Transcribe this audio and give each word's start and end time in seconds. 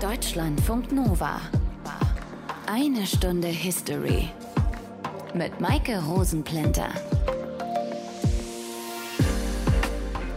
Deutschlandfunk 0.00 0.92
Nova. 0.92 1.42
Eine 2.66 3.04
Stunde 3.04 3.48
History. 3.48 4.30
Mit 5.34 5.60
Maike 5.60 6.02
Rosenplinter. 6.02 6.88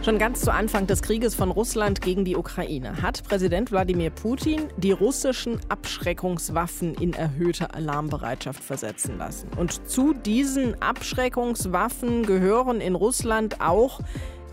Schon 0.02 0.18
ganz 0.18 0.42
zu 0.42 0.52
Anfang 0.52 0.86
des 0.86 1.00
Krieges 1.00 1.34
von 1.34 1.50
Russland 1.50 2.02
gegen 2.02 2.26
die 2.26 2.36
Ukraine 2.36 3.00
hat 3.00 3.22
Präsident 3.24 3.72
Wladimir 3.72 4.10
Putin 4.10 4.68
die 4.76 4.92
russischen 4.92 5.58
Abschreckungswaffen 5.70 6.92
in 6.96 7.14
erhöhte 7.14 7.72
Alarmbereitschaft 7.72 8.62
versetzen 8.62 9.16
lassen. 9.16 9.48
Und 9.56 9.88
zu 9.88 10.12
diesen 10.12 10.82
Abschreckungswaffen 10.82 12.26
gehören 12.26 12.82
in 12.82 12.94
Russland 12.94 13.62
auch 13.62 14.00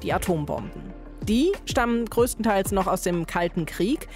die 0.04 0.14
Atombomben. 0.14 1.02
Die 1.24 1.52
stammen 1.66 2.06
größtenteils 2.06 2.72
noch 2.72 2.88
aus 2.88 3.02
dem 3.02 3.28
Kalten 3.28 3.66
Krieg. 3.66 4.08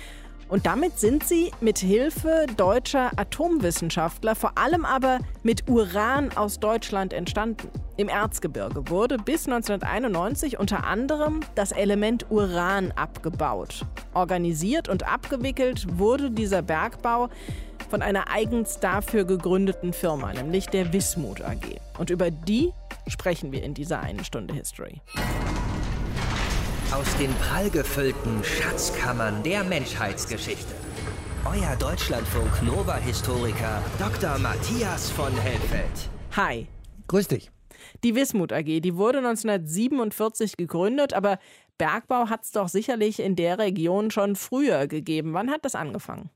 Und 0.48 0.66
damit 0.66 1.00
sind 1.00 1.24
sie 1.24 1.52
mit 1.60 1.80
Hilfe 1.80 2.46
deutscher 2.56 3.12
Atomwissenschaftler, 3.16 4.36
vor 4.36 4.58
allem 4.58 4.86
aber 4.86 5.20
mit 5.44 5.68
Uran 5.68 6.30
aus 6.36 6.60
Deutschland 6.60 7.14
entstanden. 7.14 7.70
Im 7.98 8.10
Erzgebirge 8.10 8.90
wurde 8.90 9.18
bis 9.18 9.48
1991 9.48 10.60
unter 10.60 10.86
anderem 10.86 11.40
das 11.56 11.72
Element 11.72 12.30
Uran 12.30 12.92
abgebaut. 12.92 13.86
Organisiert 14.14 14.88
und 14.88 15.08
abgewickelt 15.08 15.98
wurde 15.98 16.30
dieser 16.30 16.62
Bergbau 16.62 17.30
von 17.90 18.02
einer 18.02 18.30
eigens 18.30 18.80
dafür 18.80 19.26
gegründeten 19.26 19.94
Firma, 19.94 20.34
nämlich 20.34 20.68
der 20.68 20.94
Wismut 20.94 21.42
AG. 21.42 21.80
Und 21.98 22.10
über 22.10 22.30
die 22.32 22.72
sprechen 23.08 23.52
wir 23.52 23.64
in 23.64 23.74
dieser 23.74 24.02
einen 24.02 24.24
Stunde 24.24 24.54
History. 24.54 25.02
Aus 26.92 27.18
den 27.18 27.34
prallgefüllten 27.36 28.44
Schatzkammern 28.44 29.42
der 29.44 29.64
Menschheitsgeschichte. 29.64 30.74
Euer 31.44 31.76
Deutschlandfunk 31.78 32.62
Nova-Historiker 32.64 33.84
Dr. 33.98 34.38
Matthias 34.38 35.10
von 35.10 35.34
Helfeld. 35.34 36.10
Hi. 36.36 36.68
Grüß 37.08 37.28
dich. 37.28 37.52
Die 38.04 38.16
Wismut 38.16 38.54
AG, 38.54 38.82
die 38.82 38.96
wurde 38.96 39.18
1947 39.18 40.58
gegründet, 40.58 41.14
aber 41.14 41.40
Bergbau 41.78 42.30
hat 42.30 42.44
es 42.44 42.52
doch 42.52 42.70
sicherlich 42.70 43.20
in 43.20 43.36
der 43.36 43.60
Region 43.60 44.10
schon 44.10 44.38
früher 44.38 44.88
gegeben. 44.88 45.34
Wann 45.34 45.52
hat 45.52 45.66
das 45.66 45.76
angefangen? 45.76 46.30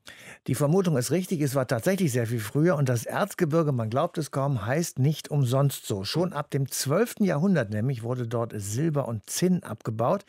Die 0.47 0.55
Vermutung 0.55 0.97
ist 0.97 1.11
richtig, 1.11 1.39
es 1.41 1.55
war 1.55 1.65
tatsächlich 1.65 2.11
sehr 2.11 2.27
viel 2.27 2.41
früher 2.41 2.75
und 2.75 2.89
das 2.89 3.05
Erzgebirge, 3.05 3.71
man 3.71 3.89
glaubt 3.89 4.17
es 4.17 4.31
kaum, 4.31 4.65
heißt 4.65 4.99
nicht 4.99 5.31
umsonst 5.31 5.85
so. 5.85 6.03
Schon 6.03 6.33
ab 6.33 6.51
dem 6.51 6.69
12. 6.69 7.21
Jahrhundert 7.21 7.69
nämlich 7.69 8.03
wurde 8.03 8.27
dort 8.27 8.51
Silber 8.55 9.07
und 9.07 9.29
Zinn 9.29 9.63
abgebaut 9.63 10.25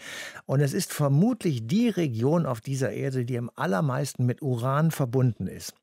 und 0.47 0.61
es 0.61 0.72
ist 0.72 0.92
vermutlich 0.92 1.66
die 1.66 1.88
Region 1.88 2.47
auf 2.47 2.61
dieser 2.61 2.92
Erde, 2.92 3.25
die 3.25 3.36
am 3.36 3.50
allermeisten 3.56 4.27
mit 4.27 4.42
Uran 4.42 4.92
verbunden 4.92 5.48
ist. 5.48 5.75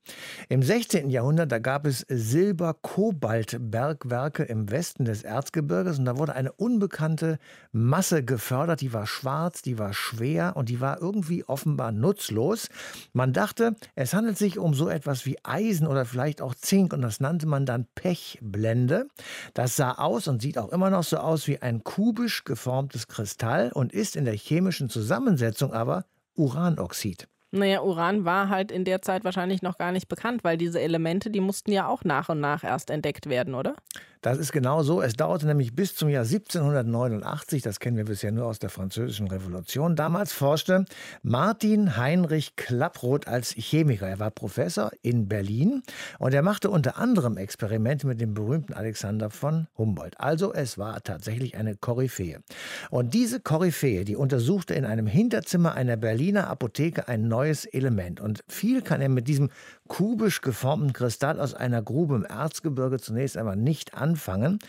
Im 0.48 0.64
16. 0.64 1.10
Jahrhundert, 1.10 1.52
da 1.52 1.60
gab 1.60 1.86
es 1.86 2.06
Silber-Kobalt-Bergwerke 2.08 4.44
im 4.44 4.72
Westen 4.72 5.04
des 5.04 5.24
Erzgebirges 5.24 6.00
und 6.00 6.06
da 6.06 6.18
wurde 6.18 6.34
eine 6.34 6.54
unbekannte 6.54 7.40
Masse 7.72 8.24
gefördert, 8.24 8.80
die 8.82 8.94
war 8.94 9.08
schwarz, 9.18 9.62
die 9.62 9.80
war 9.80 9.94
schwer 9.94 10.56
und 10.56 10.70
die 10.70 10.80
war 10.80 11.02
irgendwie 11.02 11.44
offenbar 11.44 11.92
nutzlos. 11.92 12.70
Man 13.14 13.34
dachte, 13.34 13.76
es 13.96 14.14
handelt 14.14 14.38
sich 14.38 14.60
um 14.60 14.74
so 14.74 14.90
etwas 14.90 15.26
wie 15.26 15.38
Eisen 15.44 15.88
oder 15.88 16.06
vielleicht 16.06 16.42
auch 16.42 16.54
Zink 16.54 16.94
und 16.94 17.02
das 17.02 17.20
nannte 17.20 17.48
man 17.48 17.66
dann 17.66 17.88
Pechblende. 17.96 19.08
Das 19.54 19.76
sah 19.76 19.94
aus 19.94 20.28
und 20.28 20.42
sieht 20.42 20.58
auch 20.58 20.70
immer 20.70 20.90
noch 20.90 21.04
so 21.04 21.18
aus 21.18 21.48
wie 21.48 21.62
ein 21.62 21.84
kubisch 21.84 22.44
geformtes 22.44 23.08
Kristall 23.08 23.72
und 23.74 23.92
ist 23.92 24.16
in 24.16 24.26
der 24.26 24.36
chemischen 24.36 24.90
Zusammensetzung 24.90 25.74
aber 25.74 26.06
Uranoxid. 26.36 27.28
Naja, 27.52 27.82
Uran 27.82 28.26
war 28.26 28.50
halt 28.50 28.72
in 28.72 28.84
der 28.84 29.02
Zeit 29.02 29.24
wahrscheinlich 29.24 29.62
noch 29.62 29.78
gar 29.78 29.92
nicht 29.94 30.10
bekannt, 30.10 30.44
weil 30.44 30.58
diese 30.58 30.82
Elemente, 30.82 31.30
die 31.30 31.40
mussten 31.40 31.72
ja 31.72 31.88
auch 31.88 32.04
nach 32.04 32.28
und 32.30 32.42
nach 32.42 32.64
erst 32.64 32.90
entdeckt 32.90 33.28
werden, 33.30 33.56
oder? 33.56 33.76
Das 34.22 34.40
ist 34.40 34.52
genau 34.52 34.84
so. 34.84 35.02
Es 35.02 35.14
dauerte 35.14 35.46
nämlich 35.46 35.76
bis 35.76 35.96
zum 35.96 36.10
Jahr 36.10 36.24
1789, 36.24 37.62
das 37.62 37.80
kennen 37.80 37.98
wir 37.98 38.06
bisher 38.06 38.32
nur 38.32 38.46
aus 38.48 38.60
der 38.60 38.70
Französischen 38.70 39.28
Revolution. 39.28 39.96
Damals 39.96 40.34
forschte 40.34 40.86
Martin 41.22 41.96
Heinrich 41.98 42.56
Klapproth 42.56 43.28
als 43.28 43.52
Chemiker. 43.52 44.08
Er 44.08 44.20
war 44.20 44.32
Professor 44.32 44.92
in 45.02 45.30
Berlin 45.30 45.84
und 46.18 46.34
er 46.34 46.42
machte 46.42 46.70
unter 46.70 46.98
anderem 46.98 47.38
Experimente 47.38 48.08
mit 48.08 48.20
dem 48.20 48.34
berühmten 48.34 48.74
Alexander 48.74 49.30
von 49.30 49.68
Humboldt. 49.78 50.20
Also 50.20 50.52
es 50.52 50.78
war 50.78 51.02
tatsächlich 51.04 51.56
eine 51.56 51.76
Koryphäe. 51.76 52.42
Und 52.90 53.14
diese 53.14 53.40
Koryphäe, 53.40 54.04
die 54.04 54.16
untersuchte 54.16 54.74
in 54.74 54.84
einem 54.84 55.08
Hinterzimmer 55.08 55.76
einer 55.76 55.96
Berliner 55.96 56.50
Apotheke 56.50 57.08
ein 57.08 57.28
neues 57.28 57.37
Element. 57.44 58.20
Und 58.20 58.44
viel 58.48 58.82
kann 58.82 59.02
er 59.02 59.10
mit 59.10 59.28
diesem 59.28 59.50
kubisch 59.88 60.42
geformten 60.42 60.94
Kristall 60.94 61.40
aus 61.40 61.54
einer 61.54 61.82
Grube 61.82 62.16
im 62.16 62.26
Erzgebirge 62.26 63.00
zunächst 63.00 63.38
einmal 63.38 63.56
nicht 63.56 63.94
anfangen. 63.94 64.60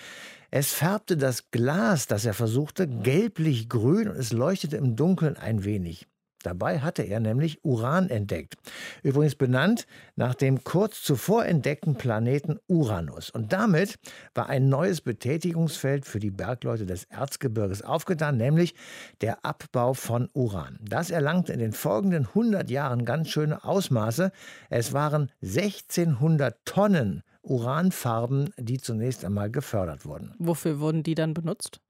Es 0.50 0.72
färbte 0.72 1.16
das 1.16 1.50
Glas, 1.50 2.06
das 2.06 2.24
er 2.24 2.34
versuchte, 2.34 2.86
gelblich-grün 2.86 4.08
und 4.08 4.16
es 4.16 4.32
leuchtete 4.32 4.76
im 4.76 4.96
Dunkeln 4.96 5.36
ein 5.36 5.64
wenig. 5.64 6.06
Dabei 6.43 6.81
hatte 6.81 7.03
er 7.03 7.21
nämlich 7.21 7.65
Uran 7.65 8.10
entdeckt. 8.10 8.54
Übrigens 9.03 9.34
benannt 9.34 9.87
nach 10.16 10.34
dem 10.34 10.65
kurz 10.65 11.03
zuvor 11.03 11.47
entdeckten 11.47 11.97
Planeten 11.97 12.59
Uranus. 12.69 13.31
Und 13.31 13.53
damit 13.53 13.99
war 14.34 14.48
ein 14.48 14.69
neues 14.69 15.00
Betätigungsfeld 15.00 16.06
für 16.06 16.21
die 16.21 16.31
Bergleute 16.31 16.87
des 16.87 17.04
Erzgebirges 17.04 17.82
aufgetan, 17.82 18.37
nämlich 18.37 18.75
der 19.21 19.44
Abbau 19.44 19.94
von 19.94 20.28
Uran. 20.32 20.78
Das 20.82 21.10
erlangte 21.10 21.53
in 21.53 21.59
den 21.59 21.72
folgenden 21.72 22.27
100 22.27 22.71
Jahren 22.71 23.04
ganz 23.04 23.28
schöne 23.28 23.65
Ausmaße. 23.65 24.31
Es 24.71 24.93
waren 24.93 25.32
1600 25.43 26.65
Tonnen 26.65 27.22
Uranfarben, 27.43 28.50
die 28.59 28.78
zunächst 28.78 29.25
einmal 29.25 29.50
gefördert 29.50 30.04
wurden. 30.04 30.34
Wofür 30.38 30.81
wurden 30.81 31.03
die 31.03 31.15
dann 31.15 31.34
benutzt? 31.34 31.81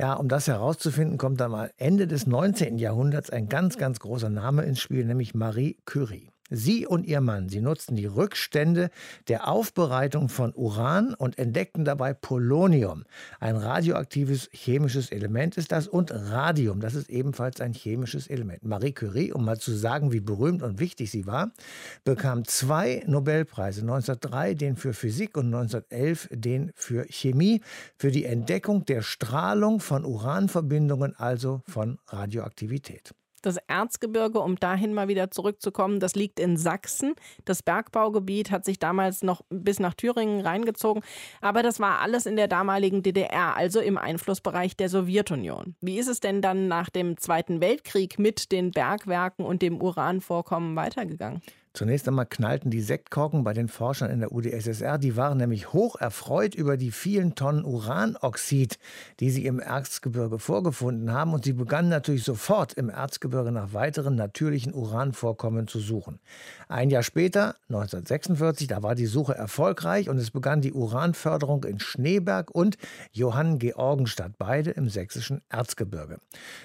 Ja, 0.00 0.14
um 0.14 0.28
das 0.28 0.46
herauszufinden, 0.46 1.18
kommt 1.18 1.40
dann 1.40 1.50
mal 1.50 1.72
Ende 1.76 2.06
des 2.06 2.26
19. 2.26 2.78
Jahrhunderts 2.78 3.30
ein 3.30 3.48
ganz, 3.48 3.78
ganz 3.78 3.98
großer 3.98 4.30
Name 4.30 4.62
ins 4.62 4.80
Spiel, 4.80 5.04
nämlich 5.04 5.34
Marie 5.34 5.76
Curie. 5.86 6.30
Sie 6.50 6.86
und 6.86 7.06
ihr 7.06 7.20
Mann, 7.20 7.48
sie 7.48 7.60
nutzten 7.60 7.96
die 7.96 8.06
Rückstände 8.06 8.90
der 9.28 9.48
Aufbereitung 9.48 10.28
von 10.28 10.54
Uran 10.54 11.14
und 11.14 11.38
entdeckten 11.38 11.84
dabei 11.84 12.14
Polonium. 12.14 13.04
Ein 13.38 13.56
radioaktives 13.56 14.48
chemisches 14.52 15.12
Element 15.12 15.56
ist 15.58 15.72
das 15.72 15.88
und 15.88 16.10
Radium, 16.10 16.80
das 16.80 16.94
ist 16.94 17.10
ebenfalls 17.10 17.60
ein 17.60 17.74
chemisches 17.74 18.26
Element. 18.28 18.64
Marie 18.64 18.92
Curie, 18.92 19.32
um 19.32 19.44
mal 19.44 19.58
zu 19.58 19.72
sagen, 19.72 20.12
wie 20.12 20.20
berühmt 20.20 20.62
und 20.62 20.80
wichtig 20.80 21.10
sie 21.10 21.26
war, 21.26 21.52
bekam 22.04 22.44
zwei 22.44 23.02
Nobelpreise, 23.06 23.82
1903 23.82 24.54
den 24.54 24.76
für 24.76 24.94
Physik 24.94 25.36
und 25.36 25.46
1911 25.46 26.28
den 26.32 26.72
für 26.74 27.04
Chemie, 27.10 27.60
für 27.96 28.10
die 28.10 28.24
Entdeckung 28.24 28.84
der 28.86 29.02
Strahlung 29.02 29.80
von 29.80 30.04
Uranverbindungen, 30.04 31.14
also 31.16 31.62
von 31.66 31.98
Radioaktivität. 32.08 33.12
Das 33.42 33.56
Erzgebirge, 33.68 34.40
um 34.40 34.56
dahin 34.56 34.94
mal 34.94 35.08
wieder 35.08 35.30
zurückzukommen, 35.30 36.00
das 36.00 36.14
liegt 36.14 36.40
in 36.40 36.56
Sachsen. 36.56 37.14
Das 37.44 37.62
Bergbaugebiet 37.62 38.50
hat 38.50 38.64
sich 38.64 38.78
damals 38.78 39.22
noch 39.22 39.42
bis 39.50 39.78
nach 39.78 39.94
Thüringen 39.94 40.40
reingezogen. 40.40 41.02
Aber 41.40 41.62
das 41.62 41.80
war 41.80 42.00
alles 42.00 42.26
in 42.26 42.36
der 42.36 42.48
damaligen 42.48 43.02
DDR, 43.02 43.56
also 43.56 43.80
im 43.80 43.98
Einflussbereich 43.98 44.76
der 44.76 44.88
Sowjetunion. 44.88 45.74
Wie 45.80 45.98
ist 45.98 46.08
es 46.08 46.20
denn 46.20 46.42
dann 46.42 46.68
nach 46.68 46.90
dem 46.90 47.16
Zweiten 47.16 47.60
Weltkrieg 47.60 48.18
mit 48.18 48.52
den 48.52 48.72
Bergwerken 48.72 49.44
und 49.44 49.62
dem 49.62 49.80
Uranvorkommen 49.80 50.76
weitergegangen? 50.76 51.42
Zunächst 51.78 52.08
einmal 52.08 52.26
knallten 52.26 52.72
die 52.72 52.80
Sektkorken 52.80 53.44
bei 53.44 53.52
den 53.52 53.68
Forschern 53.68 54.10
in 54.10 54.18
der 54.18 54.32
UdSSR. 54.32 54.98
Die 54.98 55.14
waren 55.14 55.38
nämlich 55.38 55.72
hoch 55.72 55.94
erfreut 55.94 56.56
über 56.56 56.76
die 56.76 56.90
vielen 56.90 57.36
Tonnen 57.36 57.64
Uranoxid, 57.64 58.80
die 59.20 59.30
sie 59.30 59.46
im 59.46 59.60
Erzgebirge 59.60 60.40
vorgefunden 60.40 61.12
haben. 61.12 61.32
Und 61.34 61.44
sie 61.44 61.52
begannen 61.52 61.88
natürlich 61.88 62.24
sofort 62.24 62.72
im 62.72 62.90
Erzgebirge 62.90 63.52
nach 63.52 63.74
weiteren 63.74 64.16
natürlichen 64.16 64.74
Uranvorkommen 64.74 65.68
zu 65.68 65.78
suchen. 65.78 66.18
Ein 66.66 66.90
Jahr 66.90 67.04
später, 67.04 67.54
1946, 67.68 68.66
da 68.66 68.82
war 68.82 68.96
die 68.96 69.06
Suche 69.06 69.36
erfolgreich 69.36 70.08
und 70.08 70.18
es 70.18 70.32
begann 70.32 70.60
die 70.60 70.72
Uranförderung 70.72 71.62
in 71.62 71.78
Schneeberg 71.78 72.50
und 72.50 72.76
Johanngeorgenstadt, 73.12 74.32
beide 74.36 74.72
im 74.72 74.88
sächsischen 74.88 75.42
Erzgebirge. 75.48 76.18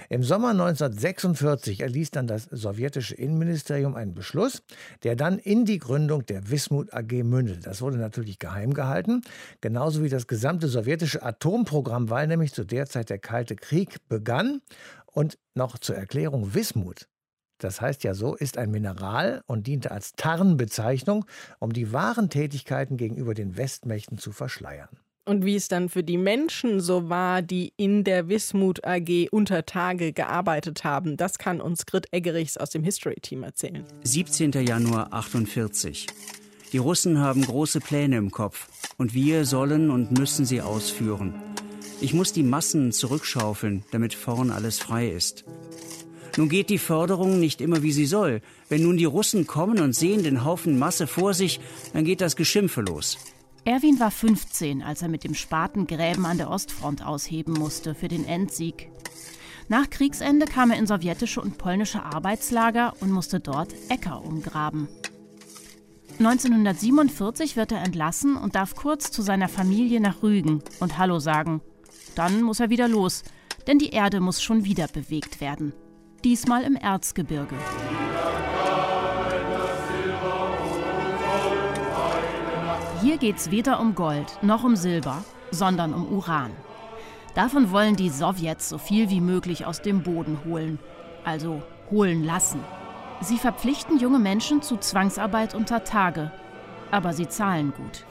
Im 0.10 0.24
Sommer 0.24 0.50
1946 0.50 1.82
erließ 1.82 2.10
dann 2.10 2.26
das 2.26 2.46
sowjetische 2.46 3.14
Innenministerium 3.14 3.94
einen 3.94 4.16
Beschluss, 4.16 4.64
der 5.04 5.16
dann 5.16 5.38
in 5.38 5.66
die 5.66 5.80
Gründung 5.80 6.26
der 6.26 6.50
Wismut 6.50 6.94
AG 6.94 7.24
mündete. 7.24 7.62
Das 7.62 7.82
wurde 7.82 7.98
natürlich 7.98 8.40
geheim 8.40 8.74
gehalten, 8.74 9.22
genauso 9.62 10.04
wie 10.04 10.10
das 10.10 10.28
gesamte 10.28 10.68
sowjetische 10.68 11.24
Atomprogramm, 11.24 12.10
weil 12.10 12.28
nämlich 12.28 12.54
zu 12.54 12.64
der 12.64 12.86
Zeit 12.86 13.10
der 13.10 13.20
Kalte 13.20 13.56
Krieg 13.56 13.98
begann. 14.08 14.62
Und 15.06 15.38
noch 15.54 15.78
zur 15.78 15.96
Erklärung, 15.96 16.56
Wismut, 16.56 17.08
das 17.60 17.80
heißt 17.80 18.04
ja 18.04 18.14
so, 18.14 18.36
ist 18.36 18.58
ein 18.58 18.72
Mineral 18.72 19.42
und 19.46 19.68
diente 19.68 19.92
als 19.92 20.14
Tarnbezeichnung, 20.14 21.26
um 21.60 21.72
die 21.72 21.94
wahren 21.94 22.30
Tätigkeiten 22.30 22.98
gegenüber 22.98 23.34
den 23.34 23.56
Westmächten 23.56 24.18
zu 24.18 24.32
verschleiern. 24.32 24.90
Und 25.26 25.46
wie 25.46 25.56
es 25.56 25.70
dann 25.70 25.88
für 25.88 26.04
die 26.04 26.18
Menschen 26.18 26.82
so 26.82 27.08
war, 27.08 27.42
die 27.42 27.72
in 27.78 28.04
der 28.04 28.28
Wismut 28.28 28.84
AG 28.86 29.30
unter 29.32 29.66
Tage 29.66 30.12
gearbeitet 30.12 30.84
haben, 30.84 31.16
das 31.16 31.38
kann 31.38 31.62
uns 31.62 31.86
Grit 31.86 32.08
Eggerichs 32.12 32.58
aus 32.58 32.72
dem 32.72 32.84
History-Team 32.84 33.44
erzählen. 33.44 33.86
17. 34.04 34.52
Januar 34.52 35.14
48. 35.14 36.08
Die 36.74 36.78
Russen 36.78 37.20
haben 37.20 37.44
große 37.44 37.80
Pläne 37.80 38.18
im 38.18 38.32
Kopf 38.32 38.68
und 38.98 39.14
wir 39.14 39.46
sollen 39.46 39.92
und 39.92 40.12
müssen 40.18 40.46
sie 40.46 40.60
ausführen. 40.62 41.36
Ich 42.02 42.14
muss 42.14 42.34
die 42.34 42.44
Massen 42.44 42.92
zurückschaufeln, 42.92 43.86
damit 43.92 44.14
vorn 44.14 44.52
alles 44.52 44.80
frei 44.80 45.08
ist. 45.08 45.46
Nun 46.36 46.50
geht 46.50 46.70
die 46.70 46.80
Förderung 46.80 47.40
nicht 47.40 47.62
immer 47.62 47.82
wie 47.82 47.94
sie 47.94 48.08
soll. 48.08 48.42
Wenn 48.68 48.84
nun 48.84 48.98
die 48.98 49.06
Russen 49.06 49.48
kommen 49.48 49.80
und 49.80 49.94
sehen 49.96 50.24
den 50.24 50.44
Haufen 50.44 50.78
Masse 50.78 51.08
vor 51.08 51.34
sich, 51.34 51.62
dann 51.94 52.04
geht 52.04 52.20
das 52.20 52.36
Geschimpfe 52.36 52.82
los. 52.82 53.18
Erwin 53.66 53.98
war 54.00 54.12
15, 54.12 54.84
als 54.84 55.02
er 55.02 55.08
mit 55.08 55.24
dem 55.24 55.34
Spaten 55.34 55.88
Gräben 55.88 56.26
an 56.26 56.38
der 56.38 56.50
Ostfront 56.50 57.06
ausheben 57.06 57.54
musste 57.54 57.96
für 57.96 58.10
den 58.10 58.26
Endsieg. 58.26 58.90
Nach 59.70 59.90
Kriegsende 59.90 60.46
kam 60.46 60.72
er 60.72 60.78
in 60.78 60.86
sowjetische 60.86 61.40
und 61.40 61.58
polnische 61.58 62.04
Arbeitslager 62.04 62.94
und 63.00 63.12
musste 63.12 63.40
dort 63.40 63.74
Äcker 63.88 64.26
umgraben. 64.26 64.90
1947 66.20 67.56
wird 67.56 67.72
er 67.72 67.82
entlassen 67.82 68.36
und 68.36 68.56
darf 68.56 68.76
kurz 68.76 69.12
zu 69.12 69.22
seiner 69.22 69.48
Familie 69.48 70.02
nach 70.02 70.22
Rügen 70.22 70.62
und 70.82 70.98
Hallo 70.98 71.20
sagen. 71.20 71.62
Dann 72.16 72.44
muss 72.44 72.60
er 72.60 72.70
wieder 72.70 72.90
los, 72.90 73.24
denn 73.66 73.80
die 73.80 73.92
Erde 73.92 74.20
muss 74.20 74.44
schon 74.44 74.66
wieder 74.66 74.88
bewegt 74.90 75.40
werden. 75.40 75.74
Diesmal 76.26 76.64
im 76.64 76.76
Erzgebirge. 76.76 77.56
Hier 83.04 83.18
geht 83.18 83.36
es 83.36 83.52
weder 83.52 83.82
um 83.82 83.96
Gold 83.96 84.42
noch 84.42 84.64
um 84.64 84.78
Silber, 84.78 85.26
sondern 85.52 85.94
um 85.94 86.08
Uran. 86.08 86.52
Davon 87.36 87.70
wollen 87.70 87.98
die 87.98 88.08
Sowjets 88.08 88.70
so 88.70 88.78
viel 88.78 89.10
wie 89.10 89.20
möglich 89.20 89.66
aus 89.66 89.82
dem 89.82 90.04
Boden 90.04 90.40
holen, 90.46 90.80
also 91.26 91.62
holen 91.92 92.24
lassen. 92.24 92.62
Sie 93.20 93.38
verpflichten 93.38 94.00
junge 94.00 94.20
Menschen 94.20 94.62
zu 94.62 94.78
Zwangsarbeit 94.78 95.54
unter 95.54 95.84
Tage, 95.84 96.32
aber 96.92 97.12
sie 97.12 97.28
zahlen 97.28 97.74
gut. 97.76 98.06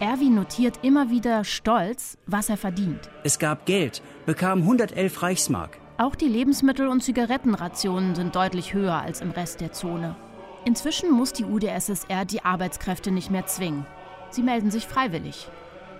Erwin 0.00 0.34
notiert 0.34 0.80
immer 0.82 1.10
wieder 1.10 1.44
stolz, 1.44 2.18
was 2.26 2.48
er 2.48 2.56
verdient. 2.56 3.08
Es 3.22 3.38
gab 3.38 3.66
Geld, 3.66 4.02
bekam 4.26 4.62
111 4.62 5.22
Reichsmark. 5.22 5.78
Auch 5.96 6.16
die 6.16 6.26
Lebensmittel- 6.26 6.88
und 6.88 7.04
Zigarettenrationen 7.04 8.16
sind 8.16 8.34
deutlich 8.34 8.74
höher 8.74 9.00
als 9.00 9.20
im 9.20 9.30
Rest 9.30 9.60
der 9.60 9.70
Zone. 9.70 10.16
Inzwischen 10.64 11.12
muss 11.12 11.32
die 11.32 11.44
UdSSR 11.44 12.24
die 12.24 12.44
Arbeitskräfte 12.44 13.12
nicht 13.12 13.30
mehr 13.30 13.46
zwingen. 13.46 13.86
Sie 14.34 14.42
melden 14.42 14.72
sich 14.72 14.88
freiwillig. 14.88 15.46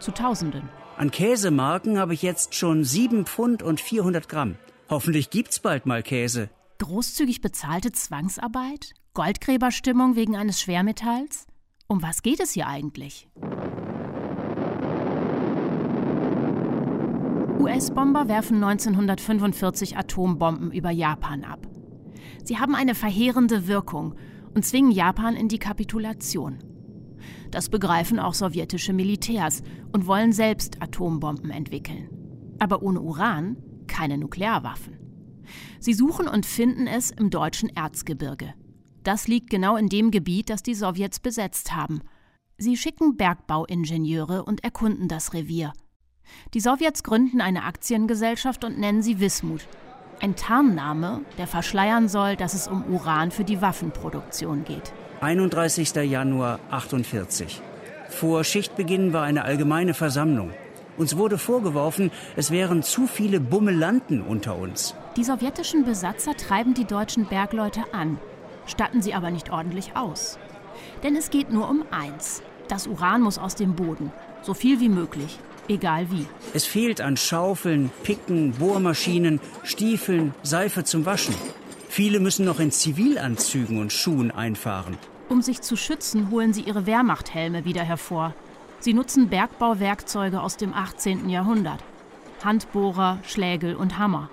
Zu 0.00 0.10
Tausenden. 0.10 0.68
An 0.96 1.12
Käsemarken 1.12 2.00
habe 2.00 2.14
ich 2.14 2.22
jetzt 2.22 2.56
schon 2.56 2.82
7 2.82 3.26
Pfund 3.26 3.62
und 3.62 3.80
400 3.80 4.28
Gramm. 4.28 4.56
Hoffentlich 4.90 5.30
gibt's 5.30 5.60
bald 5.60 5.86
mal 5.86 6.02
Käse. 6.02 6.50
Großzügig 6.78 7.40
bezahlte 7.42 7.92
Zwangsarbeit? 7.92 8.94
Goldgräberstimmung 9.14 10.16
wegen 10.16 10.34
eines 10.34 10.60
Schwermetalls? 10.60 11.46
Um 11.86 12.02
was 12.02 12.22
geht 12.22 12.40
es 12.40 12.50
hier 12.50 12.66
eigentlich? 12.66 13.28
US-Bomber 17.60 18.26
werfen 18.26 18.64
1945 18.64 19.96
Atombomben 19.96 20.72
über 20.72 20.90
Japan 20.90 21.44
ab. 21.44 21.68
Sie 22.42 22.58
haben 22.58 22.74
eine 22.74 22.96
verheerende 22.96 23.68
Wirkung 23.68 24.16
und 24.56 24.64
zwingen 24.64 24.90
Japan 24.90 25.36
in 25.36 25.46
die 25.46 25.60
Kapitulation. 25.60 26.73
Das 27.50 27.68
begreifen 27.68 28.18
auch 28.18 28.34
sowjetische 28.34 28.92
Militärs 28.92 29.62
und 29.92 30.06
wollen 30.06 30.32
selbst 30.32 30.82
Atombomben 30.82 31.50
entwickeln. 31.50 32.08
Aber 32.58 32.82
ohne 32.82 33.00
Uran 33.00 33.56
keine 33.86 34.18
Nuklearwaffen. 34.18 34.98
Sie 35.78 35.94
suchen 35.94 36.26
und 36.26 36.46
finden 36.46 36.86
es 36.86 37.10
im 37.10 37.30
deutschen 37.30 37.68
Erzgebirge. 37.68 38.54
Das 39.02 39.28
liegt 39.28 39.50
genau 39.50 39.76
in 39.76 39.88
dem 39.88 40.10
Gebiet, 40.10 40.48
das 40.48 40.62
die 40.62 40.74
Sowjets 40.74 41.20
besetzt 41.20 41.76
haben. 41.76 42.00
Sie 42.56 42.76
schicken 42.76 43.16
Bergbauingenieure 43.16 44.44
und 44.44 44.64
erkunden 44.64 45.08
das 45.08 45.34
Revier. 45.34 45.72
Die 46.54 46.60
Sowjets 46.60 47.02
gründen 47.02 47.40
eine 47.40 47.64
Aktiengesellschaft 47.64 48.64
und 48.64 48.78
nennen 48.78 49.02
sie 49.02 49.20
Wismut. 49.20 49.68
Ein 50.20 50.36
Tarnname, 50.36 51.22
der 51.36 51.46
verschleiern 51.46 52.08
soll, 52.08 52.36
dass 52.36 52.54
es 52.54 52.68
um 52.68 52.84
Uran 52.86 53.30
für 53.30 53.44
die 53.44 53.60
Waffenproduktion 53.60 54.64
geht. 54.64 54.94
31. 55.24 55.94
Januar 56.04 56.60
48. 56.70 57.62
Vor 58.10 58.44
Schichtbeginn 58.44 59.14
war 59.14 59.22
eine 59.22 59.46
allgemeine 59.46 59.94
Versammlung. 59.94 60.50
Uns 60.98 61.16
wurde 61.16 61.38
vorgeworfen, 61.38 62.10
es 62.36 62.50
wären 62.50 62.82
zu 62.82 63.06
viele 63.06 63.40
Bummelanten 63.40 64.20
unter 64.20 64.58
uns. 64.58 64.94
Die 65.16 65.24
sowjetischen 65.24 65.86
Besatzer 65.86 66.36
treiben 66.36 66.74
die 66.74 66.84
deutschen 66.84 67.24
Bergleute 67.24 67.84
an, 67.92 68.18
statten 68.66 69.00
sie 69.00 69.14
aber 69.14 69.30
nicht 69.30 69.50
ordentlich 69.50 69.96
aus. 69.96 70.38
Denn 71.02 71.16
es 71.16 71.30
geht 71.30 71.50
nur 71.50 71.70
um 71.70 71.86
eins. 71.90 72.42
Das 72.68 72.86
Uran 72.86 73.22
muss 73.22 73.38
aus 73.38 73.54
dem 73.54 73.74
Boden, 73.76 74.12
so 74.42 74.52
viel 74.52 74.78
wie 74.78 74.90
möglich, 74.90 75.38
egal 75.68 76.10
wie. 76.10 76.26
Es 76.52 76.66
fehlt 76.66 77.00
an 77.00 77.16
Schaufeln, 77.16 77.90
Picken, 78.02 78.52
Bohrmaschinen, 78.52 79.40
Stiefeln, 79.62 80.34
Seife 80.42 80.84
zum 80.84 81.06
Waschen. 81.06 81.34
Viele 81.88 82.20
müssen 82.20 82.44
noch 82.44 82.60
in 82.60 82.70
Zivilanzügen 82.70 83.78
und 83.78 83.90
Schuhen 83.90 84.30
einfahren. 84.30 84.98
Um 85.28 85.42
sich 85.42 85.62
zu 85.62 85.76
schützen, 85.76 86.30
holen 86.30 86.52
sie 86.52 86.62
ihre 86.62 86.86
Wehrmachthelme 86.86 87.64
wieder 87.64 87.82
hervor. 87.82 88.34
Sie 88.80 88.92
nutzen 88.92 89.28
Bergbauwerkzeuge 89.28 90.40
aus 90.40 90.56
dem 90.56 90.74
18. 90.74 91.28
Jahrhundert. 91.28 91.82
Handbohrer, 92.44 93.18
Schlägel 93.22 93.76
und 93.76 93.98
Hammer. 93.98 94.28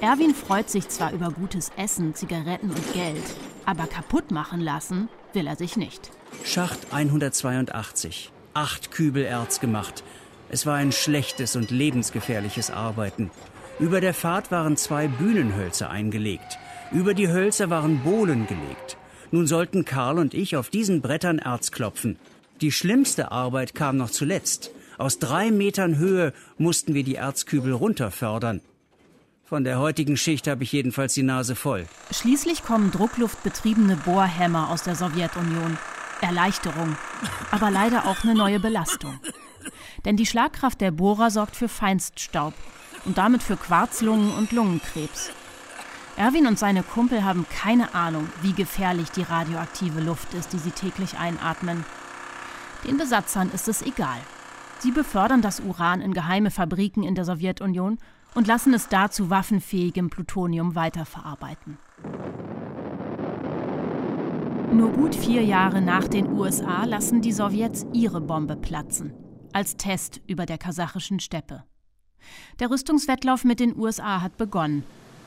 Erwin 0.00 0.34
freut 0.34 0.70
sich 0.70 0.88
zwar 0.88 1.12
über 1.12 1.30
gutes 1.30 1.72
Essen, 1.76 2.14
Zigaretten 2.14 2.70
und 2.70 2.92
Geld, 2.92 3.24
aber 3.64 3.86
kaputt 3.86 4.30
machen 4.30 4.60
lassen 4.60 5.08
will 5.32 5.46
er 5.46 5.56
sich 5.56 5.76
nicht. 5.76 6.10
Schacht 6.44 6.92
182. 6.92 8.30
Acht 8.54 8.92
Kübel 8.92 9.24
Erz 9.24 9.58
gemacht. 9.58 10.04
Es 10.48 10.66
war 10.66 10.76
ein 10.76 10.92
schlechtes 10.92 11.56
und 11.56 11.70
lebensgefährliches 11.70 12.70
Arbeiten. 12.70 13.30
Über 13.80 14.00
der 14.00 14.14
Fahrt 14.14 14.50
waren 14.50 14.76
zwei 14.76 15.08
Bühnenhölzer 15.08 15.90
eingelegt. 15.90 16.58
Über 16.92 17.14
die 17.14 17.28
Hölzer 17.28 17.70
waren 17.70 18.00
Bohlen 18.00 18.46
gelegt. 18.46 18.97
Nun 19.30 19.46
sollten 19.46 19.84
Karl 19.84 20.18
und 20.18 20.34
ich 20.34 20.56
auf 20.56 20.70
diesen 20.70 21.00
Brettern 21.00 21.38
Erz 21.38 21.70
klopfen. 21.70 22.16
Die 22.60 22.72
schlimmste 22.72 23.30
Arbeit 23.30 23.74
kam 23.74 23.96
noch 23.96 24.10
zuletzt. 24.10 24.70
Aus 24.96 25.18
drei 25.18 25.50
Metern 25.50 25.96
Höhe 25.98 26.32
mussten 26.56 26.94
wir 26.94 27.04
die 27.04 27.16
Erzkübel 27.16 27.72
runterfördern. 27.72 28.60
Von 29.44 29.64
der 29.64 29.78
heutigen 29.78 30.16
Schicht 30.16 30.46
habe 30.46 30.64
ich 30.64 30.72
jedenfalls 30.72 31.14
die 31.14 31.22
Nase 31.22 31.54
voll. 31.54 31.86
Schließlich 32.10 32.64
kommen 32.64 32.90
druckluftbetriebene 32.90 33.96
Bohrhämmer 33.96 34.70
aus 34.70 34.82
der 34.82 34.94
Sowjetunion. 34.94 35.78
Erleichterung, 36.20 36.96
aber 37.50 37.70
leider 37.70 38.06
auch 38.06 38.24
eine 38.24 38.34
neue 38.34 38.60
Belastung. 38.60 39.20
Denn 40.04 40.16
die 40.16 40.26
Schlagkraft 40.26 40.80
der 40.80 40.90
Bohrer 40.90 41.30
sorgt 41.30 41.56
für 41.56 41.68
Feinststaub 41.68 42.54
und 43.04 43.18
damit 43.18 43.42
für 43.42 43.56
Quarzlungen 43.56 44.32
und 44.32 44.52
Lungenkrebs. 44.52 45.30
Erwin 46.18 46.48
und 46.48 46.58
seine 46.58 46.82
Kumpel 46.82 47.22
haben 47.22 47.46
keine 47.48 47.94
Ahnung, 47.94 48.28
wie 48.42 48.52
gefährlich 48.52 49.12
die 49.12 49.22
radioaktive 49.22 50.00
Luft 50.00 50.34
ist, 50.34 50.52
die 50.52 50.58
sie 50.58 50.72
täglich 50.72 51.16
einatmen. 51.16 51.84
Den 52.84 52.96
Besatzern 52.96 53.52
ist 53.54 53.68
es 53.68 53.82
egal. 53.82 54.18
Sie 54.80 54.90
befördern 54.90 55.42
das 55.42 55.60
Uran 55.60 56.00
in 56.00 56.12
geheime 56.12 56.50
Fabriken 56.50 57.04
in 57.04 57.14
der 57.14 57.24
Sowjetunion 57.24 57.98
und 58.34 58.48
lassen 58.48 58.74
es 58.74 58.88
da 58.88 59.12
zu 59.12 59.30
waffenfähigem 59.30 60.10
Plutonium 60.10 60.74
weiterverarbeiten. 60.74 61.78
Nur 64.72 64.90
gut 64.90 65.14
vier 65.14 65.44
Jahre 65.44 65.80
nach 65.80 66.08
den 66.08 66.32
USA 66.32 66.84
lassen 66.84 67.22
die 67.22 67.32
Sowjets 67.32 67.86
ihre 67.92 68.20
Bombe 68.20 68.56
platzen, 68.56 69.14
als 69.52 69.76
Test 69.76 70.20
über 70.26 70.46
der 70.46 70.58
kasachischen 70.58 71.20
Steppe. 71.20 71.62
Der 72.58 72.70
Rüstungswettlauf 72.70 73.44
mit 73.44 73.60
den 73.60 73.78
USA 73.78 74.20
hat 74.20 74.36
begonnen 74.36 74.82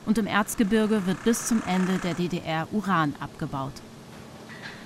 und 0.06 0.18
im 0.18 0.26
Erzgebirge 0.26 1.06
wird 1.06 1.22
bis 1.24 1.46
zum 1.46 1.62
Ende 1.66 1.98
der 1.98 2.14
DDR 2.14 2.66
Uran 2.72 3.14
abgebaut. 3.20 3.72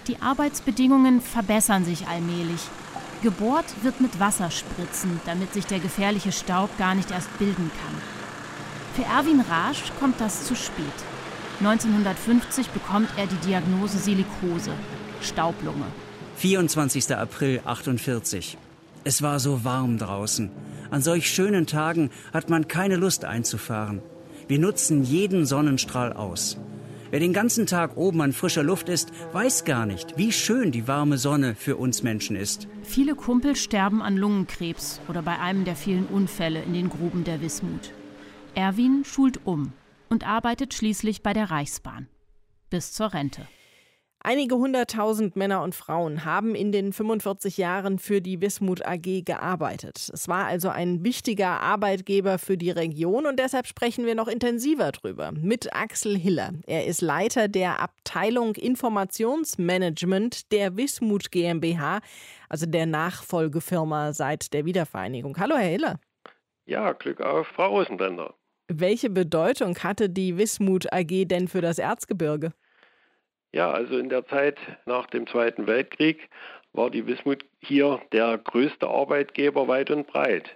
Die 0.06 0.20
Arbeitsbedingungen 0.20 1.20
verbessern 1.20 1.84
sich 1.84 2.06
allmählich. 2.06 2.60
Gebohrt 3.22 3.64
wird 3.82 4.00
mit 4.00 4.20
Wasserspritzen, 4.20 5.20
damit 5.26 5.52
sich 5.52 5.66
der 5.66 5.80
gefährliche 5.80 6.32
Staub 6.32 6.76
gar 6.78 6.94
nicht 6.94 7.10
erst 7.10 7.36
bilden 7.38 7.70
kann. 7.82 7.94
Für 8.94 9.10
Erwin 9.10 9.40
Rasch 9.40 9.92
kommt 9.98 10.20
das 10.20 10.46
zu 10.46 10.54
spät. 10.54 10.84
1950 11.58 12.68
bekommt 12.68 13.08
er 13.16 13.26
die 13.26 13.46
Diagnose 13.46 13.98
Silikose, 13.98 14.72
Staublunge. 15.22 15.86
24. 16.36 17.16
April 17.16 17.62
48. 17.64 18.58
Es 19.04 19.22
war 19.22 19.40
so 19.40 19.64
warm 19.64 19.98
draußen. 19.98 20.50
An 20.90 21.00
solch 21.00 21.30
schönen 21.30 21.66
Tagen 21.66 22.10
hat 22.32 22.50
man 22.50 22.68
keine 22.68 22.96
Lust 22.96 23.24
einzufahren. 23.24 24.02
Wir 24.48 24.58
nutzen 24.60 25.02
jeden 25.02 25.44
Sonnenstrahl 25.44 26.12
aus. 26.12 26.56
Wer 27.10 27.20
den 27.20 27.32
ganzen 27.32 27.66
Tag 27.66 27.96
oben 27.96 28.20
an 28.20 28.32
frischer 28.32 28.62
Luft 28.62 28.88
ist, 28.88 29.10
weiß 29.32 29.64
gar 29.64 29.86
nicht, 29.86 30.16
wie 30.18 30.32
schön 30.32 30.70
die 30.70 30.86
warme 30.86 31.18
Sonne 31.18 31.54
für 31.54 31.76
uns 31.76 32.02
Menschen 32.02 32.36
ist. 32.36 32.68
Viele 32.82 33.14
Kumpel 33.14 33.56
sterben 33.56 34.02
an 34.02 34.16
Lungenkrebs 34.16 35.00
oder 35.08 35.22
bei 35.22 35.38
einem 35.38 35.64
der 35.64 35.76
vielen 35.76 36.06
Unfälle 36.06 36.62
in 36.62 36.74
den 36.74 36.88
Gruben 36.88 37.24
der 37.24 37.40
Wismut. 37.40 37.92
Erwin 38.54 39.04
schult 39.04 39.40
um 39.44 39.72
und 40.08 40.26
arbeitet 40.26 40.74
schließlich 40.74 41.22
bei 41.22 41.32
der 41.32 41.50
Reichsbahn. 41.50 42.08
Bis 42.70 42.92
zur 42.92 43.12
Rente. 43.12 43.46
Einige 44.28 44.56
hunderttausend 44.56 45.36
Männer 45.36 45.62
und 45.62 45.72
Frauen 45.72 46.24
haben 46.24 46.56
in 46.56 46.72
den 46.72 46.92
45 46.92 47.58
Jahren 47.58 48.00
für 48.00 48.20
die 48.20 48.40
Wismut 48.40 48.84
AG 48.84 49.22
gearbeitet. 49.24 50.10
Es 50.12 50.26
war 50.26 50.46
also 50.46 50.68
ein 50.68 51.04
wichtiger 51.04 51.60
Arbeitgeber 51.60 52.38
für 52.38 52.56
die 52.56 52.72
Region 52.72 53.26
und 53.26 53.38
deshalb 53.38 53.68
sprechen 53.68 54.04
wir 54.04 54.16
noch 54.16 54.26
intensiver 54.26 54.90
drüber 54.90 55.30
mit 55.30 55.72
Axel 55.72 56.18
Hiller. 56.18 56.54
Er 56.66 56.86
ist 56.86 57.02
Leiter 57.02 57.46
der 57.46 57.80
Abteilung 57.80 58.56
Informationsmanagement 58.56 60.50
der 60.50 60.76
Wismut 60.76 61.30
GmbH, 61.30 62.00
also 62.48 62.66
der 62.66 62.86
Nachfolgefirma 62.86 64.12
seit 64.12 64.52
der 64.52 64.64
Wiedervereinigung. 64.64 65.38
Hallo, 65.38 65.54
Herr 65.54 65.70
Hiller. 65.70 66.00
Ja, 66.66 66.94
Glück 66.94 67.20
auf, 67.20 67.46
Frau 67.46 67.68
Rosenblender. 67.68 68.34
Welche 68.66 69.08
Bedeutung 69.08 69.78
hatte 69.78 70.10
die 70.10 70.36
Wismut 70.36 70.92
AG 70.92 71.26
denn 71.26 71.46
für 71.46 71.60
das 71.60 71.78
Erzgebirge? 71.78 72.52
Ja, 73.56 73.70
also 73.70 73.96
in 73.96 74.10
der 74.10 74.26
Zeit 74.26 74.58
nach 74.84 75.06
dem 75.06 75.26
Zweiten 75.26 75.66
Weltkrieg 75.66 76.28
war 76.74 76.90
die 76.90 77.06
Wismut 77.06 77.42
hier 77.58 78.02
der 78.12 78.36
größte 78.36 78.86
Arbeitgeber 78.86 79.66
weit 79.66 79.90
und 79.90 80.06
breit. 80.06 80.50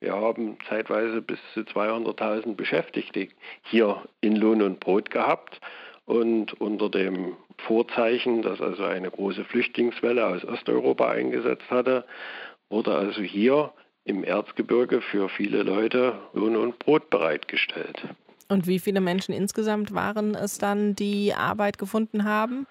Wir 0.00 0.14
haben 0.14 0.56
zeitweise 0.66 1.20
bis 1.20 1.38
zu 1.52 1.60
200.000 1.60 2.54
Beschäftigte 2.54 3.28
hier 3.60 4.02
in 4.22 4.36
Lohn 4.36 4.62
und 4.62 4.80
Brot 4.80 5.10
gehabt. 5.10 5.60
Und 6.06 6.58
unter 6.58 6.88
dem 6.88 7.36
Vorzeichen, 7.58 8.40
dass 8.40 8.62
also 8.62 8.84
eine 8.84 9.10
große 9.10 9.44
Flüchtlingswelle 9.44 10.26
aus 10.26 10.42
Osteuropa 10.42 11.10
eingesetzt 11.10 11.70
hatte, 11.70 12.06
wurde 12.70 12.94
also 12.94 13.20
hier 13.20 13.74
im 14.04 14.24
Erzgebirge 14.24 15.02
für 15.02 15.28
viele 15.28 15.62
Leute 15.62 16.14
Lohn 16.32 16.56
und 16.56 16.78
Brot 16.78 17.10
bereitgestellt. 17.10 18.02
Und 18.48 18.66
wie 18.66 18.78
viele 18.78 19.00
Menschen 19.00 19.34
insgesamt 19.34 19.94
waren 19.94 20.34
es 20.34 20.58
dann, 20.58 20.94
die 20.94 21.34
Arbeit 21.34 21.78
gefunden 21.78 22.24
haben? 22.24 22.66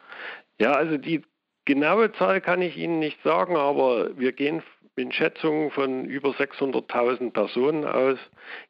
Ja, 0.60 0.74
also 0.74 0.98
die 0.98 1.22
genaue 1.66 2.14
Zahl 2.14 2.42
kann 2.42 2.62
ich 2.62 2.78
Ihnen 2.78 3.00
nicht 3.00 3.18
sagen, 3.24 3.56
aber 3.58 4.18
wir 4.18 4.32
gehen 4.32 4.62
in 4.98 5.12
Schätzungen 5.12 5.72
von 5.72 6.06
über 6.06 6.30
600.000 6.30 7.32
Personen 7.32 7.84
aus, 7.84 8.18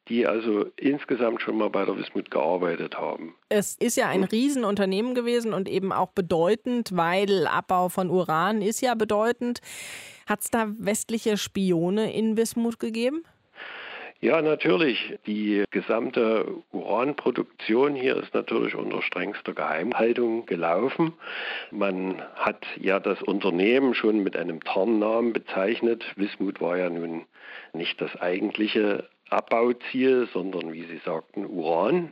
die 0.08 0.26
also 0.26 0.66
insgesamt 0.76 1.40
schon 1.40 1.56
mal 1.56 1.70
bei 1.70 1.84
der 1.84 1.96
Wismut 1.96 2.30
gearbeitet 2.30 2.96
haben. 2.96 3.36
Es 3.48 3.76
ist 3.76 3.96
ja 3.96 4.08
ein 4.08 4.24
Riesenunternehmen 4.24 5.14
gewesen 5.14 5.52
und 5.52 5.68
eben 5.68 5.92
auch 5.92 6.10
bedeutend, 6.10 6.96
weil 6.96 7.46
Abbau 7.46 7.88
von 7.88 8.10
Uran 8.10 8.60
ist 8.60 8.80
ja 8.80 8.94
bedeutend. 8.94 9.60
Hat 10.26 10.40
es 10.40 10.50
da 10.50 10.66
westliche 10.78 11.36
Spione 11.36 12.12
in 12.12 12.36
Wismut 12.36 12.80
gegeben? 12.80 13.22
Ja, 14.26 14.42
natürlich. 14.42 15.16
Die 15.28 15.62
gesamte 15.70 16.52
Uranproduktion 16.72 17.94
hier 17.94 18.16
ist 18.16 18.34
natürlich 18.34 18.74
unter 18.74 19.00
strengster 19.00 19.52
Geheimhaltung 19.52 20.46
gelaufen. 20.46 21.12
Man 21.70 22.20
hat 22.34 22.66
ja 22.76 22.98
das 22.98 23.22
Unternehmen 23.22 23.94
schon 23.94 24.24
mit 24.24 24.36
einem 24.36 24.64
Tarnnamen 24.64 25.32
bezeichnet. 25.32 26.04
Wismut 26.16 26.60
war 26.60 26.76
ja 26.76 26.90
nun 26.90 27.24
nicht 27.72 28.00
das 28.00 28.20
eigentliche 28.20 29.08
Abbauziel, 29.30 30.28
sondern 30.32 30.72
wie 30.72 30.86
Sie 30.86 30.98
sagten, 31.04 31.46
Uran. 31.46 32.10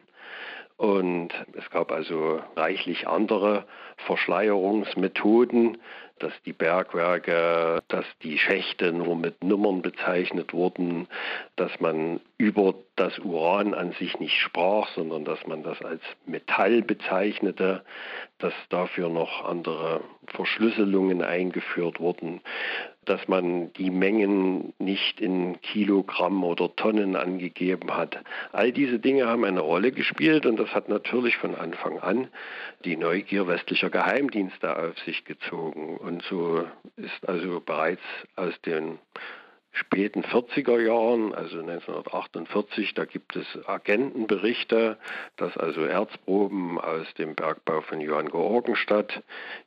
Und 0.76 1.28
es 1.52 1.71
gab 1.71 1.93
also 1.93 2.40
reichlich 2.57 3.07
andere 3.07 3.64
Verschleierungsmethoden, 4.07 5.78
dass 6.19 6.33
die 6.45 6.52
Bergwerke, 6.52 7.81
dass 7.88 8.04
die 8.23 8.38
Schächte 8.38 8.93
nur 8.93 9.16
mit 9.16 9.43
Nummern 9.43 9.83
bezeichnet 9.83 10.52
wurden, 10.52 11.09
dass 11.57 11.78
man 11.81 12.21
über 12.38 12.75
das 12.97 13.19
Uran 13.19 13.75
an 13.75 13.93
sich 13.93 14.19
nicht 14.21 14.38
sprach, 14.38 14.88
sondern 14.95 15.25
dass 15.25 15.45
man 15.47 15.62
das 15.62 15.81
als 15.83 16.02
Metall 16.26 16.83
bezeichnete, 16.83 17.85
dass 18.38 18.54
dafür 18.69 19.09
noch 19.09 19.45
andere 19.45 20.02
Verschlüsselungen 20.26 21.23
eingeführt 21.23 22.00
wurden, 22.00 22.40
dass 23.04 23.28
man 23.28 23.73
die 23.75 23.90
Mengen 23.90 24.73
nicht 24.78 25.20
in 25.20 25.61
Kilogramm 25.61 26.44
oder 26.44 26.75
Tonnen 26.75 27.16
angegeben 27.16 27.96
hat. 27.96 28.18
All 28.52 28.73
diese 28.73 28.99
Dinge 28.99 29.26
haben 29.26 29.44
eine 29.44 29.61
Rolle 29.61 29.92
gespielt 29.92 30.46
und 30.46 30.58
das 30.58 30.75
hat 30.75 30.88
natürlich 30.88 31.37
von 31.37 31.54
Anfang 31.54 31.99
an 31.99 32.28
die 32.84 32.96
Neugier 32.96 33.46
westlicher 33.46 33.90
Geheimdienste 33.90 34.76
auf 34.76 34.99
sich 35.00 35.25
gezogen. 35.25 35.96
Und 35.96 36.23
so 36.23 36.64
ist 36.96 37.28
also 37.28 37.61
bereits 37.61 38.02
aus 38.37 38.54
den 38.62 38.99
späten 39.75 40.23
40er 40.23 40.81
Jahren, 40.81 41.35
also 41.35 41.59
1948, 41.59 42.95
da 42.95 43.04
gibt 43.04 43.37
es 43.37 43.47
Agentenberichte, 43.66 44.97
dass 45.37 45.57
also 45.57 45.83
Erzproben 45.83 46.81
aus 46.81 47.12
dem 47.14 47.35
Bergbau 47.35 47.81
von 47.83 48.00
Johann 48.00 48.28
Georgenstadt 48.28 49.23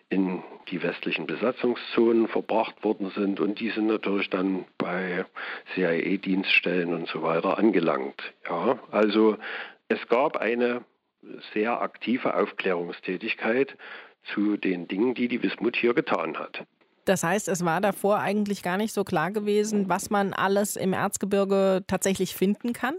in 0.09 0.41
die 0.69 0.81
westlichen 0.81 1.27
Besatzungszonen 1.27 2.29
verbracht 2.29 2.83
worden 2.83 3.11
sind 3.15 3.39
und 3.41 3.59
die 3.59 3.69
sind 3.69 3.87
natürlich 3.87 4.29
dann 4.29 4.65
bei 4.77 5.25
CIA-Dienststellen 5.75 6.93
und 6.93 7.09
so 7.09 7.21
weiter 7.21 7.57
angelangt. 7.57 8.21
Ja, 8.49 8.79
also 8.91 9.37
es 9.89 10.07
gab 10.07 10.37
eine 10.37 10.85
sehr 11.53 11.81
aktive 11.81 12.35
Aufklärungstätigkeit 12.35 13.75
zu 14.33 14.55
den 14.55 14.87
Dingen, 14.87 15.13
die 15.13 15.27
die 15.27 15.43
Wismut 15.43 15.75
hier 15.75 15.93
getan 15.93 16.37
hat. 16.37 16.65
Das 17.07 17.23
heißt, 17.23 17.47
es 17.47 17.63
war 17.63 17.79
davor 17.79 18.19
eigentlich 18.19 18.61
gar 18.61 18.75
nicht 18.75 18.93
so 18.93 19.05
klar 19.05 19.31
gewesen, 19.31 19.87
was 19.87 20.09
man 20.09 20.33
alles 20.33 20.75
im 20.75 20.91
Erzgebirge 20.91 21.83
tatsächlich 21.87 22.35
finden 22.35 22.73
kann? 22.73 22.95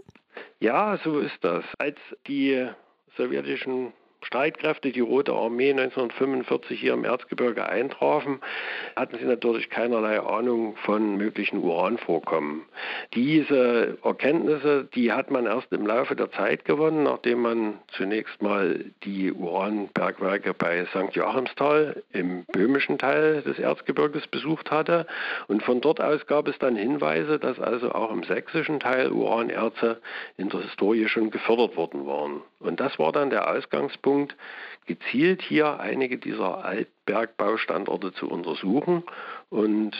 Ja, 0.59 0.97
so 1.03 1.19
ist 1.19 1.37
das. 1.41 1.63
Als 1.77 1.97
die 2.25 2.67
sowjetischen 3.15 3.93
Streitkräfte, 4.21 4.91
die 4.91 4.99
Rote 4.99 5.33
Armee 5.33 5.71
1945 5.71 6.79
hier 6.79 6.93
im 6.93 7.05
Erzgebirge 7.05 7.67
eintrafen, 7.67 8.41
hatten 8.95 9.17
sie 9.17 9.25
natürlich 9.25 9.69
keinerlei 9.69 10.19
Ahnung 10.19 10.75
von 10.83 11.15
möglichen 11.15 11.63
Uranvorkommen. 11.63 12.63
Diese 13.13 13.97
Erkenntnisse, 14.03 14.89
die 14.93 15.13
hat 15.13 15.31
man 15.31 15.45
erst 15.45 15.71
im 15.71 15.87
Laufe 15.87 16.15
der 16.15 16.31
Zeit 16.31 16.65
gewonnen, 16.65 17.03
nachdem 17.03 17.41
man 17.41 17.79
zunächst 17.93 18.41
mal 18.41 18.83
die 19.03 19.31
Uranbergwerke 19.31 20.53
bei 20.53 20.85
St. 20.87 21.15
Joachimsthal 21.15 22.03
im 22.11 22.43
böhmischen 22.51 22.97
Teil 22.97 23.41
des 23.41 23.57
Erzgebirges 23.57 24.27
besucht 24.27 24.69
hatte. 24.69 25.07
Und 25.47 25.63
von 25.63 25.79
dort 25.79 26.01
aus 26.01 26.25
gab 26.27 26.47
es 26.49 26.59
dann 26.59 26.75
Hinweise, 26.75 27.39
dass 27.39 27.59
also 27.59 27.93
auch 27.93 28.11
im 28.11 28.23
sächsischen 28.23 28.81
Teil 28.81 29.11
Uranerze 29.11 30.01
in 30.37 30.49
der 30.49 30.61
Historie 30.61 31.07
schon 31.07 31.31
gefördert 31.31 31.77
worden 31.77 32.05
waren. 32.05 32.41
Und 32.59 32.81
das 32.81 32.99
war 32.99 33.13
dann 33.13 33.29
der 33.29 33.49
Ausgangspunkt, 33.49 34.08
gezielt 34.85 35.41
hier 35.41 35.79
einige 35.79 36.17
dieser 36.17 36.65
Altbergbaustandorte 36.65 38.13
zu 38.13 38.27
untersuchen. 38.29 39.03
Und 39.49 39.95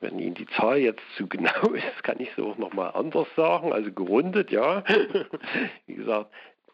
Wenn 0.01 0.19
Ihnen 0.19 0.35
die 0.35 0.47
Zahl 0.47 0.77
jetzt 0.77 1.01
zu 1.17 1.27
genau 1.27 1.73
ist, 1.73 2.03
kann 2.03 2.19
ich 2.19 2.29
es 2.35 2.43
auch 2.43 2.57
nochmal 2.57 2.91
anders 2.93 3.27
sagen, 3.35 3.71
also 3.73 3.91
gerundet, 3.91 4.51
ja. 4.51 4.83
Wie 5.87 5.95
gesagt. 5.95 6.29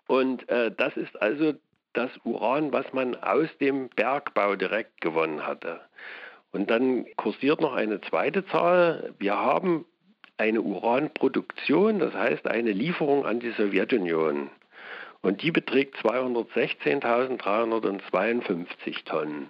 Und 0.07 0.47
äh, 0.49 0.71
das 0.75 0.97
ist 0.97 1.21
also 1.21 1.53
das 1.93 2.11
Uran, 2.23 2.71
was 2.71 2.91
man 2.93 3.15
aus 3.15 3.49
dem 3.59 3.89
Bergbau 3.89 4.55
direkt 4.55 5.01
gewonnen 5.01 5.47
hatte. 5.47 5.81
Und 6.51 6.69
dann 6.69 7.05
kursiert 7.15 7.61
noch 7.61 7.73
eine 7.73 8.01
zweite 8.01 8.45
Zahl. 8.47 9.13
Wir 9.17 9.35
haben 9.35 9.85
eine 10.37 10.61
Uranproduktion, 10.61 11.99
das 11.99 12.13
heißt 12.13 12.47
eine 12.47 12.71
Lieferung 12.71 13.25
an 13.25 13.39
die 13.39 13.51
Sowjetunion. 13.51 14.49
Und 15.25 15.41
die 15.41 15.51
beträgt 15.51 15.97
216.352 16.05 19.03
Tonnen. 19.05 19.49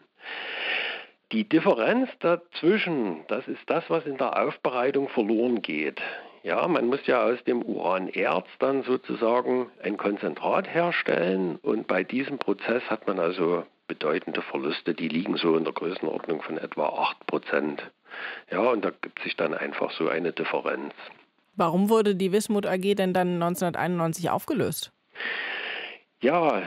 Die 1.33 1.49
Differenz 1.49 2.09
dazwischen, 2.21 3.25
das 3.27 3.45
ist 3.49 3.67
das, 3.67 3.83
was 3.89 4.05
in 4.05 4.17
der 4.17 4.41
Aufbereitung 4.41 5.09
verloren 5.09 5.61
geht. 5.61 5.99
Ja, 6.43 6.65
man 6.69 6.87
muss 6.87 7.05
ja 7.07 7.25
aus 7.25 7.43
dem 7.43 7.61
Uranerz 7.61 8.47
dann 8.59 8.83
sozusagen 8.83 9.69
ein 9.83 9.97
Konzentrat 9.97 10.73
herstellen 10.73 11.57
und 11.61 11.87
bei 11.87 12.05
diesem 12.05 12.37
Prozess 12.37 12.83
hat 12.89 13.05
man 13.05 13.19
also 13.19 13.65
bedeutende 13.89 14.41
Verluste, 14.43 14.93
die 14.93 15.09
liegen 15.09 15.35
so 15.35 15.57
in 15.57 15.65
der 15.65 15.73
Größenordnung 15.73 16.41
von 16.41 16.57
etwa 16.57 16.87
8 16.87 17.27
Prozent. 17.27 17.83
Ja, 18.49 18.61
und 18.61 18.85
da 18.85 18.93
gibt 19.01 19.21
sich 19.23 19.35
dann 19.35 19.53
einfach 19.53 19.91
so 19.91 20.07
eine 20.07 20.31
Differenz. 20.31 20.93
Warum 21.57 21.89
wurde 21.89 22.15
die 22.15 22.31
Wismut 22.31 22.65
AG 22.65 22.95
denn 22.95 23.13
dann 23.13 23.43
1991 23.43 24.29
aufgelöst? 24.29 24.93
Ja, 26.21 26.63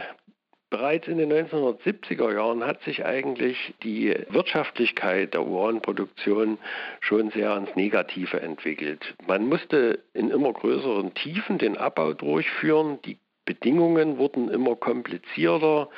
Bereits 0.70 1.08
in 1.08 1.16
den 1.16 1.32
1970er 1.32 2.34
Jahren 2.34 2.62
hat 2.62 2.82
sich 2.82 3.06
eigentlich 3.06 3.74
die 3.82 4.14
Wirtschaftlichkeit 4.28 5.32
der 5.32 5.46
Uranproduktion 5.46 6.58
schon 7.00 7.30
sehr 7.30 7.56
ins 7.56 7.74
Negative 7.74 8.38
entwickelt. 8.42 9.14
Man 9.26 9.46
musste 9.46 10.04
in 10.12 10.28
immer 10.30 10.52
größeren 10.52 11.14
Tiefen 11.14 11.56
den 11.56 11.78
Abbau 11.78 12.12
durchführen. 12.12 12.98
Die 13.06 13.16
Bedingungen 13.46 14.18
wurden 14.18 14.50
immer 14.50 14.76
komplizierter. 14.76 15.88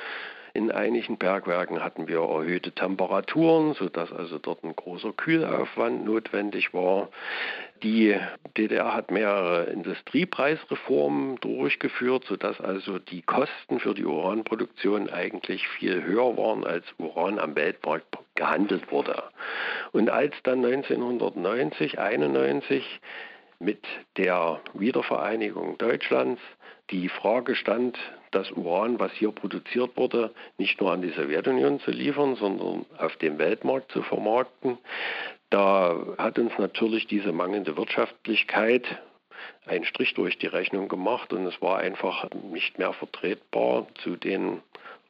In 0.52 0.72
einigen 0.72 1.16
Bergwerken 1.16 1.82
hatten 1.82 2.08
wir 2.08 2.20
erhöhte 2.20 2.72
Temperaturen, 2.72 3.74
sodass 3.74 4.12
also 4.12 4.38
dort 4.38 4.64
ein 4.64 4.74
großer 4.74 5.12
Kühlaufwand 5.12 6.04
notwendig 6.04 6.74
war. 6.74 7.08
Die 7.82 8.16
DDR 8.56 8.92
hat 8.94 9.10
mehrere 9.10 9.64
Industriepreisreformen 9.64 11.36
durchgeführt, 11.36 12.24
sodass 12.24 12.60
also 12.60 12.98
die 12.98 13.22
Kosten 13.22 13.78
für 13.78 13.94
die 13.94 14.04
Uranproduktion 14.04 15.08
eigentlich 15.08 15.66
viel 15.68 16.02
höher 16.02 16.36
waren, 16.36 16.64
als 16.64 16.84
Uran 16.98 17.38
am 17.38 17.54
Weltmarkt 17.54 18.18
gehandelt 18.34 18.90
wurde. 18.90 19.22
Und 19.92 20.10
als 20.10 20.34
dann 20.42 20.64
1990, 20.64 21.98
91 21.98 23.00
mit 23.60 23.84
der 24.16 24.60
Wiedervereinigung 24.74 25.78
Deutschlands 25.78 26.40
die 26.90 27.08
Frage 27.08 27.54
stand, 27.54 27.98
das 28.30 28.50
Uran, 28.52 28.98
was 28.98 29.12
hier 29.12 29.32
produziert 29.32 29.96
wurde, 29.96 30.32
nicht 30.58 30.80
nur 30.80 30.92
an 30.92 31.02
die 31.02 31.10
Sowjetunion 31.10 31.80
zu 31.80 31.90
liefern, 31.90 32.36
sondern 32.36 32.86
auf 32.98 33.16
dem 33.16 33.38
Weltmarkt 33.38 33.90
zu 33.92 34.02
vermarkten. 34.02 34.78
Da 35.50 35.96
hat 36.18 36.38
uns 36.38 36.52
natürlich 36.58 37.06
diese 37.06 37.32
mangelnde 37.32 37.76
Wirtschaftlichkeit 37.76 38.84
einen 39.66 39.84
Strich 39.84 40.14
durch 40.14 40.38
die 40.38 40.46
Rechnung 40.46 40.88
gemacht 40.88 41.32
und 41.32 41.46
es 41.46 41.60
war 41.60 41.78
einfach 41.78 42.28
nicht 42.52 42.78
mehr 42.78 42.92
vertretbar, 42.92 43.86
zu 44.02 44.16
den 44.16 44.62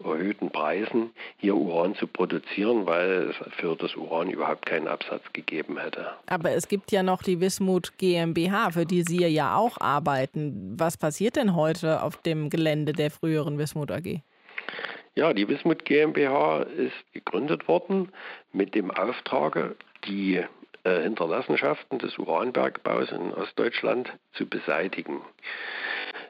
erhöhten 0.05 0.51
Preisen 0.51 1.11
hier 1.37 1.55
Uran 1.57 1.95
zu 1.95 2.07
produzieren, 2.07 2.87
weil 2.87 3.31
es 3.31 3.37
für 3.57 3.77
das 3.77 3.95
Uran 3.97 4.31
überhaupt 4.31 4.67
keinen 4.67 4.89
Absatz 4.89 5.23
gegeben 5.33 5.79
hätte. 5.79 6.07
Aber 6.27 6.53
es 6.53 6.69
gibt 6.69 6.93
ja 6.93 7.03
noch 7.03 7.23
die 7.23 7.41
Wismut 7.41 7.99
GmbH, 7.99 8.71
für 8.71 8.87
die 8.87 9.03
Sie 9.03 9.27
ja 9.27 9.57
auch 9.57 9.81
arbeiten. 9.81 10.75
Was 10.79 10.97
passiert 10.97 11.37
denn 11.37 11.55
heute 11.55 12.03
auf 12.03 12.17
dem 12.17 12.51
Gelände 12.51 12.93
der 12.93 13.11
früheren 13.11 13.59
Wismut 13.59 13.91
AG? 13.91 14.21
Ja, 15.15 15.33
die 15.33 15.49
Wismut 15.49 15.85
GmbH 15.85 16.63
ist 16.63 17.13
gegründet 17.13 17.69
worden 17.69 18.11
mit 18.53 18.75
dem 18.75 18.91
Auftrag, 18.91 19.77
die 20.07 20.43
äh, 20.85 21.03
Hinterlassenschaften 21.03 21.99
des 21.99 22.17
Uranbergbaus 22.17 23.11
in 23.11 23.35
Ostdeutschland 23.35 24.13
zu 24.33 24.47
beseitigen 24.47 25.21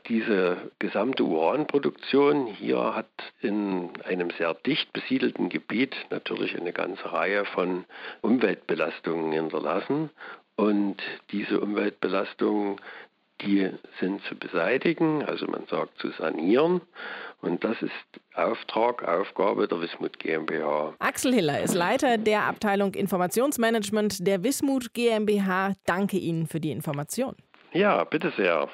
diese 0.09 0.71
gesamte 0.79 1.25
Uranproduktion 1.25 2.47
hier 2.47 2.95
hat 2.95 3.11
in 3.41 3.91
einem 4.05 4.31
sehr 4.31 4.55
dicht 4.55 4.93
besiedelten 4.93 5.49
Gebiet 5.49 5.95
natürlich 6.11 6.59
eine 6.59 6.73
ganze 6.73 7.13
Reihe 7.13 7.45
von 7.45 7.85
Umweltbelastungen 8.21 9.33
hinterlassen. 9.33 10.11
Und 10.57 10.97
diese 11.31 11.61
Umweltbelastungen, 11.61 12.77
die 13.41 13.71
sind 13.99 14.23
zu 14.25 14.35
beseitigen, 14.35 15.25
also 15.25 15.47
man 15.47 15.67
sagt 15.67 15.99
zu 15.99 16.11
sanieren. 16.11 16.83
Und 17.41 17.65
das 17.65 17.81
ist 17.81 17.93
Auftrag, 18.35 19.03
Aufgabe 19.07 19.67
der 19.67 19.81
Wismut 19.81 20.19
GmbH. 20.19 20.95
Axel 20.99 21.33
Hiller 21.33 21.63
ist 21.63 21.75
Leiter 21.75 22.19
der 22.19 22.45
Abteilung 22.45 22.95
Informationsmanagement 22.95 24.27
der 24.27 24.45
Wismut 24.45 24.93
GmbH. 24.93 25.75
Danke 25.87 26.19
Ihnen 26.19 26.47
für 26.47 26.61
die 26.61 26.71
Information. 26.71 27.35
Ja, 27.73 28.05
bitte 28.05 28.33
sehr. 28.37 28.69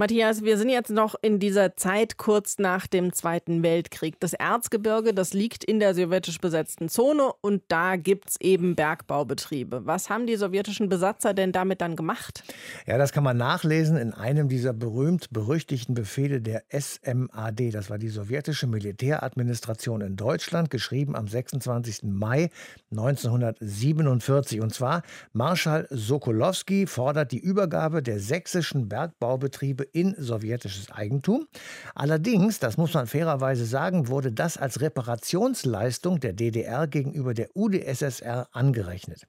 Matthias, 0.00 0.44
wir 0.44 0.56
sind 0.58 0.68
jetzt 0.68 0.90
noch 0.90 1.16
in 1.22 1.40
dieser 1.40 1.74
Zeit 1.74 2.18
kurz 2.18 2.58
nach 2.58 2.86
dem 2.86 3.12
Zweiten 3.12 3.64
Weltkrieg. 3.64 4.20
Das 4.20 4.32
Erzgebirge, 4.32 5.12
das 5.12 5.32
liegt 5.32 5.64
in 5.64 5.80
der 5.80 5.92
sowjetisch 5.92 6.38
besetzten 6.38 6.88
Zone 6.88 7.32
und 7.40 7.64
da 7.66 7.96
gibt 7.96 8.30
es 8.30 8.40
eben 8.40 8.76
Bergbaubetriebe. 8.76 9.86
Was 9.86 10.08
haben 10.08 10.28
die 10.28 10.36
sowjetischen 10.36 10.88
Besatzer 10.88 11.34
denn 11.34 11.50
damit 11.50 11.80
dann 11.80 11.96
gemacht? 11.96 12.44
Ja, 12.86 12.96
das 12.96 13.10
kann 13.10 13.24
man 13.24 13.36
nachlesen 13.38 13.96
in 13.96 14.14
einem 14.14 14.48
dieser 14.48 14.72
berühmt-berüchtigten 14.72 15.96
Befehle 15.96 16.40
der 16.40 16.62
SMAD. 16.70 17.74
Das 17.74 17.90
war 17.90 17.98
die 17.98 18.10
sowjetische 18.10 18.68
Militäradministration 18.68 20.00
in 20.02 20.14
Deutschland, 20.14 20.70
geschrieben 20.70 21.16
am 21.16 21.26
26. 21.26 22.04
Mai 22.04 22.50
1947. 22.92 24.60
Und 24.60 24.72
zwar 24.72 25.02
Marschall 25.32 25.88
Sokolowski 25.90 26.86
fordert 26.86 27.32
die 27.32 27.40
Übergabe 27.40 28.00
der 28.00 28.20
sächsischen 28.20 28.88
Bergbaubetriebe 28.88 29.87
in 29.92 30.14
sowjetisches 30.18 30.90
Eigentum. 30.90 31.46
Allerdings, 31.94 32.58
das 32.58 32.76
muss 32.76 32.94
man 32.94 33.06
fairerweise 33.06 33.64
sagen, 33.64 34.08
wurde 34.08 34.32
das 34.32 34.56
als 34.56 34.80
Reparationsleistung 34.80 36.20
der 36.20 36.32
DDR 36.32 36.86
gegenüber 36.86 37.34
der 37.34 37.48
UdSSR 37.54 38.48
angerechnet. 38.52 39.26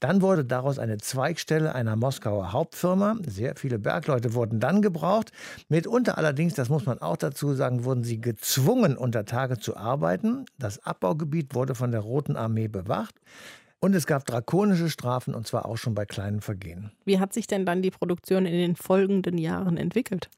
Dann 0.00 0.22
wurde 0.22 0.44
daraus 0.44 0.78
eine 0.78 0.98
Zweigstelle 0.98 1.74
einer 1.74 1.96
Moskauer 1.96 2.52
Hauptfirma. 2.52 3.16
Sehr 3.26 3.54
viele 3.56 3.78
Bergleute 3.78 4.34
wurden 4.34 4.60
dann 4.60 4.82
gebraucht. 4.82 5.32
Mitunter 5.68 6.18
allerdings, 6.18 6.54
das 6.54 6.68
muss 6.68 6.86
man 6.86 6.98
auch 7.00 7.16
dazu 7.16 7.54
sagen, 7.54 7.84
wurden 7.84 8.04
sie 8.04 8.20
gezwungen, 8.20 8.96
unter 8.96 9.24
Tage 9.24 9.58
zu 9.58 9.76
arbeiten. 9.76 10.46
Das 10.58 10.84
Abbaugebiet 10.84 11.54
wurde 11.54 11.74
von 11.74 11.92
der 11.92 12.00
Roten 12.00 12.36
Armee 12.36 12.68
bewacht. 12.68 13.14
Und 13.84 13.96
es 13.96 14.06
gab 14.06 14.24
drakonische 14.24 14.88
Strafen, 14.88 15.34
und 15.34 15.48
zwar 15.48 15.66
auch 15.66 15.76
schon 15.76 15.96
bei 15.96 16.06
kleinen 16.06 16.40
Vergehen. 16.40 16.92
Wie 17.04 17.18
hat 17.18 17.32
sich 17.32 17.48
denn 17.48 17.66
dann 17.66 17.82
die 17.82 17.90
Produktion 17.90 18.46
in 18.46 18.52
den 18.52 18.76
folgenden 18.76 19.38
Jahren 19.38 19.76
entwickelt? 19.76 20.30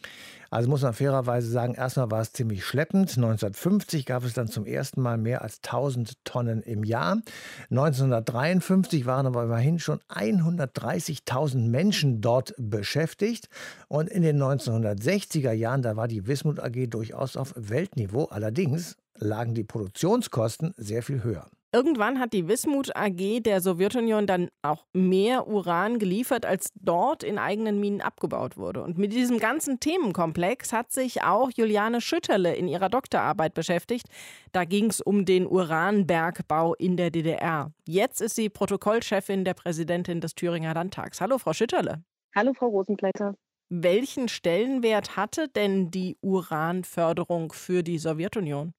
Also 0.48 0.70
muss 0.70 0.80
man 0.80 0.94
fairerweise 0.94 1.50
sagen, 1.50 1.74
erstmal 1.74 2.10
war 2.10 2.22
es 2.22 2.32
ziemlich 2.32 2.64
schleppend. 2.64 3.10
1950 3.10 4.06
gab 4.06 4.24
es 4.24 4.32
dann 4.32 4.48
zum 4.48 4.64
ersten 4.64 5.02
Mal 5.02 5.18
mehr 5.18 5.42
als 5.42 5.58
1000 5.58 6.24
Tonnen 6.24 6.62
im 6.62 6.84
Jahr. 6.84 7.20
1953 7.68 9.04
waren 9.04 9.26
aber 9.26 9.44
immerhin 9.44 9.78
schon 9.78 10.00
130.000 10.08 11.68
Menschen 11.68 12.22
dort 12.22 12.54
beschäftigt. 12.56 13.50
Und 13.88 14.08
in 14.08 14.22
den 14.22 14.42
1960er 14.42 15.52
Jahren, 15.52 15.82
da 15.82 15.96
war 15.96 16.08
die 16.08 16.26
Wismut 16.26 16.60
AG 16.60 16.86
durchaus 16.88 17.36
auf 17.36 17.52
Weltniveau. 17.56 18.24
Allerdings 18.24 18.96
lagen 19.18 19.52
die 19.52 19.64
Produktionskosten 19.64 20.72
sehr 20.78 21.02
viel 21.02 21.22
höher. 21.22 21.46
Irgendwann 21.74 22.20
hat 22.20 22.32
die 22.32 22.46
Wismut 22.46 22.94
AG 22.94 23.40
der 23.40 23.60
Sowjetunion 23.60 24.28
dann 24.28 24.48
auch 24.62 24.84
mehr 24.92 25.48
Uran 25.48 25.98
geliefert, 25.98 26.46
als 26.46 26.70
dort 26.76 27.24
in 27.24 27.36
eigenen 27.36 27.80
Minen 27.80 28.00
abgebaut 28.00 28.56
wurde. 28.56 28.80
Und 28.80 28.96
mit 28.96 29.12
diesem 29.12 29.40
ganzen 29.40 29.80
Themenkomplex 29.80 30.72
hat 30.72 30.92
sich 30.92 31.24
auch 31.24 31.50
Juliane 31.52 32.00
Schütterle 32.00 32.54
in 32.54 32.68
ihrer 32.68 32.90
Doktorarbeit 32.90 33.54
beschäftigt. 33.54 34.06
Da 34.52 34.64
ging 34.64 34.88
es 34.88 35.00
um 35.00 35.24
den 35.24 35.48
Uranbergbau 35.48 36.74
in 36.74 36.96
der 36.96 37.10
DDR. 37.10 37.72
Jetzt 37.88 38.20
ist 38.20 38.36
sie 38.36 38.50
Protokollchefin 38.50 39.44
der 39.44 39.54
Präsidentin 39.54 40.20
des 40.20 40.36
Thüringer 40.36 40.74
Landtags. 40.74 41.20
Hallo, 41.20 41.38
Frau 41.38 41.54
Schütterle. 41.54 42.04
Hallo, 42.36 42.52
Frau 42.54 42.68
Rosenblätter. 42.68 43.34
Welchen 43.68 44.28
Stellenwert 44.28 45.16
hatte 45.16 45.48
denn 45.48 45.90
die 45.90 46.18
Uranförderung 46.20 47.52
für 47.52 47.82
die 47.82 47.98
Sowjetunion? 47.98 48.74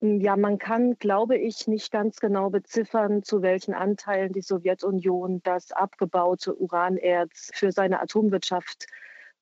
Hm, 0.00 0.20
ja, 0.20 0.36
man 0.36 0.58
kann, 0.58 0.98
glaube 0.98 1.36
ich, 1.36 1.66
nicht 1.66 1.90
ganz 1.90 2.20
genau 2.20 2.50
beziffern, 2.50 3.22
zu 3.22 3.42
welchen 3.42 3.74
Anteilen 3.74 4.32
die 4.32 4.42
Sowjetunion 4.42 5.40
das 5.42 5.72
abgebaute 5.72 6.56
Uranerz 6.56 7.50
für 7.54 7.72
seine 7.72 8.00
Atomwirtschaft 8.00 8.86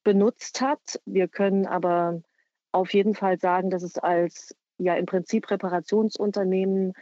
benutzt 0.02 0.60
hat. 0.60 1.00
Wir 1.04 1.28
können 1.28 1.66
aber 1.66 2.22
auf 2.72 2.94
jeden 2.94 3.14
Fall 3.14 3.38
sagen, 3.38 3.70
dass 3.70 3.82
es 3.82 3.98
als 3.98 4.54
ja 4.78 4.94
im 4.94 5.06
Prinzip 5.06 5.50
Reparationsunternehmen 5.50 6.92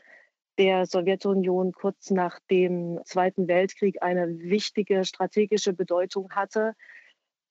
der 0.58 0.86
Sowjetunion 0.86 1.72
kurz 1.72 2.10
nach 2.10 2.38
dem 2.50 3.00
Zweiten 3.04 3.48
Weltkrieg 3.48 4.02
eine 4.02 4.28
wichtige 4.38 5.04
strategische 5.04 5.72
Bedeutung 5.72 6.30
hatte. 6.30 6.74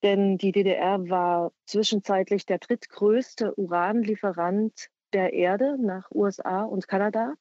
Denn 0.02 0.38
die 0.38 0.52
DDR 0.52 1.08
war 1.08 1.52
zwischenzeitlich 1.66 2.46
der 2.46 2.58
drittgrößte 2.58 3.54
Uranlieferant 3.54 4.90
der 5.14 5.32
Erde 5.32 5.78
nach 5.80 6.10
USA 6.10 6.64
und 6.64 6.88
Kanada. 6.88 7.34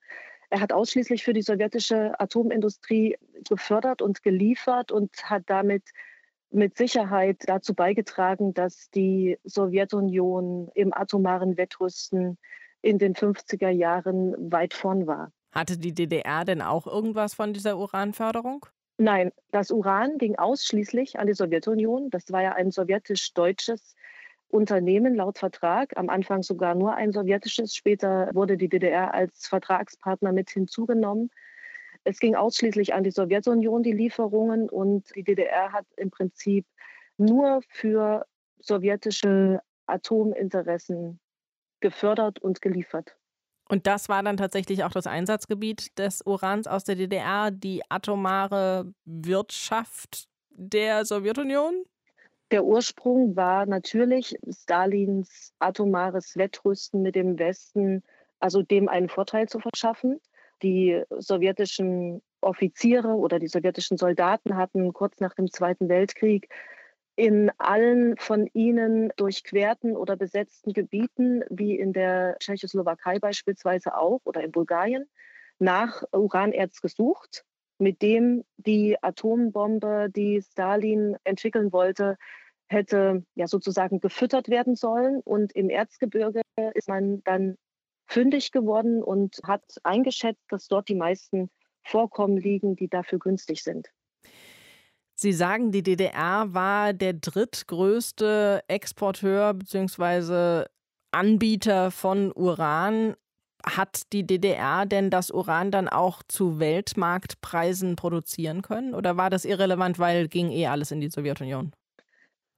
Er 0.49 0.62
hat 0.62 0.71
ausschließlich 0.71 1.23
für 1.23 1.33
die 1.33 1.41
sowjetische 1.41 2.19
Atomindustrie 2.19 3.17
gefördert 3.49 4.01
und 4.01 4.21
geliefert 4.21 4.91
und 4.91 5.12
hat 5.29 5.43
damit 5.47 5.83
mit 6.51 6.77
Sicherheit 6.77 7.38
dazu 7.47 7.73
beigetragen, 7.73 8.53
dass 8.53 8.91
die 8.91 9.39
Sowjetunion 9.43 10.69
im 10.75 10.93
atomaren 10.93 11.57
Wettrüsten 11.57 12.38
in 12.83 12.99
den 12.99 13.15
50er 13.15 13.69
Jahren 13.69 14.51
weit 14.51 14.75
vorn 14.75 15.07
war. 15.07 15.31
Hatte 15.51 15.77
die 15.77 15.93
DDR 15.93 16.45
denn 16.45 16.62
auch 16.62 16.86
irgendwas 16.86 17.33
von 17.33 17.53
dieser 17.53 17.77
Uranförderung? 17.77 18.65
Nein, 18.97 19.31
das 19.51 19.71
Uran 19.71 20.19
ging 20.19 20.36
ausschließlich 20.36 21.17
an 21.17 21.25
die 21.25 21.33
Sowjetunion. 21.33 22.12
Das 22.12 22.31
war 22.31 22.43
ja 22.43 22.53
ein 22.53 22.69
sowjetisch-deutsches 22.69 23.95
Unternehmen 24.54 25.16
laut 25.16 25.39
Vertrag, 25.39 25.98
am 25.98 26.10
Anfang 26.10 26.44
sogar 26.44 26.76
nur 26.76 26.94
ein 26.94 27.12
sowjetisches, 27.12 27.74
später 27.76 28.30
wurde 28.34 28.56
die 28.56 28.70
DDR 28.70 29.12
als 29.12 29.48
Vertragspartner 29.48 30.32
mit 30.32 30.52
hinzugenommen. 30.52 31.32
Es 32.04 32.20
ging 32.20 32.36
ausschließlich 32.36 32.94
an 32.94 33.04
die 33.04 33.10
Sowjetunion, 33.10 33.82
die 33.82 33.94
Lieferungen, 33.94 34.70
und 34.70 35.16
die 35.16 35.24
DDR 35.24 35.72
hat 35.72 35.88
im 35.98 36.12
Prinzip 36.12 36.68
nur 37.18 37.62
für 37.68 38.28
sowjetische 38.60 39.60
Atominteressen 39.88 41.20
gefördert 41.80 42.38
und 42.39 42.62
geliefert. 42.62 43.18
Und 43.70 43.88
das 43.88 44.08
war 44.08 44.22
dann 44.22 44.38
tatsächlich 44.38 44.84
auch 44.84 44.92
das 44.92 45.08
Einsatzgebiet 45.08 45.98
des 45.98 46.22
Urans 46.28 46.68
aus 46.68 46.84
der 46.84 46.96
DDR, 46.96 47.50
die 47.50 47.82
atomare 47.89 48.94
Wirtschaft 49.06 50.28
der 50.52 51.06
Sowjetunion? 51.06 51.86
Der 52.54 52.66
Ursprung 52.66 53.36
war 53.36 53.66
natürlich 53.66 54.36
Stalins 54.48 55.56
atomares 55.58 56.38
Wettrüsten 56.38 57.02
mit 57.02 57.16
dem 57.16 57.39
Westen, 57.39 58.04
also 58.39 58.62
dem 58.62 58.88
einen 58.89 59.10
Vorteil 59.10 59.50
zu 59.50 59.58
verschaffen. 59.58 60.22
Die 60.62 61.02
sowjetischen 61.18 62.22
Offiziere 62.42 63.16
oder 63.16 63.39
die 63.39 63.48
sowjetischen 63.48 63.98
Soldaten 63.98 64.56
hatten 64.56 64.94
kurz 64.94 65.20
nach 65.20 65.34
dem 65.34 65.50
Zweiten 65.52 65.89
Weltkrieg 65.89 66.48
in 67.16 67.50
allen 67.58 68.18
von 68.18 68.46
ihnen 68.54 69.12
durchquerten 69.16 69.98
oder 69.98 70.16
besetzten 70.16 70.74
Gebieten, 70.74 71.44
wie 71.50 71.80
in 71.80 71.92
der 71.92 72.38
Tschechoslowakei 72.38 73.18
beispielsweise 73.18 73.98
auch 73.98 74.22
oder 74.26 74.44
in 74.44 74.52
Bulgarien, 74.52 75.10
nach 75.58 76.04
Uranerz 76.12 76.82
gesucht, 76.82 77.46
mit 77.80 78.04
dem 78.04 78.44
die 78.58 79.02
Atombombe, 79.02 80.10
die 80.16 80.39
Stalin 80.44 81.18
entwickeln 81.24 81.74
wollte, 81.74 82.16
hätte 82.67 83.23
ja 83.36 83.47
sozusagen 83.47 83.99
gefüttert 83.99 84.49
werden 84.49 84.76
sollen. 84.76 85.21
Und 85.21 85.52
im 85.54 85.69
Erzgebirge 85.69 86.41
ist 86.73 86.88
man 86.88 87.23
dann 87.23 87.58
fündig 88.08 88.52
geworden 88.52 89.02
und 89.02 89.39
hat 89.43 89.63
eingeschätzt, 89.84 90.43
dass 90.49 90.67
dort 90.67 90.89
die 90.89 90.95
meisten 90.95 91.49
Vorkommen 91.86 92.38
liegen, 92.38 92.76
die 92.76 92.88
dafür 92.88 93.19
günstig 93.19 93.63
sind. 93.63 93.89
Sie 95.15 95.34
sagen, 95.34 95.71
die 95.71 95.84
DDR 95.84 96.54
war 96.54 96.93
der 96.93 97.13
drittgrößte 97.13 98.63
Exporteur 98.67 99.54
bzw. 99.54 100.65
Anbieter 101.12 101.91
von 101.91 102.32
Uran. 102.34 103.15
Hat 103.65 104.12
die 104.12 104.28
DDR 104.28 104.86
denn 104.86 105.10
das 105.10 105.32
Uran 105.32 105.71
dann 105.71 105.88
auch 105.88 106.21
zu 106.28 106.60
Weltmarktpreisen 106.60 107.95
produzieren 107.95 108.62
können? 108.62 108.93
Oder 108.93 109.15
war 109.15 109.30
das 109.30 109.45
irrelevant, 109.45 109.99
weil 109.99 110.28
ging 110.28 110.52
eh 110.52 110.67
alles 110.67 110.91
in 110.91 110.99
die 110.99 111.10
Sowjetunion? 111.10 111.71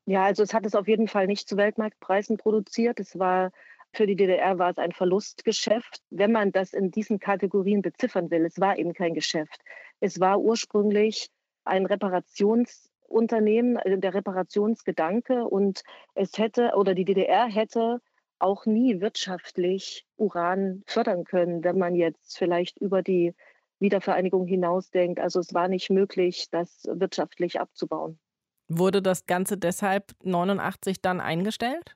Ja, 0.05 0.23
also 0.23 0.43
es 0.43 0.53
hat 0.53 0.65
es 0.65 0.75
auf 0.75 0.87
jeden 0.87 1.07
Fall 1.07 1.27
nicht 1.27 1.47
zu 1.49 1.57
Weltmarktpreisen 1.57 2.37
produziert. 2.37 2.99
Es 2.99 3.17
war 3.17 3.51
für 3.93 4.05
die 4.05 4.15
DDR 4.15 4.59
war 4.59 4.69
es 4.69 4.77
ein 4.77 4.91
Verlustgeschäft, 4.91 6.01
wenn 6.09 6.31
man 6.31 6.51
das 6.51 6.73
in 6.73 6.91
diesen 6.91 7.19
Kategorien 7.19 7.81
beziffern 7.81 8.29
will. 8.29 8.45
Es 8.45 8.59
war 8.59 8.77
eben 8.77 8.93
kein 8.93 9.13
Geschäft. 9.13 9.61
Es 10.01 10.19
war 10.19 10.39
ursprünglich 10.39 11.29
ein 11.63 11.85
Reparationsunternehmen, 11.85 13.77
äh, 13.77 13.97
der 13.97 14.13
Reparationsgedanke 14.13 15.45
und 15.45 15.81
es 16.13 16.37
hätte 16.37 16.73
oder 16.75 16.93
die 16.93 17.05
DDR 17.05 17.47
hätte 17.47 18.01
auch 18.37 18.65
nie 18.65 18.99
wirtschaftlich 19.01 20.05
Uran 20.17 20.83
fördern 20.87 21.23
können, 21.23 21.63
wenn 21.63 21.77
man 21.77 21.95
jetzt 21.95 22.37
vielleicht 22.37 22.77
über 22.79 23.01
die 23.01 23.33
Wiedervereinigung 23.79 24.45
hinausdenkt. 24.45 25.19
Also 25.19 25.39
es 25.39 25.53
war 25.53 25.67
nicht 25.69 25.89
möglich, 25.89 26.47
das 26.51 26.83
wirtschaftlich 26.91 27.59
abzubauen. 27.59 28.19
Wurde 28.67 29.01
das 29.01 29.25
Ganze 29.25 29.57
deshalb 29.57 30.11
89 30.23 31.01
dann 31.01 31.19
eingestellt? 31.21 31.95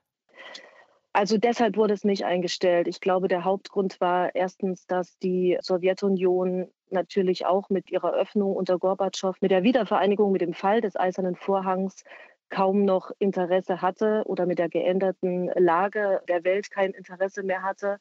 Also 1.12 1.38
deshalb 1.38 1.76
wurde 1.76 1.94
es 1.94 2.04
nicht 2.04 2.24
eingestellt. 2.24 2.86
Ich 2.86 3.00
glaube, 3.00 3.26
der 3.26 3.44
Hauptgrund 3.44 4.00
war 4.00 4.32
erstens, 4.34 4.86
dass 4.86 5.18
die 5.18 5.58
Sowjetunion 5.60 6.70
natürlich 6.90 7.46
auch 7.46 7.68
mit 7.68 7.90
ihrer 7.90 8.12
Öffnung 8.12 8.54
unter 8.54 8.78
Gorbatschow, 8.78 9.34
mit 9.40 9.50
der 9.50 9.64
Wiedervereinigung, 9.64 10.30
mit 10.30 10.40
dem 10.40 10.54
Fall 10.54 10.80
des 10.80 10.96
Eisernen 10.96 11.34
Vorhangs 11.34 12.04
kaum 12.48 12.84
noch 12.84 13.10
Interesse 13.18 13.82
hatte 13.82 14.22
oder 14.26 14.46
mit 14.46 14.58
der 14.58 14.68
geänderten 14.68 15.50
Lage 15.56 16.22
der 16.28 16.44
Welt 16.44 16.70
kein 16.70 16.92
Interesse 16.92 17.42
mehr 17.42 17.62
hatte, 17.62 17.98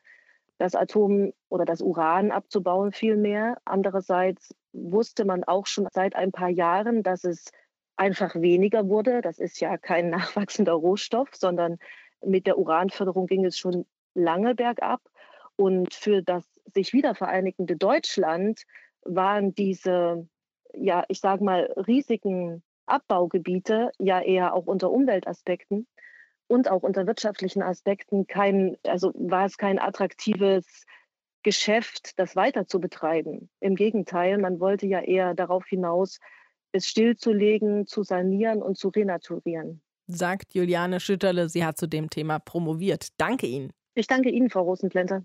das 0.60 0.76
Atom 0.76 1.34
oder 1.50 1.66
das 1.66 1.82
Uran 1.82 2.32
abzubauen 2.32 2.92
vielmehr. 2.92 3.58
Andererseits 3.66 4.54
wusste 4.74 5.26
man 5.26 5.44
auch 5.44 5.66
schon 5.66 5.88
seit 5.92 6.16
ein 6.16 6.32
paar 6.32 6.50
Jahren, 6.50 7.02
dass 7.02 7.24
es 7.24 7.52
einfach 8.00 8.36
weniger 8.36 8.88
wurde. 8.88 9.22
Das 9.22 9.40
ist 9.40 9.60
ja 9.60 9.78
kein 9.78 10.10
nachwachsender 10.10 10.74
Rohstoff, 10.74 11.30
sondern 11.36 11.78
mit 12.26 12.48
der 12.48 12.58
Uranförderung 12.58 13.28
ging 13.28 13.46
es 13.46 13.58
schon 13.58 13.86
lange 14.14 14.56
bergab. 14.56 15.02
Und 15.56 15.94
für 15.94 16.24
das 16.24 16.46
sich 16.74 16.94
wiedervereinigende 16.94 17.76
Deutschland 17.76 18.64
waren 19.04 19.54
diese, 19.54 20.28
ja, 20.74 21.04
ich 21.10 21.20
sage 21.20 21.44
mal, 21.44 21.74
riesigen 21.88 22.64
Abbaugebiete 22.86 23.92
ja 24.00 24.22
eher 24.22 24.54
auch 24.54 24.66
unter 24.66 24.90
Umweltaspekten 24.90 25.86
und 26.48 26.72
auch 26.72 26.82
unter 26.82 27.06
wirtschaftlichen 27.06 27.62
Aspekten 27.62 28.26
kein, 28.28 28.78
also 28.84 29.12
war 29.16 29.46
es 29.46 29.58
kein 29.58 29.80
attraktives 29.80 30.86
Geschäft, 31.44 32.18
das 32.18 32.36
weiter 32.36 32.68
zu 32.68 32.80
betreiben. 32.80 33.50
Im 33.60 33.76
Gegenteil, 33.76 34.38
man 34.38 34.60
wollte 34.60 34.88
ja 34.88 35.02
eher 35.02 35.34
darauf 35.34 35.66
hinaus, 35.66 36.20
es 36.72 36.88
stillzulegen, 36.88 37.88
zu 37.88 38.04
sanieren 38.04 38.62
und 38.62 38.78
zu 38.78 38.90
renaturieren 38.90 39.82
sagt 40.10 40.54
Juliane 40.54 41.00
Schütterle. 41.00 41.50
Sie 41.50 41.64
hat 41.64 41.78
zu 41.78 41.88
dem 41.88 42.10
Thema 42.10 42.40
promoviert. 42.40 43.10
Danke 43.18 43.48
Ihnen. 43.48 43.72
Ich 43.96 44.08
danke 44.08 44.30
Ihnen, 44.30 44.50
Frau 44.50 44.64
Rosenplenter. 44.64 45.24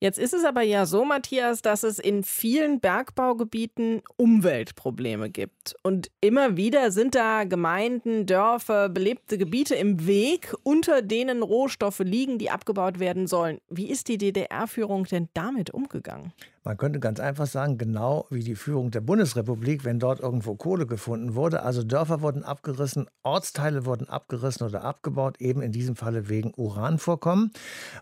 Jetzt 0.00 0.20
ist 0.20 0.32
es 0.32 0.44
aber 0.44 0.62
ja 0.62 0.86
so, 0.86 1.04
Matthias, 1.04 1.60
dass 1.60 1.82
es 1.82 1.98
in 1.98 2.22
vielen 2.22 2.78
Bergbaugebieten 2.78 4.00
Umweltprobleme 4.16 5.28
gibt. 5.28 5.74
Und 5.82 6.08
immer 6.20 6.56
wieder 6.56 6.92
sind 6.92 7.16
da 7.16 7.42
Gemeinden, 7.42 8.24
Dörfer, 8.24 8.90
belebte 8.90 9.38
Gebiete 9.38 9.74
im 9.74 10.06
Weg, 10.06 10.54
unter 10.62 11.02
denen 11.02 11.42
Rohstoffe 11.42 11.98
liegen, 11.98 12.38
die 12.38 12.48
abgebaut 12.48 13.00
werden 13.00 13.26
sollen. 13.26 13.60
Wie 13.70 13.90
ist 13.90 14.06
die 14.06 14.18
DDR-Führung 14.18 15.02
denn 15.04 15.28
damit 15.34 15.74
umgegangen? 15.74 16.32
Man 16.68 16.76
könnte 16.76 17.00
ganz 17.00 17.18
einfach 17.18 17.46
sagen, 17.46 17.78
genau 17.78 18.26
wie 18.28 18.44
die 18.44 18.54
Führung 18.54 18.90
der 18.90 19.00
Bundesrepublik, 19.00 19.86
wenn 19.86 19.98
dort 19.98 20.20
irgendwo 20.20 20.54
Kohle 20.54 20.84
gefunden 20.84 21.34
wurde. 21.34 21.62
Also 21.62 21.82
Dörfer 21.82 22.20
wurden 22.20 22.44
abgerissen, 22.44 23.06
Ortsteile 23.22 23.86
wurden 23.86 24.06
abgerissen 24.06 24.66
oder 24.66 24.84
abgebaut, 24.84 25.40
eben 25.40 25.62
in 25.62 25.72
diesem 25.72 25.96
Falle 25.96 26.28
wegen 26.28 26.52
Uranvorkommen. 26.54 27.52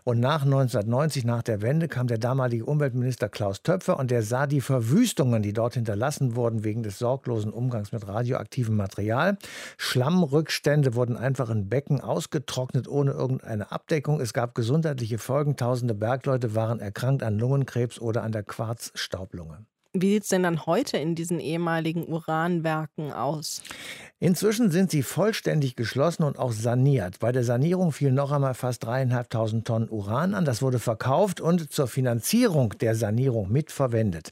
Und 0.03 0.19
nach 0.19 0.43
1990, 0.43 1.23
nach 1.23 1.43
der 1.43 1.61
Wende, 1.61 1.87
kam 1.87 2.07
der 2.07 2.17
damalige 2.17 2.65
Umweltminister 2.65 3.29
Klaus 3.29 3.63
Töpfer 3.63 3.97
und 3.97 4.11
der 4.11 4.21
sah 4.21 4.47
die 4.47 4.59
Verwüstungen, 4.59 5.41
die 5.41 5.53
dort 5.53 5.75
hinterlassen 5.75 6.35
wurden 6.35 6.65
wegen 6.65 6.83
des 6.83 6.99
sorglosen 6.99 7.53
Umgangs 7.53 7.93
mit 7.93 8.05
radioaktivem 8.05 8.75
Material. 8.75 9.37
Schlammrückstände 9.77 10.93
wurden 10.93 11.15
einfach 11.15 11.49
in 11.49 11.69
Becken 11.69 12.01
ausgetrocknet, 12.01 12.89
ohne 12.89 13.11
irgendeine 13.11 13.71
Abdeckung. 13.71 14.19
Es 14.19 14.33
gab 14.33 14.55
gesundheitliche 14.55 15.19
Folgen. 15.19 15.55
Tausende 15.55 15.93
Bergleute 15.93 16.53
waren 16.53 16.81
erkrankt 16.81 17.23
an 17.23 17.39
Lungenkrebs 17.39 18.01
oder 18.01 18.23
an 18.23 18.33
der 18.33 18.43
Quarzstaublunge. 18.57 19.67
Wie 19.93 20.13
sieht 20.13 20.23
es 20.23 20.29
denn 20.29 20.41
dann 20.41 20.65
heute 20.65 20.97
in 20.97 21.13
diesen 21.13 21.39
ehemaligen 21.39 22.07
Uranwerken 22.07 23.13
aus? 23.13 23.61
Inzwischen 24.19 24.71
sind 24.71 24.89
sie 24.89 25.03
vollständig 25.03 25.75
geschlossen 25.75 26.23
und 26.23 26.39
auch 26.39 26.51
saniert. 26.51 27.19
Bei 27.19 27.31
der 27.31 27.43
Sanierung 27.43 27.91
fielen 27.91 28.15
noch 28.15 28.31
einmal 28.31 28.55
fast 28.55 28.83
dreieinhalbtausend 28.83 29.67
Tonnen 29.67 29.89
Uran 29.89 30.33
an. 30.33 30.43
Das 30.43 30.63
wurde 30.63 30.79
verkauft 30.79 31.39
und 31.39 31.71
zur 31.71 31.87
Finanzierung 31.87 32.73
der 32.81 32.95
Sanierung 32.95 33.51
mitverwendet. 33.51 34.31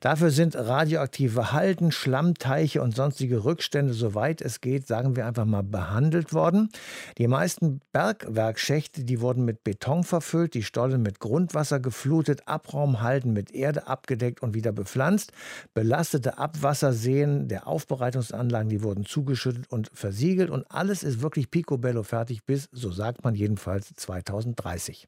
Dafür 0.00 0.30
sind 0.30 0.54
radioaktive 0.54 1.52
Halden, 1.52 1.92
Schlammteiche 1.92 2.82
und 2.82 2.94
sonstige 2.94 3.42
Rückstände, 3.42 3.94
soweit 3.94 4.42
es 4.42 4.60
geht, 4.60 4.86
sagen 4.86 5.16
wir 5.16 5.24
einfach 5.24 5.46
mal, 5.46 5.62
behandelt 5.62 6.34
worden. 6.34 6.68
Die 7.16 7.26
meisten 7.26 7.80
Bergwerkschächte, 7.92 9.02
die 9.02 9.22
wurden 9.22 9.46
mit 9.46 9.64
Beton 9.64 10.04
verfüllt, 10.04 10.52
die 10.52 10.62
Stollen 10.62 11.00
mit 11.00 11.20
Grundwasser 11.20 11.80
geflutet, 11.80 12.42
Abraumhalden 12.48 13.32
mit 13.32 13.54
Erde 13.54 13.86
abgedeckt 13.86 14.42
und 14.42 14.52
wieder 14.52 14.72
bepflanzt. 14.72 15.32
Belastete 15.72 16.36
Abwasserseen 16.36 17.48
der 17.48 17.66
Aufbereitungsanlagen, 17.66 18.68
die 18.68 18.82
wurden 18.82 19.06
zu 19.06 19.21
zugeschüttet 19.22 19.70
und 19.70 19.90
versiegelt 19.94 20.50
und 20.50 20.68
alles 20.70 21.02
ist 21.02 21.22
wirklich 21.22 21.50
picobello 21.50 22.02
fertig 22.02 22.44
bis, 22.44 22.68
so 22.72 22.90
sagt 22.90 23.24
man 23.24 23.34
jedenfalls, 23.34 23.92
2030. 23.94 25.06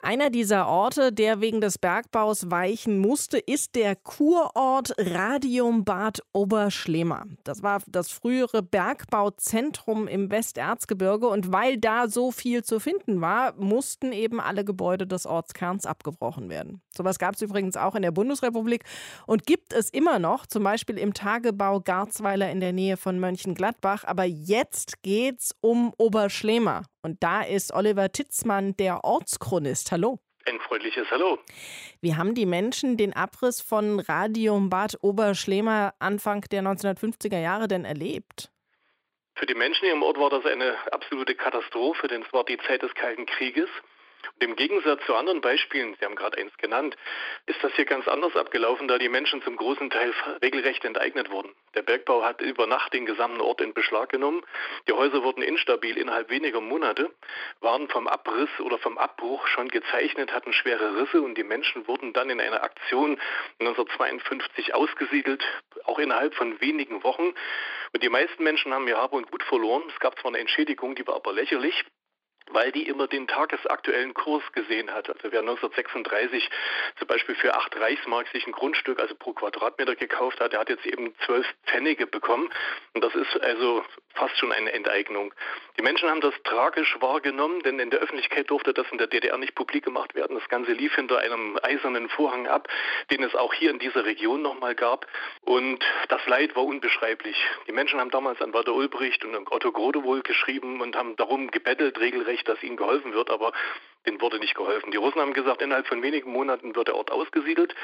Einer 0.00 0.30
dieser 0.30 0.68
Orte, 0.68 1.12
der 1.12 1.40
wegen 1.40 1.60
des 1.60 1.76
Bergbaus 1.76 2.52
weichen 2.52 3.00
musste, 3.00 3.36
ist 3.36 3.74
der 3.74 3.96
Kurort 3.96 4.94
Radiumbad 4.96 6.22
Oberschlema. 6.32 7.24
Das 7.42 7.64
war 7.64 7.82
das 7.88 8.12
frühere 8.12 8.62
Bergbauzentrum 8.62 10.06
im 10.06 10.30
Westerzgebirge 10.30 11.26
und 11.26 11.52
weil 11.52 11.78
da 11.78 12.06
so 12.06 12.30
viel 12.30 12.62
zu 12.62 12.78
finden 12.78 13.20
war, 13.20 13.54
mussten 13.56 14.12
eben 14.12 14.40
alle 14.40 14.64
Gebäude 14.64 15.04
des 15.04 15.26
Ortskerns 15.26 15.84
abgebrochen 15.84 16.48
werden. 16.48 16.80
Sowas 16.96 17.18
gab 17.18 17.34
es 17.34 17.42
übrigens 17.42 17.76
auch 17.76 17.96
in 17.96 18.02
der 18.02 18.12
Bundesrepublik 18.12 18.84
und 19.26 19.46
gibt 19.46 19.72
es 19.72 19.90
immer 19.90 20.20
noch, 20.20 20.46
zum 20.46 20.62
Beispiel 20.62 20.96
im 20.96 21.12
Tagebau 21.12 21.80
Garzweiler 21.80 22.52
in 22.52 22.60
der 22.60 22.72
Nähe 22.72 22.96
von 22.96 23.18
Mönchengladbach. 23.18 24.04
Aber 24.04 24.24
jetzt 24.24 25.02
geht's 25.02 25.56
um 25.60 25.92
Oberschlema 25.98 26.82
und 27.02 27.22
da 27.22 27.42
ist 27.42 27.72
Oliver 27.72 28.10
Titzmann, 28.10 28.76
der 28.76 29.04
Ortschronist. 29.04 29.92
Hallo. 29.92 30.18
Ein 30.46 30.60
freundliches 30.60 31.10
Hallo. 31.10 31.38
Wie 32.00 32.14
haben 32.14 32.34
die 32.34 32.46
Menschen 32.46 32.96
den 32.96 33.12
Abriss 33.12 33.60
von 33.60 34.00
Radium 34.00 34.70
Bad 34.70 34.96
Oberschlema 35.02 35.92
Anfang 35.98 36.42
der 36.50 36.62
1950er 36.62 37.38
Jahre 37.38 37.68
denn 37.68 37.84
erlebt? 37.84 38.50
Für 39.34 39.46
die 39.46 39.54
Menschen 39.54 39.84
hier 39.84 39.92
im 39.92 40.02
Ort 40.02 40.18
war 40.18 40.30
das 40.30 40.44
eine 40.46 40.74
absolute 40.90 41.34
Katastrophe, 41.34 42.08
denn 42.08 42.22
es 42.22 42.32
war 42.32 42.44
die 42.44 42.58
Zeit 42.66 42.82
des 42.82 42.94
Kalten 42.94 43.26
Krieges. 43.26 43.68
Und 44.34 44.44
im 44.44 44.56
Gegensatz 44.56 45.04
zu 45.06 45.14
anderen 45.14 45.40
Beispielen, 45.40 45.96
Sie 45.98 46.04
haben 46.04 46.16
gerade 46.16 46.38
eins 46.38 46.56
genannt, 46.58 46.96
ist 47.46 47.62
das 47.62 47.72
hier 47.74 47.84
ganz 47.84 48.06
anders 48.08 48.36
abgelaufen, 48.36 48.88
da 48.88 48.98
die 48.98 49.08
Menschen 49.08 49.42
zum 49.42 49.56
großen 49.56 49.90
Teil 49.90 50.12
regelrecht 50.42 50.84
enteignet 50.84 51.30
wurden. 51.30 51.54
Der 51.74 51.82
Bergbau 51.82 52.22
hat 52.22 52.40
über 52.40 52.66
Nacht 52.66 52.92
den 52.92 53.06
gesamten 53.06 53.40
Ort 53.40 53.60
in 53.60 53.74
Beschlag 53.74 54.08
genommen. 54.10 54.42
Die 54.88 54.92
Häuser 54.92 55.22
wurden 55.22 55.42
instabil 55.42 55.96
innerhalb 55.96 56.30
weniger 56.30 56.60
Monate, 56.60 57.10
waren 57.60 57.88
vom 57.88 58.08
Abriss 58.08 58.50
oder 58.60 58.78
vom 58.78 58.98
Abbruch 58.98 59.46
schon 59.46 59.68
gezeichnet, 59.68 60.32
hatten 60.32 60.52
schwere 60.52 61.00
Risse 61.00 61.22
und 61.22 61.36
die 61.36 61.44
Menschen 61.44 61.86
wurden 61.86 62.12
dann 62.12 62.30
in 62.30 62.40
einer 62.40 62.62
Aktion 62.62 63.20
1952 63.60 64.74
ausgesiedelt, 64.74 65.44
auch 65.84 65.98
innerhalb 65.98 66.34
von 66.34 66.60
wenigen 66.60 67.02
Wochen. 67.04 67.34
Und 67.92 68.02
die 68.02 68.08
meisten 68.08 68.42
Menschen 68.42 68.74
haben 68.74 68.86
ihr 68.88 68.98
Hab 68.98 69.12
und 69.12 69.30
Gut 69.30 69.42
verloren. 69.44 69.82
Es 69.88 70.00
gab 70.00 70.18
zwar 70.18 70.30
eine 70.30 70.38
Entschädigung, 70.38 70.94
die 70.94 71.06
war 71.06 71.16
aber 71.16 71.32
lächerlich 71.32 71.84
weil 72.52 72.72
die 72.72 72.86
immer 72.86 73.06
den 73.06 73.26
tagesaktuellen 73.26 74.14
Kurs 74.14 74.42
gesehen 74.52 74.92
hat. 74.92 75.08
Also 75.08 75.32
wer 75.32 75.40
1936 75.40 76.48
zum 76.98 77.08
Beispiel 77.08 77.34
für 77.34 77.54
acht 77.54 77.78
Reichsmark 77.78 78.28
sich 78.28 78.46
ein 78.46 78.52
Grundstück, 78.52 79.00
also 79.00 79.14
pro 79.14 79.32
Quadratmeter 79.32 79.94
gekauft 79.94 80.40
hat, 80.40 80.52
der 80.52 80.60
hat 80.60 80.68
jetzt 80.68 80.86
eben 80.86 81.14
zwölf 81.24 81.46
Pfennige 81.66 82.06
bekommen. 82.06 82.50
Und 82.94 83.04
das 83.04 83.14
ist 83.14 83.40
also 83.40 83.84
fast 84.14 84.36
schon 84.38 84.52
eine 84.52 84.72
Enteignung. 84.72 85.32
Die 85.78 85.82
Menschen 85.82 86.10
haben 86.10 86.20
das 86.20 86.34
tragisch 86.44 86.96
wahrgenommen, 87.00 87.60
denn 87.60 87.78
in 87.78 87.90
der 87.90 88.00
Öffentlichkeit 88.00 88.50
durfte 88.50 88.74
das 88.74 88.86
in 88.90 88.98
der 88.98 89.06
DDR 89.06 89.38
nicht 89.38 89.54
publik 89.54 89.84
gemacht 89.84 90.14
werden. 90.14 90.36
Das 90.36 90.48
Ganze 90.48 90.72
lief 90.72 90.94
hinter 90.94 91.18
einem 91.18 91.58
eisernen 91.62 92.08
Vorhang 92.08 92.46
ab, 92.46 92.68
den 93.10 93.22
es 93.22 93.34
auch 93.34 93.54
hier 93.54 93.70
in 93.70 93.78
dieser 93.78 94.04
Region 94.04 94.42
nochmal 94.42 94.74
gab. 94.74 95.06
Und 95.42 95.84
das 96.08 96.24
Leid 96.26 96.56
war 96.56 96.64
unbeschreiblich. 96.64 97.36
Die 97.66 97.72
Menschen 97.72 98.00
haben 98.00 98.10
damals 98.10 98.40
an 98.42 98.52
Walter 98.52 98.74
Ulbricht 98.74 99.24
und 99.24 99.36
Otto 99.50 99.72
Grodewohl 99.72 100.22
geschrieben 100.22 100.80
und 100.80 100.96
haben 100.96 101.16
darum 101.16 101.50
gebettelt, 101.50 101.98
regelrecht, 102.00 102.37
dass 102.44 102.62
ihnen 102.62 102.76
geholfen 102.76 103.12
wird, 103.12 103.30
aber 103.30 103.52
denen 104.06 104.20
wurde 104.20 104.38
nicht 104.38 104.54
geholfen. 104.54 104.90
Die 104.90 104.96
Russen 104.96 105.20
haben 105.20 105.34
gesagt, 105.34 105.62
innerhalb 105.62 105.86
von 105.86 106.02
wenigen 106.02 106.30
Monaten 106.30 106.74
wird 106.74 106.88
der 106.88 106.96
Ort 106.96 107.10
ausgesiedelt, 107.10 107.74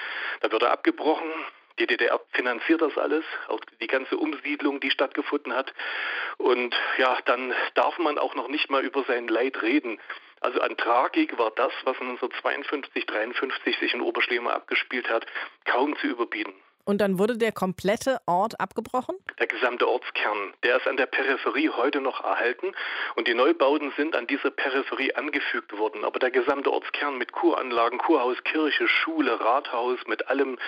da 0.41 0.51
wird 0.51 0.63
er 0.63 0.73
abgebrochen, 0.73 1.31
die 1.79 1.87
DDR 1.87 2.21
finanziert 2.33 2.83
das 2.83 2.97
alles, 2.97 3.25
auch 3.49 3.61
die 3.81 3.89
ganze 3.89 4.17
Umsiedlung, 4.17 4.79
die 4.79 4.93
stattgefunden 4.93 5.55
hat. 5.55 5.75
Und 6.37 6.75
ja, 6.99 7.19
dann 7.25 7.53
darf 7.75 7.99
man 7.99 8.17
auch 8.17 8.37
noch 8.37 8.49
nicht 8.49 8.71
mal 8.71 8.85
über 8.85 9.03
sein 9.05 9.27
Leid 9.27 9.61
reden. 9.61 9.99
Also 10.41 10.61
an 10.61 10.77
Tragik 10.77 11.37
war 11.37 11.51
das, 11.51 11.73
was 11.85 12.01
1952, 12.01 13.07
53 13.07 13.79
sich 13.79 13.95
in 13.95 14.03
Oberschlema 14.03 14.53
abgespielt 14.53 15.09
hat, 15.09 15.27
kaum 15.65 15.97
zu 15.97 16.07
überbieten. 16.07 16.55
Und 16.87 16.99
dann 16.99 17.19
wurde 17.19 17.39
der 17.39 17.53
komplette 17.53 18.19
Ort 18.27 18.61
abgebrochen? 18.61 19.17
Der 19.39 19.47
gesamte 19.47 19.89
Ortskern. 19.89 20.53
Der 20.63 20.77
ist 20.77 20.87
an 20.87 20.99
der 20.99 21.07
Peripherie 21.07 21.71
heute 21.71 22.03
noch 22.03 22.23
erhalten 22.23 22.73
und 23.15 23.27
die 23.27 23.33
Neubauten 23.33 23.91
sind 23.97 24.15
an 24.15 24.27
diese 24.27 24.51
Peripherie 24.51 25.15
angefügt 25.15 25.77
worden. 25.79 26.05
Aber 26.05 26.19
der 26.19 26.31
gesamte 26.31 26.71
Ortskern 26.71 27.17
mit 27.17 27.33
Kuranlagen, 27.33 27.99
Kurhaus, 27.99 28.37
Kirche, 28.45 28.87
Schule, 28.87 29.41
Rathaus, 29.41 29.99
mit 30.07 30.29
allem 30.29 30.59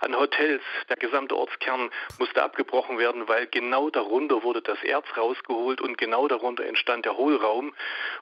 an 0.00 0.16
Hotels, 0.16 0.62
der 0.88 0.96
gesamte 0.96 1.36
Ortskern 1.36 1.90
musste 2.18 2.42
abgebrochen 2.42 2.98
werden, 2.98 3.28
weil 3.28 3.46
genau 3.46 3.90
darunter 3.90 4.42
wurde 4.42 4.62
das 4.62 4.82
Erz 4.82 5.06
rausgeholt 5.14 5.82
und 5.82 5.98
genau 5.98 6.26
darunter 6.26 6.64
entstand 6.64 7.04
der 7.04 7.18
Hohlraum. 7.18 7.74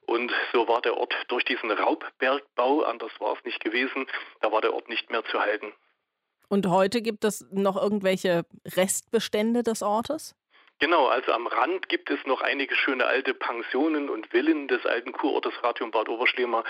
Und 0.06 0.32
so 0.52 0.66
war 0.66 0.82
der 0.82 0.96
Ort 0.96 1.14
durch 1.28 1.44
diesen 1.44 1.70
Raubbergbau, 1.70 2.82
anders 2.82 3.12
war 3.20 3.36
es 3.36 3.44
nicht 3.44 3.62
gewesen, 3.62 4.06
da 4.40 4.50
war 4.50 4.60
der 4.60 4.74
Ort 4.74 4.88
nicht 4.88 5.10
mehr 5.10 5.24
zu 5.24 5.40
halten. 5.40 5.72
Und 6.54 6.68
heute 6.68 7.02
gibt 7.02 7.24
es 7.24 7.44
noch 7.50 7.74
irgendwelche 7.74 8.46
Restbestände 8.64 9.64
des 9.64 9.82
Ortes? 9.82 10.36
Genau, 10.80 11.06
also 11.06 11.32
am 11.32 11.46
Rand 11.46 11.88
gibt 11.88 12.10
es 12.10 12.18
noch 12.26 12.42
einige 12.42 12.74
schöne 12.74 13.06
alte 13.06 13.32
Pensionen 13.32 14.10
und 14.10 14.26
Villen 14.26 14.68
des 14.68 14.84
alten 14.84 15.12
Kurortes 15.12 15.52
Ratium 15.62 15.92
Bad 15.92 16.08
Oberschlema. 16.08 16.64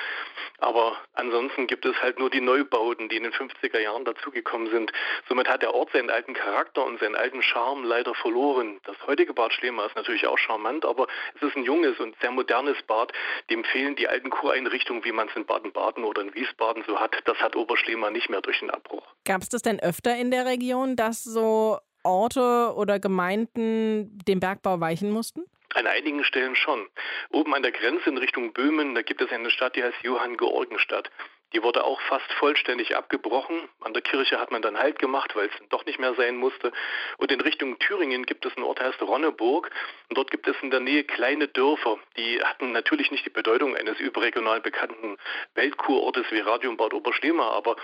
Aber 0.58 0.96
ansonsten 1.14 1.66
gibt 1.66 1.86
es 1.86 2.00
halt 2.02 2.18
nur 2.18 2.30
die 2.30 2.42
Neubauten, 2.42 3.08
die 3.08 3.16
in 3.16 3.22
den 3.22 3.32
50er 3.32 3.78
Jahren 3.78 4.04
dazugekommen 4.04 4.70
sind. 4.70 4.92
Somit 5.28 5.48
hat 5.48 5.62
der 5.62 5.74
Ort 5.74 5.90
seinen 5.92 6.10
alten 6.10 6.34
Charakter 6.34 6.84
und 6.84 7.00
seinen 7.00 7.16
alten 7.16 7.42
Charme 7.42 7.84
leider 7.84 8.14
verloren. 8.14 8.78
Das 8.84 8.96
heutige 9.06 9.32
Bad 9.32 9.52
Schlema 9.52 9.86
ist 9.86 9.96
natürlich 9.96 10.26
auch 10.26 10.38
charmant, 10.38 10.84
aber 10.84 11.06
es 11.36 11.42
ist 11.42 11.56
ein 11.56 11.64
junges 11.64 11.98
und 11.98 12.14
sehr 12.20 12.30
modernes 12.30 12.80
Bad. 12.82 13.12
Dem 13.50 13.64
fehlen 13.64 13.96
die 13.96 14.06
alten 14.06 14.30
Kureinrichtungen, 14.30 15.04
wie 15.04 15.12
man 15.12 15.28
es 15.28 15.34
in 15.34 15.46
Baden-Baden 15.46 16.04
oder 16.04 16.22
in 16.22 16.34
Wiesbaden 16.34 16.84
so 16.86 17.00
hat. 17.00 17.16
Das 17.24 17.38
hat 17.38 17.56
Oberschlema 17.56 18.10
nicht 18.10 18.28
mehr 18.28 18.42
durch 18.42 18.60
den 18.60 18.70
Abbruch. 18.70 19.06
Gab 19.24 19.40
es 19.40 19.48
das 19.48 19.62
denn 19.62 19.80
öfter 19.80 20.14
in 20.14 20.30
der 20.30 20.44
Region, 20.44 20.94
dass 20.94 21.24
so 21.24 21.78
Orte 22.04 22.74
oder 22.76 22.98
Gemeinden 22.98 24.18
dem 24.26 24.40
Bergbau 24.40 24.80
weichen 24.80 25.10
mussten? 25.10 25.44
An 25.74 25.86
einigen 25.88 26.22
Stellen 26.22 26.54
schon. 26.54 26.86
Oben 27.30 27.54
an 27.54 27.62
der 27.62 27.72
Grenze 27.72 28.08
in 28.08 28.18
Richtung 28.18 28.52
Böhmen, 28.52 28.94
da 28.94 29.02
gibt 29.02 29.20
es 29.20 29.32
eine 29.32 29.50
Stadt, 29.50 29.74
die 29.74 29.82
heißt 29.82 30.02
Johann 30.02 30.36
Georgenstadt. 30.36 31.10
Die 31.54 31.62
wurde 31.62 31.84
auch 31.84 32.00
fast 32.02 32.30
vollständig 32.32 32.96
abgebrochen. 32.96 33.68
An 33.80 33.92
der 33.92 34.02
Kirche 34.02 34.40
hat 34.40 34.50
man 34.50 34.60
dann 34.60 34.76
Halt 34.76 34.98
gemacht, 34.98 35.36
weil 35.36 35.46
es 35.46 35.68
doch 35.68 35.86
nicht 35.86 36.00
mehr 36.00 36.14
sein 36.14 36.36
musste. 36.36 36.72
Und 37.18 37.30
in 37.30 37.40
Richtung 37.40 37.78
Thüringen 37.78 38.26
gibt 38.26 38.44
es 38.44 38.56
einen 38.56 38.66
Ort, 38.66 38.80
der 38.80 38.88
heißt 38.88 39.00
Ronneburg. 39.02 39.70
Und 40.08 40.18
dort 40.18 40.32
gibt 40.32 40.48
es 40.48 40.56
in 40.62 40.72
der 40.72 40.80
Nähe 40.80 41.04
kleine 41.04 41.46
Dörfer. 41.46 41.98
Die 42.16 42.42
hatten 42.42 42.72
natürlich 42.72 43.12
nicht 43.12 43.24
die 43.24 43.30
Bedeutung 43.30 43.76
eines 43.76 44.00
überregional 44.00 44.60
bekannten 44.60 45.16
Weltkurortes 45.54 46.26
wie 46.30 46.40
Radium 46.40 46.76
Bad 46.76 46.92
Oberschlema, 46.92 47.50
aber 47.50 47.76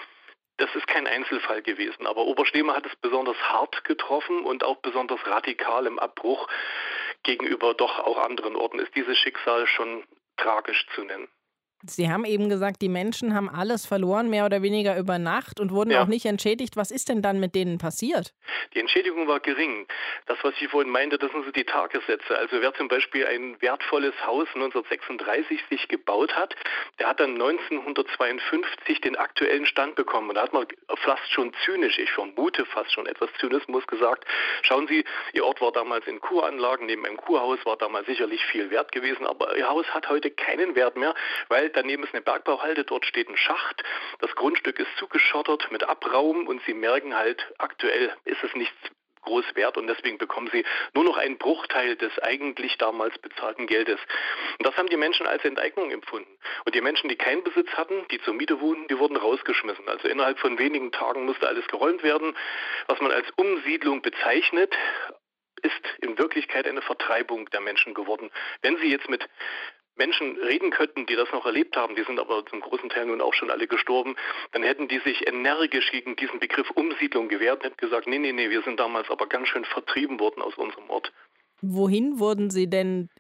das 0.60 0.74
ist 0.74 0.86
kein 0.86 1.06
Einzelfall 1.06 1.62
gewesen, 1.62 2.06
aber 2.06 2.22
Oberschlema 2.22 2.74
hat 2.74 2.86
es 2.86 2.94
besonders 2.96 3.36
hart 3.38 3.82
getroffen 3.84 4.44
und 4.44 4.62
auch 4.62 4.76
besonders 4.76 5.26
radikal 5.26 5.86
im 5.86 5.98
Abbruch 5.98 6.48
gegenüber 7.22 7.74
doch 7.74 7.98
auch 8.00 8.18
anderen 8.18 8.56
Orten 8.56 8.78
ist 8.78 8.94
dieses 8.94 9.16
Schicksal 9.18 9.66
schon 9.66 10.04
tragisch 10.36 10.86
zu 10.94 11.04
nennen. 11.04 11.28
Sie 11.86 12.10
haben 12.10 12.26
eben 12.26 12.50
gesagt, 12.50 12.82
die 12.82 12.90
Menschen 12.90 13.34
haben 13.34 13.48
alles 13.48 13.86
verloren, 13.86 14.28
mehr 14.28 14.44
oder 14.44 14.62
weniger 14.62 14.98
über 14.98 15.18
Nacht 15.18 15.60
und 15.60 15.72
wurden 15.72 15.92
ja. 15.92 16.02
auch 16.02 16.06
nicht 16.06 16.26
entschädigt. 16.26 16.76
Was 16.76 16.90
ist 16.90 17.08
denn 17.08 17.22
dann 17.22 17.40
mit 17.40 17.54
denen 17.54 17.78
passiert? 17.78 18.34
Die 18.74 18.80
Entschädigung 18.80 19.26
war 19.26 19.40
gering. 19.40 19.86
Das, 20.26 20.36
was 20.42 20.52
ich 20.60 20.68
vorhin 20.68 20.92
meinte, 20.92 21.16
das 21.16 21.32
sind 21.32 21.44
so 21.44 21.50
die 21.50 21.64
Tagessätze. 21.64 22.36
Also 22.36 22.60
wer 22.60 22.74
zum 22.74 22.88
Beispiel 22.88 23.26
ein 23.26 23.56
wertvolles 23.62 24.14
Haus 24.26 24.46
1936 24.54 25.60
sich 25.70 25.88
gebaut 25.88 26.36
hat, 26.36 26.54
der 26.98 27.08
hat 27.08 27.20
dann 27.20 27.32
1952 27.32 29.00
den 29.00 29.16
aktuellen 29.16 29.64
Stand 29.64 29.94
bekommen. 29.94 30.28
Und 30.28 30.34
da 30.34 30.42
hat 30.42 30.52
man 30.52 30.66
fast 30.96 31.32
schon 31.32 31.52
zynisch, 31.64 31.98
ich 31.98 32.10
vermute 32.12 32.66
fast 32.66 32.92
schon 32.92 33.06
etwas 33.06 33.30
Zynismus 33.40 33.86
gesagt, 33.86 34.26
schauen 34.62 34.86
Sie, 34.86 35.04
Ihr 35.32 35.46
Ort 35.46 35.60
war 35.62 35.72
damals 35.72 36.06
in 36.06 36.20
Kuranlagen, 36.20 36.86
neben 36.86 37.06
einem 37.06 37.16
Kurhaus 37.16 37.58
war 37.64 37.76
damals 37.78 38.06
sicherlich 38.06 38.44
viel 38.46 38.70
wert 38.70 38.92
gewesen, 38.92 39.26
aber 39.26 39.56
Ihr 39.56 39.68
Haus 39.68 39.86
hat 39.94 40.08
heute 40.10 40.30
keinen 40.30 40.74
Wert 40.74 40.96
mehr, 40.96 41.14
weil 41.48 41.69
daneben 41.76 42.04
ist 42.04 42.14
eine 42.14 42.22
Bergbauhalde, 42.22 42.85
dort 42.85 43.06
steht 43.06 43.28
ein 43.28 43.37
Schacht. 43.37 43.83
Das 44.20 44.35
Grundstück 44.35 44.78
ist 44.78 44.96
zugeschottert 44.98 45.70
mit 45.70 45.85
Abraum 45.85 46.46
und 46.46 46.62
sie 46.66 46.74
merken 46.74 47.16
halt, 47.16 47.46
aktuell 47.59 48.14
ist 48.24 48.42
es 48.42 48.54
nichts 48.54 48.76
groß 49.22 49.44
wert 49.54 49.76
und 49.76 49.87
deswegen 49.87 50.18
bekommen 50.18 50.48
sie 50.52 50.64
nur 50.94 51.04
noch 51.04 51.16
einen 51.16 51.38
Bruchteil 51.38 51.96
des 51.96 52.18
eigentlich 52.20 52.78
damals 52.78 53.18
bezahlten 53.18 53.66
Geldes. 53.66 54.00
Und 54.59 54.66
das 54.66 54.76
haben 54.76 54.88
die 54.88 54.96
Menschen 54.96 55.26
als 55.26 55.44
Enteignung 55.44 55.90
empfunden. 55.90 56.30
Und 56.64 56.74
die 56.74 56.80
Menschen, 56.80 57.09
die 57.09 57.16
keinen 57.16 57.44
Besitz 57.44 57.68
hatten, 57.74 58.06
die 58.11 58.20
zur 58.22 58.35
Miete 58.35 58.61
wohnten, 58.61 58.88
die 58.88 58.98
wurden 58.98 59.16
rausgeschmissen. 59.16 59.88
Also 59.88 60.09
innerhalb 60.09 60.38
von 60.38 60.59
wenigen 60.59 60.92
Tagen 60.92 61.26
musste 61.26 61.48
alles 61.48 61.66
geräumt 61.68 62.02
werden. 62.02 62.37
Was 62.87 63.00
man 63.00 63.12
als 63.12 63.28
Umsiedlung 63.37 64.02
bezeichnet, 64.02 64.74
ist 65.62 65.98
in 66.00 66.18
Wirklichkeit 66.18 66.66
eine 66.66 66.83
Vertreibung 66.83 67.48
der 67.50 67.61
Menschen 67.61 67.92
geworden. 67.92 68.30
Wenn 68.62 68.78
Sie 68.78 68.90
jetzt 68.90 69.11
mit 69.11 69.28
Menschen 70.00 70.38
reden 70.38 70.70
könnten, 70.70 71.04
die 71.04 71.14
das 71.14 71.30
noch 71.30 71.44
erlebt 71.44 71.76
haben, 71.76 71.94
die 71.94 72.04
sind 72.04 72.18
aber 72.18 72.44
zum 72.46 72.60
großen 72.60 72.88
Teil 72.88 73.04
nun 73.04 73.20
auch 73.20 73.34
schon 73.34 73.50
alle 73.50 73.68
gestorben, 73.68 74.16
dann 74.52 74.62
hätten 74.62 74.88
die 74.88 74.98
sich 75.00 75.28
energisch 75.28 75.90
gegen 75.90 76.16
diesen 76.16 76.40
Begriff 76.40 76.70
Umsiedlung 76.70 77.28
gewehrt 77.28 77.58
und 77.58 77.64
hätten 77.64 77.76
gesagt, 77.76 78.06
nee, 78.06 78.18
nee, 78.18 78.32
nee, 78.32 78.48
wir 78.48 78.62
sind 78.62 78.80
damals 78.80 79.10
aber 79.10 79.26
ganz 79.26 79.48
schön 79.48 79.66
vertrieben 79.66 80.18
worden 80.18 80.40
aus 80.40 80.54
unserem 80.54 80.88
Ort. 80.88 81.12
Wohin 81.60 82.18
wurden 82.18 82.48
sie 82.48 82.68
denn 82.70 83.10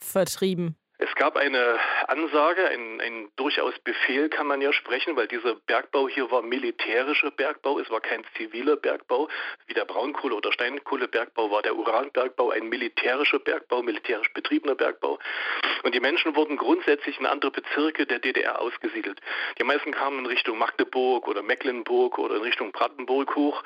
vertrieben? 0.00 0.76
Es 1.00 1.14
gab 1.14 1.36
eine 1.36 1.78
Ansage, 2.08 2.68
ein, 2.68 3.00
ein, 3.00 3.28
durchaus 3.36 3.78
Befehl 3.84 4.28
kann 4.28 4.48
man 4.48 4.60
ja 4.60 4.72
sprechen, 4.72 5.14
weil 5.14 5.28
dieser 5.28 5.54
Bergbau 5.54 6.08
hier 6.08 6.28
war 6.32 6.42
militärischer 6.42 7.30
Bergbau, 7.30 7.78
es 7.78 7.88
war 7.88 8.00
kein 8.00 8.24
ziviler 8.36 8.74
Bergbau, 8.74 9.28
wie 9.68 9.74
der 9.74 9.84
Braunkohle- 9.84 10.34
oder 10.34 10.50
Steinkohlebergbau 10.50 11.52
war 11.52 11.62
der 11.62 11.76
Uranbergbau 11.76 12.50
ein 12.50 12.68
militärischer 12.68 13.38
Bergbau, 13.38 13.82
militärisch 13.82 14.32
betriebener 14.32 14.74
Bergbau. 14.74 15.20
Und 15.84 15.94
die 15.94 16.00
Menschen 16.00 16.34
wurden 16.34 16.56
grundsätzlich 16.56 17.20
in 17.20 17.26
andere 17.26 17.52
Bezirke 17.52 18.04
der 18.04 18.18
DDR 18.18 18.60
ausgesiedelt. 18.60 19.20
Die 19.60 19.64
meisten 19.64 19.92
kamen 19.92 20.18
in 20.18 20.26
Richtung 20.26 20.58
Magdeburg 20.58 21.28
oder 21.28 21.42
Mecklenburg 21.42 22.18
oder 22.18 22.36
in 22.36 22.42
Richtung 22.42 22.72
Brandenburg 22.72 23.36
hoch 23.36 23.62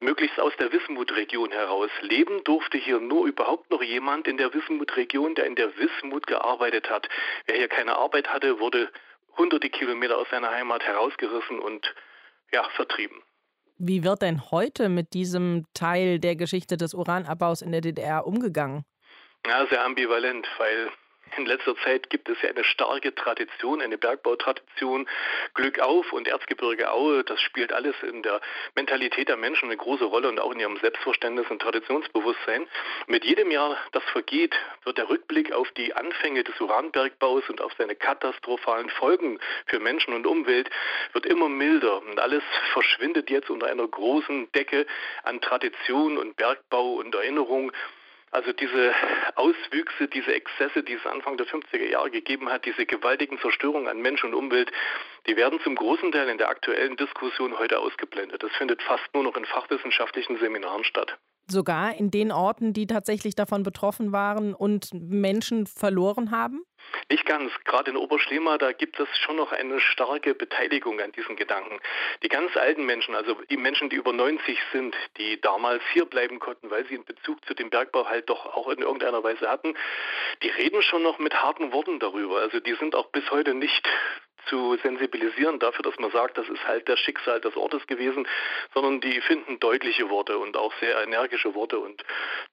möglichst 0.00 0.38
aus 0.38 0.52
der 0.58 0.72
Wismut-Region 0.72 1.50
heraus. 1.50 1.90
Leben 2.02 2.42
durfte 2.44 2.78
hier 2.78 3.00
nur 3.00 3.26
überhaupt 3.26 3.70
noch 3.70 3.82
jemand 3.82 4.28
in 4.28 4.36
der 4.36 4.52
Wismut-Region, 4.52 5.34
der 5.34 5.46
in 5.46 5.54
der 5.54 5.76
Wismut 5.76 6.26
gearbeitet 6.26 6.90
hat. 6.90 7.08
Wer 7.46 7.56
hier 7.56 7.68
keine 7.68 7.96
Arbeit 7.96 8.28
hatte, 8.28 8.60
wurde 8.60 8.90
hunderte 9.36 9.70
Kilometer 9.70 10.18
aus 10.18 10.28
seiner 10.30 10.50
Heimat 10.50 10.82
herausgerissen 10.82 11.58
und 11.58 11.94
ja, 12.52 12.64
vertrieben. 12.76 13.22
Wie 13.78 14.04
wird 14.04 14.22
denn 14.22 14.50
heute 14.50 14.88
mit 14.88 15.12
diesem 15.12 15.66
Teil 15.74 16.18
der 16.18 16.36
Geschichte 16.36 16.76
des 16.76 16.94
Uranabbaus 16.94 17.60
in 17.60 17.72
der 17.72 17.82
DDR 17.82 18.26
umgegangen? 18.26 18.84
Ja, 19.46 19.66
sehr 19.66 19.84
ambivalent, 19.84 20.46
weil 20.58 20.90
in 21.36 21.46
letzter 21.46 21.76
Zeit 21.76 22.08
gibt 22.10 22.28
es 22.28 22.40
ja 22.42 22.50
eine 22.50 22.64
starke 22.64 23.14
Tradition, 23.14 23.80
eine 23.80 23.98
Bergbautradition. 23.98 25.08
Glück 25.54 25.80
auf 25.80 26.12
und 26.12 26.28
Erzgebirge 26.28 26.90
Aue, 26.90 27.24
das 27.24 27.40
spielt 27.40 27.72
alles 27.72 27.94
in 28.02 28.22
der 28.22 28.40
Mentalität 28.74 29.28
der 29.28 29.36
Menschen 29.36 29.66
eine 29.66 29.76
große 29.76 30.04
Rolle 30.04 30.28
und 30.28 30.40
auch 30.40 30.52
in 30.52 30.60
ihrem 30.60 30.76
Selbstverständnis 30.78 31.46
und 31.50 31.60
Traditionsbewusstsein. 31.60 32.66
Mit 33.06 33.24
jedem 33.24 33.50
Jahr, 33.50 33.76
das 33.92 34.04
vergeht, 34.04 34.54
wird 34.84 34.98
der 34.98 35.08
Rückblick 35.08 35.52
auf 35.52 35.70
die 35.72 35.94
Anfänge 35.94 36.44
des 36.44 36.58
Uranbergbaus 36.60 37.42
und 37.48 37.60
auf 37.60 37.72
seine 37.76 37.94
katastrophalen 37.94 38.90
Folgen 38.90 39.38
für 39.66 39.80
Menschen 39.80 40.14
und 40.14 40.26
Umwelt 40.26 40.70
wird 41.12 41.26
immer 41.26 41.48
milder 41.48 42.02
und 42.02 42.18
alles 42.18 42.42
verschwindet 42.72 43.30
jetzt 43.30 43.50
unter 43.50 43.66
einer 43.66 43.86
großen 43.86 44.50
Decke 44.52 44.86
an 45.22 45.40
Tradition 45.40 46.18
und 46.18 46.36
Bergbau 46.36 46.94
und 46.94 47.14
Erinnerung. 47.14 47.72
Also 48.36 48.52
diese 48.52 48.92
Auswüchse, 49.36 50.08
diese 50.08 50.34
Exzesse, 50.34 50.82
die 50.82 50.92
es 50.92 51.06
Anfang 51.06 51.38
der 51.38 51.46
50er 51.46 51.88
Jahre 51.88 52.10
gegeben 52.10 52.50
hat, 52.50 52.66
diese 52.66 52.84
gewaltigen 52.84 53.38
Zerstörungen 53.38 53.88
an 53.88 54.02
Mensch 54.02 54.24
und 54.24 54.34
Umwelt, 54.34 54.70
die 55.26 55.38
werden 55.38 55.58
zum 55.60 55.74
großen 55.74 56.12
Teil 56.12 56.28
in 56.28 56.36
der 56.36 56.50
aktuellen 56.50 56.98
Diskussion 56.98 57.58
heute 57.58 57.78
ausgeblendet. 57.78 58.42
Das 58.42 58.52
findet 58.56 58.82
fast 58.82 59.04
nur 59.14 59.22
noch 59.22 59.38
in 59.38 59.46
fachwissenschaftlichen 59.46 60.38
Seminaren 60.38 60.84
statt. 60.84 61.16
Sogar 61.48 61.94
in 61.94 62.10
den 62.10 62.32
Orten, 62.32 62.72
die 62.72 62.86
tatsächlich 62.86 63.34
davon 63.34 63.62
betroffen 63.62 64.12
waren 64.12 64.54
und 64.54 64.92
Menschen 64.92 65.66
verloren 65.66 66.30
haben? 66.30 66.64
Nicht 67.10 67.24
ganz. 67.26 67.52
Gerade 67.64 67.90
in 67.90 67.96
Oberschlema, 67.96 68.58
da 68.58 68.72
gibt 68.72 68.98
es 68.98 69.08
schon 69.18 69.36
noch 69.36 69.52
eine 69.52 69.80
starke 69.80 70.34
Beteiligung 70.34 71.00
an 71.00 71.12
diesen 71.12 71.36
Gedanken. 71.36 71.78
Die 72.22 72.28
ganz 72.28 72.56
alten 72.56 72.84
Menschen, 72.84 73.14
also 73.14 73.36
die 73.50 73.56
Menschen, 73.56 73.90
die 73.90 73.96
über 73.96 74.12
90 74.12 74.58
sind, 74.72 74.94
die 75.18 75.40
damals 75.40 75.82
hier 75.92 76.04
bleiben 76.04 76.38
konnten, 76.38 76.70
weil 76.70 76.86
sie 76.86 76.94
einen 76.94 77.04
Bezug 77.04 77.44
zu 77.46 77.54
dem 77.54 77.70
Bergbau 77.70 78.06
halt 78.06 78.28
doch 78.28 78.46
auch 78.46 78.68
in 78.68 78.80
irgendeiner 78.80 79.22
Weise 79.22 79.48
hatten, 79.48 79.74
die 80.42 80.48
reden 80.48 80.82
schon 80.82 81.02
noch 81.02 81.18
mit 81.18 81.34
harten 81.34 81.72
Worten 81.72 82.00
darüber. 82.00 82.40
Also 82.40 82.60
die 82.60 82.74
sind 82.74 82.94
auch 82.94 83.06
bis 83.10 83.30
heute 83.30 83.54
nicht 83.54 83.88
zu 84.46 84.76
sensibilisieren 84.82 85.58
dafür, 85.58 85.82
dass 85.82 85.98
man 85.98 86.10
sagt, 86.10 86.38
das 86.38 86.48
ist 86.48 86.66
halt 86.66 86.88
das 86.88 86.98
Schicksal 87.00 87.40
des 87.40 87.56
Ortes 87.56 87.86
gewesen, 87.86 88.26
sondern 88.74 89.00
die 89.00 89.20
finden 89.20 89.58
deutliche 89.60 90.08
Worte 90.10 90.38
und 90.38 90.56
auch 90.56 90.72
sehr 90.80 91.02
energische 91.02 91.54
Worte 91.54 91.78
und 91.78 92.04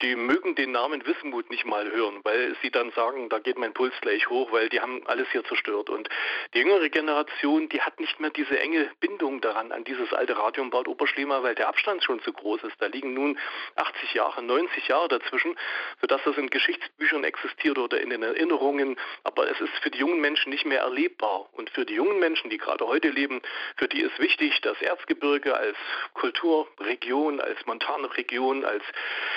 die 0.01 0.15
mögen 0.15 0.55
den 0.55 0.71
Namen 0.71 1.05
Wismut 1.05 1.49
nicht 1.49 1.65
mal 1.65 1.89
hören, 1.91 2.19
weil 2.23 2.55
sie 2.61 2.71
dann 2.71 2.91
sagen, 2.91 3.29
da 3.29 3.39
geht 3.39 3.57
mein 3.57 3.73
Puls 3.73 3.93
gleich 4.01 4.29
hoch, 4.29 4.51
weil 4.51 4.69
die 4.69 4.81
haben 4.81 5.05
alles 5.07 5.27
hier 5.31 5.43
zerstört 5.45 5.89
und 5.89 6.09
die 6.53 6.59
jüngere 6.59 6.89
Generation, 6.89 7.69
die 7.69 7.81
hat 7.81 7.99
nicht 7.99 8.19
mehr 8.19 8.29
diese 8.29 8.59
enge 8.59 8.89
Bindung 8.99 9.41
daran, 9.41 9.71
an 9.71 9.83
dieses 9.83 10.11
alte 10.13 10.37
Radium 10.37 10.69
Bad 10.69 10.87
Oberschlema, 10.87 11.43
weil 11.43 11.55
der 11.55 11.67
Abstand 11.67 12.03
schon 12.03 12.21
zu 12.21 12.33
groß 12.33 12.63
ist. 12.63 12.75
Da 12.79 12.87
liegen 12.87 13.13
nun 13.13 13.37
80 13.75 14.13
Jahre, 14.13 14.41
90 14.41 14.87
Jahre 14.87 15.07
dazwischen, 15.07 15.57
sodass 16.01 16.21
das 16.23 16.37
in 16.37 16.49
Geschichtsbüchern 16.49 17.23
existiert 17.23 17.77
oder 17.77 17.99
in 17.99 18.09
den 18.09 18.23
Erinnerungen, 18.23 18.97
aber 19.23 19.49
es 19.49 19.59
ist 19.59 19.73
für 19.81 19.89
die 19.89 19.99
jungen 19.99 20.19
Menschen 20.19 20.49
nicht 20.49 20.65
mehr 20.65 20.81
erlebbar 20.81 21.49
und 21.53 21.69
für 21.69 21.82
die 21.85 21.95
jungen 21.95 22.19
Menschen, 22.19 22.49
die 22.49 22.57
gerade 22.57 22.85
heute 22.87 23.09
leben, 23.09 23.41
für 23.77 23.87
die 23.87 24.01
ist 24.01 24.17
wichtig, 24.19 24.61
dass 24.61 24.81
Erzgebirge 24.81 25.55
als 25.55 25.77
Kulturregion, 26.13 27.39
als 27.39 27.65
montane 27.65 28.15
Region, 28.15 28.65
als 28.65 28.83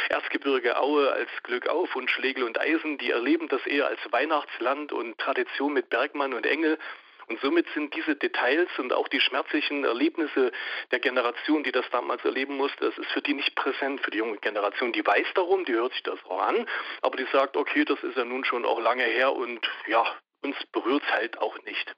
Erzgebirge 0.09 0.79
Aue, 0.79 1.13
als 1.13 1.31
Glück 1.43 1.69
auf 1.69 1.95
und 1.97 2.11
Schlegel 2.11 2.45
und 2.45 2.61
Eisen, 2.61 2.99
die 2.99 3.11
erleben 3.11 3.49
das 3.49 3.65
eher 3.67 3.87
als 3.87 4.01
Weihnachtsland 4.11 4.93
und 4.93 5.19
Tradition 5.19 5.73
mit 5.73 5.89
Bergmann 5.91 6.35
und 6.35 6.47
Engel. 6.47 6.79
Und 7.29 7.41
somit 7.41 7.67
sind 7.75 7.95
diese 7.95 8.15
Details 8.15 8.69
und 8.79 8.93
auch 8.93 9.09
die 9.09 9.21
schmerzlichen 9.21 9.85
Erlebnisse 9.85 10.53
der 10.93 11.01
Generation, 11.01 11.65
die 11.65 11.73
das 11.73 11.89
damals 11.91 12.25
erleben 12.25 12.57
musste, 12.57 12.85
das 12.85 12.97
ist 12.99 13.11
für 13.11 13.23
die 13.23 13.35
nicht 13.35 13.55
präsent, 13.57 14.01
für 14.01 14.13
die 14.13 14.19
junge 14.19 14.39
Generation. 14.39 14.93
Die 14.93 15.05
weiß 15.05 15.27
darum, 15.35 15.65
die 15.65 15.73
hört 15.73 15.93
sich 15.93 16.05
das 16.05 16.25
auch 16.25 16.41
an, 16.41 16.69
aber 17.03 17.17
die 17.17 17.27
sagt, 17.33 17.57
okay, 17.57 17.85
das 17.85 18.01
ist 18.05 18.17
ja 18.17 18.25
nun 18.25 18.45
schon 18.45 18.65
auch 18.65 18.81
lange 18.81 19.03
her 19.03 19.33
und 19.33 19.69
ja, 19.89 20.05
uns 20.43 20.57
berührt 20.71 21.03
es 21.05 21.13
halt 21.13 21.39
auch 21.39 21.59
nicht. 21.65 21.93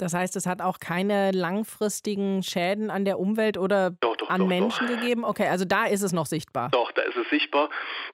Das 0.00 0.14
heißt, 0.14 0.34
es 0.36 0.46
hat 0.46 0.62
auch 0.62 0.78
keine 0.78 1.30
langfristigen 1.30 2.42
Schäden 2.42 2.90
an 2.90 3.04
der 3.04 3.18
Umwelt 3.18 3.58
oder 3.58 3.90
doch, 4.00 4.16
doch, 4.16 4.30
an 4.30 4.40
doch, 4.40 4.46
Menschen 4.46 4.86
gegeben? 4.86 5.24
Okay, 5.24 5.48
also 5.48 5.66
da 5.66 5.84
ist 5.84 6.02
es 6.02 6.12
noch 6.12 6.26
sichtbar. 6.26 6.70
Doch, 6.72 6.90
da 6.92 7.02
ist 7.02 7.16
es 7.16 7.28
sichtbar. 7.28 7.68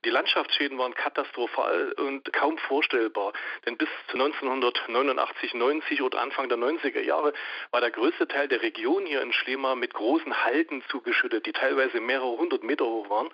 Die 0.05 0.11
Landschaftsschäden 0.11 0.79
waren 0.79 0.95
katastrophal 0.95 1.93
und 1.93 2.33
kaum 2.33 2.59
vorstellbar. 2.59 3.33
Denn 3.67 3.77
bis 3.77 3.89
1989, 4.13 5.55
90 5.55 6.03
oder 6.03 6.21
Anfang 6.21 6.49
der 6.49 6.59
90er 6.59 7.03
Jahre 7.03 7.33
war 7.71 7.81
der 7.81 7.93
größte 7.93 8.27
Teil 8.27 8.49
der 8.49 8.63
Region 8.63 9.07
hier 9.07 9.23
in 9.23 9.33
Schlema 9.33 9.77
mit 9.77 9.95
großen 9.95 10.45
Halden 10.45 10.83
zugeschüttet, 10.91 11.47
die 11.47 11.53
teilweise 11.53 12.01
mehrere 12.01 12.37
hundert 12.37 12.65
Meter 12.65 12.85
hoch 12.85 13.09
waren. 13.11 13.29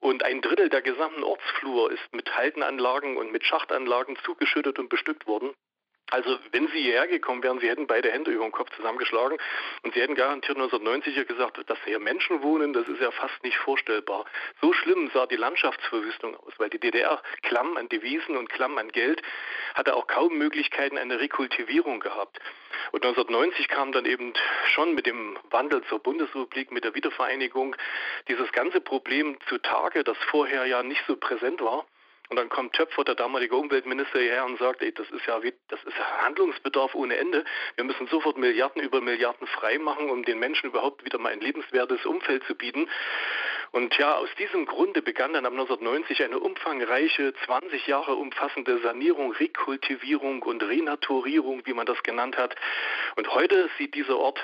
Und 0.00 0.24
ein 0.24 0.40
Drittel 0.40 0.68
der 0.68 0.82
gesamten 0.82 1.22
Ortsflur 1.22 1.90
ist 1.90 2.12
mit 2.12 2.36
Haltenanlagen 2.36 3.16
und 3.16 3.32
mit 3.32 3.44
Schachtanlagen 3.44 4.16
zugeschüttet 4.24 4.78
und 4.78 4.88
bestückt 4.88 5.26
worden. 5.26 5.54
Also 6.10 6.38
wenn 6.52 6.68
Sie 6.68 6.80
hierher 6.80 7.06
gekommen 7.06 7.42
wären, 7.42 7.60
Sie 7.60 7.68
hätten 7.68 7.86
beide 7.86 8.10
Hände 8.10 8.30
über 8.30 8.44
den 8.44 8.52
Kopf 8.52 8.74
zusammengeschlagen 8.76 9.36
und 9.82 9.92
Sie 9.92 10.00
hätten 10.00 10.14
garantiert 10.14 10.56
1990 10.56 11.16
ja 11.16 11.24
gesagt, 11.24 11.58
dass 11.68 11.78
hier 11.84 11.98
Menschen 11.98 12.42
wohnen, 12.42 12.72
das 12.72 12.88
ist 12.88 13.00
ja 13.00 13.10
fast 13.10 13.42
nicht 13.42 13.58
vorstellbar. 13.58 14.24
So 14.62 14.72
schlimm 14.72 15.10
sah 15.12 15.26
die 15.26 15.36
Landschaftsverwüstung 15.36 16.34
aus, 16.36 16.54
weil 16.56 16.70
die 16.70 16.78
DDR 16.78 17.22
klamm 17.42 17.76
an 17.76 17.90
Devisen 17.90 18.38
und 18.38 18.48
klamm 18.48 18.78
an 18.78 18.88
Geld 18.90 19.22
hatte 19.74 19.94
auch 19.94 20.06
kaum 20.06 20.38
Möglichkeiten 20.38 20.96
einer 20.96 21.20
Rekultivierung 21.20 22.00
gehabt. 22.00 22.40
Und 22.92 23.04
1990 23.04 23.68
kam 23.68 23.92
dann 23.92 24.06
eben 24.06 24.32
schon 24.72 24.94
mit 24.94 25.04
dem 25.04 25.38
Wandel 25.50 25.82
zur 25.84 25.98
Bundesrepublik, 25.98 26.72
mit 26.72 26.84
der 26.84 26.94
Wiedervereinigung, 26.94 27.76
dieses 28.28 28.50
ganze 28.52 28.80
Problem 28.80 29.36
zutage, 29.48 30.04
das 30.04 30.16
vorher 30.30 30.64
ja 30.64 30.82
nicht 30.82 31.02
so 31.06 31.16
präsent 31.16 31.60
war. 31.60 31.84
Und 32.28 32.36
dann 32.36 32.50
kommt 32.50 32.74
Töpfer, 32.74 33.04
der 33.04 33.14
damalige 33.14 33.56
Umweltminister, 33.56 34.18
hierher 34.18 34.44
und 34.44 34.58
sagt, 34.58 34.82
ey, 34.82 34.92
das 34.92 35.08
ist 35.10 35.26
ja 35.26 35.42
wie, 35.42 35.54
das 35.68 35.82
ist 35.84 35.96
Handlungsbedarf 36.22 36.94
ohne 36.94 37.16
Ende. 37.16 37.44
Wir 37.76 37.84
müssen 37.84 38.06
sofort 38.08 38.36
Milliarden 38.36 38.82
über 38.82 39.00
Milliarden 39.00 39.46
freimachen, 39.46 40.10
um 40.10 40.24
den 40.24 40.38
Menschen 40.38 40.66
überhaupt 40.66 41.04
wieder 41.04 41.18
mal 41.18 41.32
ein 41.32 41.40
lebenswertes 41.40 42.04
Umfeld 42.04 42.44
zu 42.44 42.54
bieten. 42.54 42.88
Und 43.70 43.96
ja, 43.98 44.16
aus 44.16 44.28
diesem 44.38 44.66
Grunde 44.66 45.02
begann 45.02 45.32
dann 45.32 45.46
ab 45.46 45.52
1990 45.52 46.22
eine 46.24 46.38
umfangreiche, 46.38 47.34
20 47.44 47.86
Jahre 47.86 48.14
umfassende 48.14 48.78
Sanierung, 48.80 49.32
Rekultivierung 49.32 50.42
und 50.42 50.62
Renaturierung, 50.62 51.62
wie 51.64 51.74
man 51.74 51.86
das 51.86 52.02
genannt 52.02 52.36
hat. 52.36 52.54
Und 53.16 53.32
heute 53.34 53.68
sieht 53.78 53.94
dieser 53.94 54.18
Ort 54.18 54.38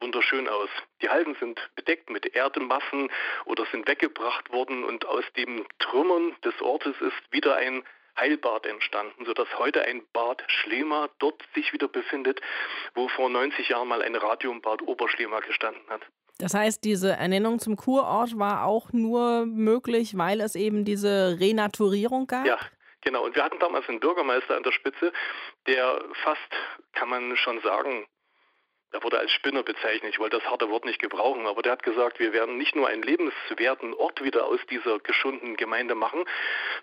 wunderschön 0.00 0.48
aus. 0.48 0.68
Die 1.02 1.08
Halden 1.08 1.36
sind 1.40 1.60
bedeckt 1.76 2.10
mit 2.10 2.34
Erdemassen 2.34 3.10
oder 3.44 3.66
sind 3.70 3.86
weggebracht 3.88 4.50
worden 4.52 4.84
und 4.84 5.06
aus 5.06 5.24
den 5.36 5.66
Trümmern 5.78 6.34
des 6.44 6.60
Ortes 6.60 6.94
ist 7.00 7.32
wieder 7.32 7.56
ein 7.56 7.84
Heilbad 8.18 8.66
entstanden, 8.66 9.24
sodass 9.24 9.48
heute 9.58 9.82
ein 9.82 10.02
Bad 10.12 10.42
Schlema 10.48 11.08
dort 11.18 11.42
sich 11.54 11.72
wieder 11.72 11.88
befindet, 11.88 12.40
wo 12.94 13.08
vor 13.08 13.30
90 13.30 13.68
Jahren 13.68 13.88
mal 13.88 14.02
ein 14.02 14.14
Radiumbad 14.14 14.82
Oberschlema 14.82 15.40
gestanden 15.40 15.82
hat. 15.88 16.02
Das 16.38 16.54
heißt, 16.54 16.84
diese 16.84 17.12
Ernennung 17.12 17.58
zum 17.58 17.76
Kurort 17.76 18.38
war 18.38 18.64
auch 18.64 18.92
nur 18.92 19.46
möglich, 19.46 20.16
weil 20.16 20.40
es 20.40 20.54
eben 20.54 20.84
diese 20.84 21.36
Renaturierung 21.38 22.26
gab? 22.26 22.46
Ja, 22.46 22.58
genau. 23.02 23.24
Und 23.24 23.36
wir 23.36 23.44
hatten 23.44 23.58
damals 23.58 23.88
einen 23.88 24.00
Bürgermeister 24.00 24.56
an 24.56 24.62
der 24.62 24.72
Spitze, 24.72 25.12
der 25.66 26.02
fast, 26.24 26.40
kann 26.92 27.10
man 27.10 27.36
schon 27.36 27.60
sagen, 27.60 28.06
er 28.92 29.02
wurde 29.04 29.18
als 29.18 29.30
Spinner 29.30 29.62
bezeichnet. 29.62 30.12
Ich 30.12 30.18
wollte 30.18 30.38
das 30.38 30.46
harte 30.50 30.68
Wort 30.68 30.84
nicht 30.84 31.00
gebrauchen, 31.00 31.46
aber 31.46 31.62
der 31.62 31.72
hat 31.72 31.82
gesagt, 31.84 32.18
wir 32.18 32.32
werden 32.32 32.56
nicht 32.56 32.74
nur 32.74 32.88
einen 32.88 33.02
lebenswerten 33.02 33.94
Ort 33.94 34.22
wieder 34.24 34.46
aus 34.46 34.58
dieser 34.68 34.98
geschundenen 34.98 35.56
Gemeinde 35.56 35.94
machen, 35.94 36.24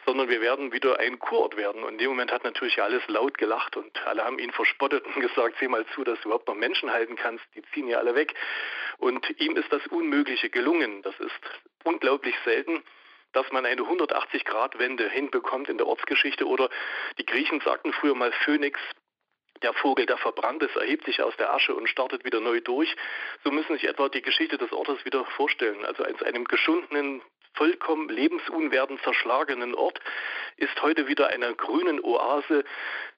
sondern 0.06 0.30
wir 0.30 0.40
werden 0.40 0.72
wieder 0.72 1.00
ein 1.00 1.20
Kurort 1.20 1.58
werden. 1.58 1.84
Und 1.84 1.94
in 1.94 1.98
dem 1.98 2.10
Moment 2.10 2.32
hat 2.32 2.46
natürlich 2.46 2.82
alles 2.82 3.06
laut 3.08 3.38
gelacht 3.38 3.76
und 3.76 4.06
alle 4.06 4.24
haben 4.24 4.40
ihn 4.40 4.52
verspottet 4.52 5.06
und 5.06 5.22
gesagt, 5.22 5.58
sieh 5.60 5.68
mal 5.68 5.86
zu, 5.88 6.04
dass 6.06 6.20
du 6.22 6.30
überhaupt 6.30 6.48
noch 6.48 6.56
Menschen 6.56 6.92
halten 6.94 7.18
kannst, 7.18 7.44
die 7.56 7.62
ziehen 7.74 7.90
ja 7.90 7.98
alle 7.98 8.16
weg. 8.16 8.34
Und 9.00 9.28
ihm 9.42 9.58
ist 9.58 9.72
das 9.72 9.86
Unmögliche 9.88 10.50
gelungen. 10.50 11.02
Das 11.02 11.20
ist 11.20 11.42
unglaublich 11.84 12.36
selten. 12.46 12.84
dass 13.34 13.52
man 13.52 13.66
eine 13.66 13.82
180-Grad-Wende 13.82 15.10
hinbekommt 15.10 15.68
in 15.70 15.78
der 15.78 15.86
Ortsgeschichte. 15.86 16.48
Oder 16.48 16.70
die 17.20 17.26
Griechen 17.26 17.60
sagten 17.60 17.92
früher 17.94 18.16
mal 18.16 18.32
Phönix, 18.32 18.80
der 19.62 19.74
Vogel, 19.74 20.06
der 20.06 20.18
verbrannt 20.18 20.64
ist, 20.64 20.76
erhebt 20.76 21.06
sich 21.06 21.22
aus 21.22 21.36
der 21.38 21.54
Asche 21.54 21.76
und 21.76 21.90
startet 21.90 22.26
wieder 22.26 22.40
neu 22.40 22.62
durch. 22.62 22.96
So 23.44 23.52
müssen 23.52 23.74
sich 23.74 23.88
etwa 23.88 24.10
die 24.10 24.22
Geschichte 24.22 24.58
des 24.58 24.72
Ortes 24.72 25.04
wieder 25.06 25.26
vorstellen. 25.26 25.86
Also 25.86 26.04
als 26.04 26.22
einem 26.24 26.46
geschundenen, 26.46 27.22
vollkommen 27.54 28.08
lebensunwerten, 28.10 29.00
zerschlagenen 29.00 29.74
Ort 29.74 30.00
ist 30.58 30.82
heute 30.82 31.08
wieder 31.08 31.28
einer 31.28 31.54
grünen 31.54 32.00
Oase 32.04 32.64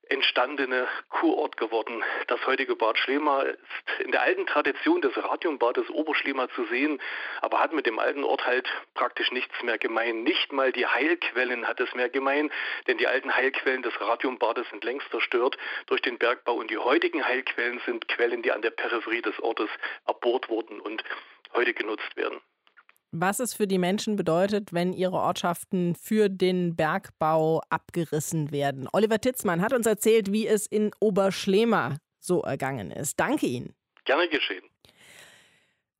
entstandene 0.09 0.87
Kurort 1.09 1.55
geworden. 1.57 2.03
Das 2.27 2.45
heutige 2.47 2.75
Bad 2.75 2.97
Schlema 2.97 3.43
ist 3.43 3.59
in 3.99 4.11
der 4.11 4.23
alten 4.23 4.45
Tradition 4.47 5.01
des 5.01 5.15
Radiumbades 5.15 5.89
Oberschlema 5.89 6.49
zu 6.49 6.65
sehen, 6.65 6.99
aber 7.41 7.59
hat 7.59 7.73
mit 7.73 7.85
dem 7.85 7.99
alten 7.99 8.23
Ort 8.23 8.45
halt 8.45 8.67
praktisch 8.95 9.31
nichts 9.31 9.61
mehr 9.63 9.77
gemein. 9.77 10.23
Nicht 10.23 10.51
mal 10.51 10.71
die 10.71 10.87
Heilquellen 10.87 11.67
hat 11.67 11.79
es 11.79 11.93
mehr 11.93 12.09
gemein, 12.09 12.51
denn 12.87 12.97
die 12.97 13.07
alten 13.07 13.35
Heilquellen 13.35 13.83
des 13.83 13.99
Radiumbades 14.01 14.67
sind 14.69 14.83
längst 14.83 15.09
zerstört 15.11 15.57
durch 15.85 16.01
den 16.01 16.17
Bergbau 16.17 16.55
und 16.55 16.71
die 16.71 16.77
heutigen 16.77 17.25
Heilquellen 17.25 17.79
sind 17.85 18.07
Quellen, 18.07 18.41
die 18.41 18.51
an 18.51 18.61
der 18.61 18.71
Peripherie 18.71 19.21
des 19.21 19.39
Ortes 19.39 19.69
erbohrt 20.07 20.49
wurden 20.49 20.79
und 20.79 21.03
heute 21.53 21.73
genutzt 21.73 22.15
werden 22.15 22.41
was 23.11 23.39
es 23.39 23.53
für 23.53 23.67
die 23.67 23.77
Menschen 23.77 24.15
bedeutet, 24.15 24.73
wenn 24.73 24.93
ihre 24.93 25.17
Ortschaften 25.17 25.95
für 25.95 26.29
den 26.29 26.75
Bergbau 26.75 27.61
abgerissen 27.69 28.51
werden. 28.51 28.87
Oliver 28.93 29.19
Titzmann 29.19 29.61
hat 29.61 29.73
uns 29.73 29.85
erzählt, 29.85 30.31
wie 30.31 30.47
es 30.47 30.65
in 30.65 30.91
Oberschlema 30.99 31.97
so 32.19 32.41
ergangen 32.41 32.91
ist. 32.91 33.19
Danke 33.19 33.47
Ihnen. 33.47 33.73
Gerne 34.05 34.27
geschehen. 34.27 34.63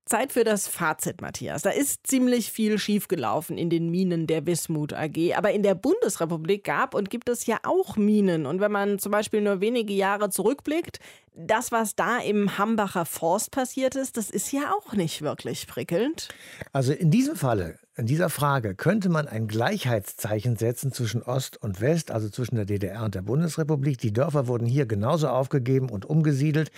Zeit 0.10 0.34
für 0.34 0.44
das 0.44 0.68
Fazit, 0.68 1.22
Matthias. 1.22 1.62
Da 1.62 1.70
ist 1.70 2.08
ziemlich 2.08 2.52
viel 2.52 2.80
schiefgelaufen 2.80 3.60
in 3.60 3.70
den 3.70 3.92
Minen 3.92 4.26
der 4.26 4.48
Wismut 4.48 4.92
AG. 4.92 5.36
Aber 5.36 5.52
in 5.52 5.62
der 5.62 5.76
Bundesrepublik 5.76 6.64
gab 6.64 6.96
und 6.96 7.12
gibt 7.12 7.30
es 7.30 7.46
ja 7.46 7.60
auch 7.62 7.96
Minen. 7.96 8.48
Und 8.48 8.60
wenn 8.60 8.72
man 8.72 8.98
zum 8.98 9.12
Beispiel 9.12 9.42
nur 9.42 9.62
wenige 9.62 9.94
Jahre 9.94 10.32
zurückblickt, 10.32 11.00
das, 11.36 11.72
was 11.72 11.96
da 11.96 12.20
im 12.20 12.58
Hambacher 12.58 13.06
Forst 13.06 13.52
passiert 13.52 13.96
ist, 13.96 14.18
das 14.18 14.30
ist 14.30 14.52
ja 14.52 14.74
auch 14.74 14.94
nicht 14.94 15.22
wirklich 15.22 15.68
prickelnd. 15.68 16.30
Also 16.74 16.94
in 16.94 17.12
diesem 17.12 17.36
Falle 17.36 17.80
in 18.00 18.06
dieser 18.06 18.30
Frage 18.30 18.76
könnte 18.76 19.10
man 19.10 19.28
ein 19.28 19.50
Gleichheitszeichen 19.50 20.56
setzen 20.56 20.94
zwischen 20.94 21.22
Ost 21.22 21.62
und 21.62 21.82
West, 21.82 22.12
also 22.12 22.30
zwischen 22.30 22.56
der 22.56 22.64
DDR 22.64 23.04
und 23.04 23.14
der 23.14 23.24
Bundesrepublik. 23.24 23.98
Die 23.98 24.14
Dörfer 24.14 24.48
wurden 24.48 24.66
hier 24.66 24.86
genauso 24.86 25.28
aufgegeben 25.28 25.90
und 25.90 26.06
umgesiedelt, 26.06 26.72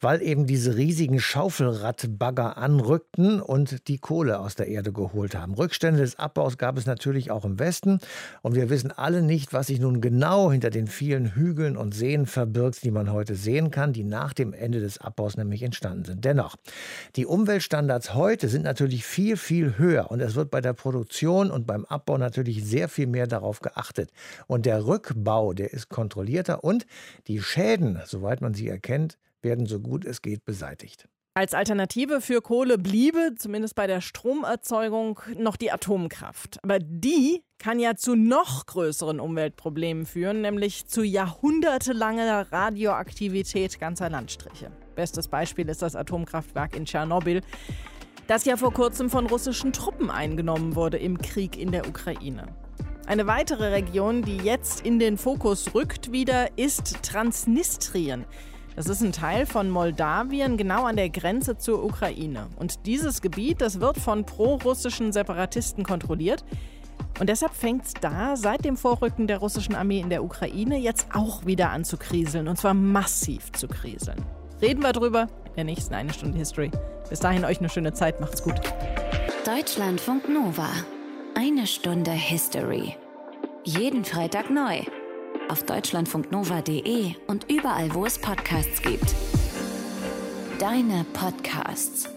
weil 0.00 0.22
eben 0.22 0.46
diese 0.46 0.76
riesigen 0.76 1.18
Schaufelradbagger 1.18 2.58
anrückten 2.58 3.40
und 3.40 3.88
die 3.88 3.98
Kohle 3.98 4.38
aus 4.38 4.54
der 4.54 4.68
Erde 4.68 4.92
geholt 4.92 5.34
haben. 5.34 5.54
Rückstände 5.54 6.00
des 6.00 6.16
Abbaus 6.16 6.58
gab 6.58 6.78
es 6.78 6.86
natürlich 6.86 7.32
auch 7.32 7.44
im 7.44 7.58
Westen 7.58 7.98
und 8.42 8.54
wir 8.54 8.70
wissen 8.70 8.92
alle 8.92 9.22
nicht, 9.22 9.52
was 9.52 9.66
sich 9.66 9.80
nun 9.80 10.00
genau 10.00 10.52
hinter 10.52 10.70
den 10.70 10.86
vielen 10.86 11.34
Hügeln 11.34 11.76
und 11.76 11.92
Seen 11.92 12.24
verbirgt, 12.24 12.84
die 12.84 12.92
man 12.92 13.10
heute 13.10 13.34
sehen 13.34 13.72
kann, 13.72 13.92
die 13.98 14.04
nach 14.04 14.32
dem 14.32 14.52
Ende 14.52 14.78
des 14.78 14.98
Abbaus 14.98 15.36
nämlich 15.36 15.64
entstanden 15.64 16.04
sind. 16.04 16.24
Dennoch, 16.24 16.54
die 17.16 17.26
Umweltstandards 17.26 18.14
heute 18.14 18.48
sind 18.48 18.62
natürlich 18.62 19.04
viel, 19.04 19.36
viel 19.36 19.76
höher 19.76 20.10
und 20.12 20.20
es 20.20 20.36
wird 20.36 20.52
bei 20.52 20.60
der 20.60 20.72
Produktion 20.72 21.50
und 21.50 21.66
beim 21.66 21.84
Abbau 21.84 22.16
natürlich 22.16 22.64
sehr 22.64 22.88
viel 22.88 23.08
mehr 23.08 23.26
darauf 23.26 23.60
geachtet. 23.60 24.10
Und 24.46 24.66
der 24.66 24.86
Rückbau, 24.86 25.52
der 25.52 25.72
ist 25.72 25.88
kontrollierter 25.88 26.62
und 26.62 26.86
die 27.26 27.42
Schäden, 27.42 28.00
soweit 28.06 28.40
man 28.40 28.54
sie 28.54 28.68
erkennt, 28.68 29.18
werden 29.42 29.66
so 29.66 29.80
gut 29.80 30.04
es 30.04 30.22
geht 30.22 30.44
beseitigt. 30.44 31.08
Als 31.38 31.54
Alternative 31.54 32.20
für 32.20 32.42
Kohle 32.42 32.78
bliebe, 32.78 33.36
zumindest 33.36 33.76
bei 33.76 33.86
der 33.86 34.00
Stromerzeugung, 34.00 35.20
noch 35.36 35.54
die 35.54 35.70
Atomkraft. 35.70 36.58
Aber 36.64 36.80
die 36.80 37.44
kann 37.60 37.78
ja 37.78 37.94
zu 37.94 38.16
noch 38.16 38.66
größeren 38.66 39.20
Umweltproblemen 39.20 40.04
führen, 40.04 40.40
nämlich 40.40 40.88
zu 40.88 41.04
jahrhundertelanger 41.04 42.50
Radioaktivität 42.50 43.78
ganzer 43.78 44.10
Landstriche. 44.10 44.72
Bestes 44.96 45.28
Beispiel 45.28 45.68
ist 45.68 45.80
das 45.80 45.94
Atomkraftwerk 45.94 46.74
in 46.74 46.86
Tschernobyl 46.86 47.42
das 48.26 48.44
ja 48.44 48.56
vor 48.56 48.72
kurzem 48.72 49.08
von 49.08 49.26
russischen 49.26 49.72
Truppen 49.72 50.10
eingenommen 50.10 50.74
wurde 50.74 50.98
im 50.98 51.18
Krieg 51.18 51.56
in 51.56 51.70
der 51.70 51.86
Ukraine. 51.88 52.48
Eine 53.06 53.28
weitere 53.28 53.68
Region, 53.68 54.22
die 54.22 54.38
jetzt 54.38 54.84
in 54.84 54.98
den 54.98 55.16
Fokus 55.16 55.72
rückt 55.72 56.10
wieder, 56.10 56.58
ist 56.58 57.02
Transnistrien. 57.04 58.26
Das 58.78 58.86
ist 58.86 59.02
ein 59.02 59.10
Teil 59.10 59.44
von 59.44 59.70
Moldawien, 59.70 60.56
genau 60.56 60.84
an 60.84 60.94
der 60.94 61.10
Grenze 61.10 61.58
zur 61.58 61.84
Ukraine. 61.84 62.46
Und 62.60 62.86
dieses 62.86 63.20
Gebiet, 63.20 63.60
das 63.60 63.80
wird 63.80 63.98
von 63.98 64.24
pro-russischen 64.24 65.10
Separatisten 65.10 65.82
kontrolliert. 65.82 66.44
Und 67.18 67.28
deshalb 67.28 67.54
fängt 67.54 67.86
es 67.86 67.94
da 67.94 68.36
seit 68.36 68.64
dem 68.64 68.76
Vorrücken 68.76 69.26
der 69.26 69.38
russischen 69.38 69.74
Armee 69.74 69.98
in 69.98 70.10
der 70.10 70.22
Ukraine 70.22 70.78
jetzt 70.78 71.08
auch 71.12 71.44
wieder 71.44 71.70
an 71.70 71.84
zu 71.84 71.96
kriseln. 71.96 72.46
Und 72.46 72.56
zwar 72.56 72.72
massiv 72.72 73.50
zu 73.50 73.66
kriseln. 73.66 74.24
Reden 74.62 74.84
wir 74.84 74.92
drüber 74.92 75.26
in 75.46 75.54
der 75.56 75.64
nächsten 75.64 75.94
eine 75.94 76.12
Stunde 76.12 76.38
History. 76.38 76.70
Bis 77.10 77.18
dahin 77.18 77.44
euch 77.44 77.58
eine 77.58 77.70
schöne 77.70 77.94
Zeit. 77.94 78.20
Macht's 78.20 78.44
gut. 78.44 78.60
Deutschlandfunk 79.44 80.28
Nova. 80.28 80.68
Eine 81.34 81.66
Stunde 81.66 82.12
History. 82.12 82.94
Jeden 83.64 84.04
Freitag 84.04 84.50
neu. 84.50 84.82
Auf 85.48 85.62
deutschlandfunknova.de 85.64 87.14
und 87.26 87.50
überall, 87.50 87.94
wo 87.94 88.04
es 88.04 88.18
Podcasts 88.18 88.82
gibt. 88.82 89.14
Deine 90.58 91.04
Podcasts. 91.14 92.08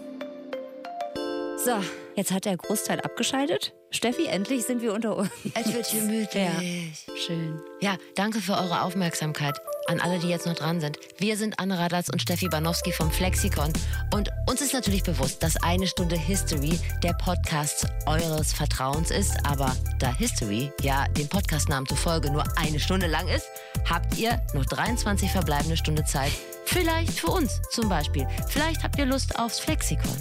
So, 1.64 1.72
jetzt 2.14 2.32
hat 2.32 2.44
der 2.44 2.56
Großteil 2.56 3.00
abgeschaltet. 3.00 3.72
Steffi, 3.90 4.26
endlich 4.26 4.64
sind 4.64 4.82
wir 4.82 4.92
unter 4.92 5.16
uns. 5.16 5.30
Es 5.54 5.72
wird 5.72 5.90
gemütlich. 5.90 7.06
Ja, 7.06 7.16
schön. 7.16 7.60
Ja, 7.80 7.96
danke 8.14 8.40
für 8.40 8.52
eure 8.52 8.82
Aufmerksamkeit 8.82 9.58
an 9.86 10.00
alle, 10.00 10.18
die 10.18 10.28
jetzt 10.28 10.46
noch 10.46 10.54
dran 10.54 10.80
sind. 10.80 10.98
Wir 11.18 11.36
sind 11.36 11.58
Anne 11.58 11.78
Radatz 11.78 12.08
und 12.08 12.20
Steffi 12.22 12.48
Banowski 12.48 12.92
vom 12.92 13.10
Flexikon. 13.10 13.72
Und 14.14 14.30
uns 14.48 14.60
ist 14.60 14.72
natürlich 14.72 15.02
bewusst, 15.02 15.42
dass 15.42 15.56
eine 15.62 15.86
Stunde 15.86 16.16
History 16.16 16.78
der 17.02 17.12
Podcast 17.14 17.86
eures 18.06 18.52
Vertrauens 18.52 19.10
ist. 19.10 19.34
Aber 19.44 19.74
da 19.98 20.14
History 20.14 20.72
ja 20.80 21.06
dem 21.08 21.28
Podcastnamen 21.28 21.86
zufolge 21.86 22.30
nur 22.30 22.44
eine 22.56 22.80
Stunde 22.80 23.06
lang 23.06 23.28
ist, 23.28 23.46
habt 23.88 24.16
ihr 24.18 24.40
noch 24.54 24.66
23 24.66 25.30
verbleibende 25.30 25.76
Stunde 25.76 26.04
Zeit. 26.04 26.32
Vielleicht 26.64 27.18
für 27.18 27.28
uns 27.28 27.60
zum 27.70 27.88
Beispiel. 27.88 28.26
Vielleicht 28.48 28.82
habt 28.82 28.98
ihr 28.98 29.06
Lust 29.06 29.38
aufs 29.38 29.58
Flexikon. 29.58 30.16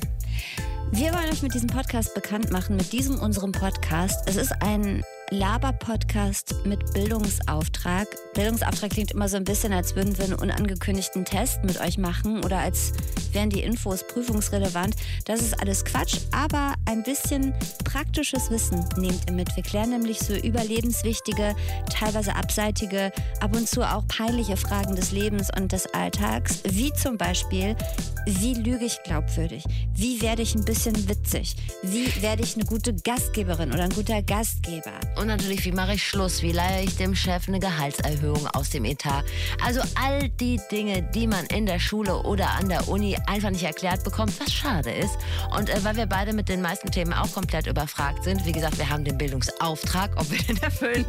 Wir 0.92 1.14
wollen 1.14 1.30
euch 1.32 1.42
mit 1.42 1.54
diesem 1.54 1.70
Podcast 1.70 2.14
bekannt 2.14 2.52
machen, 2.52 2.76
mit 2.76 2.92
diesem 2.92 3.20
unserem 3.20 3.54
Podcast. 3.54 4.28
Es 4.28 4.36
ist 4.36 4.52
ein 4.62 5.04
Laber-Podcast 5.32 6.56
mit 6.66 6.94
Bildungsauftrag. 6.94 8.06
Bildungsauftrag 8.34 8.92
klingt 8.92 9.12
immer 9.12 9.30
so 9.30 9.38
ein 9.38 9.46
bisschen, 9.46 9.72
als 9.72 9.96
würden 9.96 10.18
wir 10.18 10.26
einen 10.26 10.34
unangekündigten 10.34 11.24
Test 11.24 11.64
mit 11.64 11.80
euch 11.80 11.98
machen 11.98 12.44
oder 12.44 12.60
als 12.60 12.92
wären 13.32 13.50
die 13.50 13.62
Infos 13.62 14.06
prüfungsrelevant. 14.06 14.94
Das 15.24 15.40
ist 15.40 15.58
alles 15.62 15.86
Quatsch, 15.86 16.18
aber 16.32 16.74
ein 16.86 17.04
bisschen 17.04 17.54
praktisches 17.86 18.50
Wissen 18.50 18.84
nehmt 18.98 19.22
ihr 19.28 19.34
mit. 19.34 19.56
Wir 19.56 19.64
klären 19.64 19.92
nämlich 19.92 20.20
so 20.20 20.34
überlebenswichtige, 20.34 21.56
teilweise 21.90 22.36
abseitige, 22.36 23.14
ab 23.40 23.56
und 23.56 23.70
zu 23.70 23.84
auch 23.84 24.06
peinliche 24.10 24.58
Fragen 24.58 24.98
des 24.98 25.14
Lebens 25.14 25.48
und 25.58 25.72
des 25.72 25.88
Alltags, 25.94 26.62
wie 26.66 26.92
zum 26.92 27.18
Beispiel, 27.18 27.78
wie 28.26 28.54
lüge 28.54 28.86
ich 28.86 29.02
glaubwürdig? 29.04 29.64
Wie 29.96 30.22
werde 30.22 30.42
ich 30.42 30.56
ein 30.56 30.66
bisschen 30.66 31.08
witzig? 31.08 31.56
Wie 31.82 32.22
werde 32.22 32.44
ich 32.44 32.56
eine 32.56 32.66
gute 32.66 32.94
Gastgeberin 32.94 33.72
oder 33.72 33.84
ein 33.84 33.92
guter 33.92 34.22
Gastgeber? 34.22 34.92
Und 35.22 35.28
natürlich, 35.28 35.64
wie 35.66 35.72
mache 35.72 35.94
ich 35.94 36.04
Schluss? 36.04 36.42
Wie 36.42 36.52
leihe 36.52 36.84
ich 36.84 36.98
dem 36.98 37.14
Chef 37.14 37.48
eine 37.48 37.60
Gehaltserhöhung 37.60 38.48
aus 38.48 38.72
dem 38.72 38.86
Etat? 38.86 39.24
Also 39.64 39.80
all 39.94 40.30
die 40.30 40.60
Dinge, 40.72 41.04
die 41.14 41.28
man 41.28 41.46
in 41.46 41.68
der 41.68 41.78
Schule 41.78 42.24
oder 42.24 42.50
an 42.56 42.70
der 42.70 42.88
Uni 42.88 43.16
einfach 43.28 43.52
nicht 43.52 43.62
erklärt 43.62 44.04
bekommt, 44.04 44.34
was 44.40 44.52
schade 44.52 44.90
ist. 44.90 45.16
Und 45.56 45.70
äh, 45.70 45.84
weil 45.84 45.96
wir 45.96 46.08
beide 46.08 46.34
mit 46.34 46.50
den 46.50 46.60
meisten 46.60 46.90
Themen 46.90 47.14
auch 47.14 47.32
komplett 47.34 47.68
überfragt 47.68 48.24
sind, 48.24 48.44
wie 48.48 48.52
gesagt, 48.52 48.80
wir 48.80 48.90
haben 48.90 49.04
den 49.04 49.16
Bildungsauftrag, 49.16 50.10
ob 50.20 50.32
wir 50.32 50.40
den 50.40 50.58
erfüllen, 50.58 51.06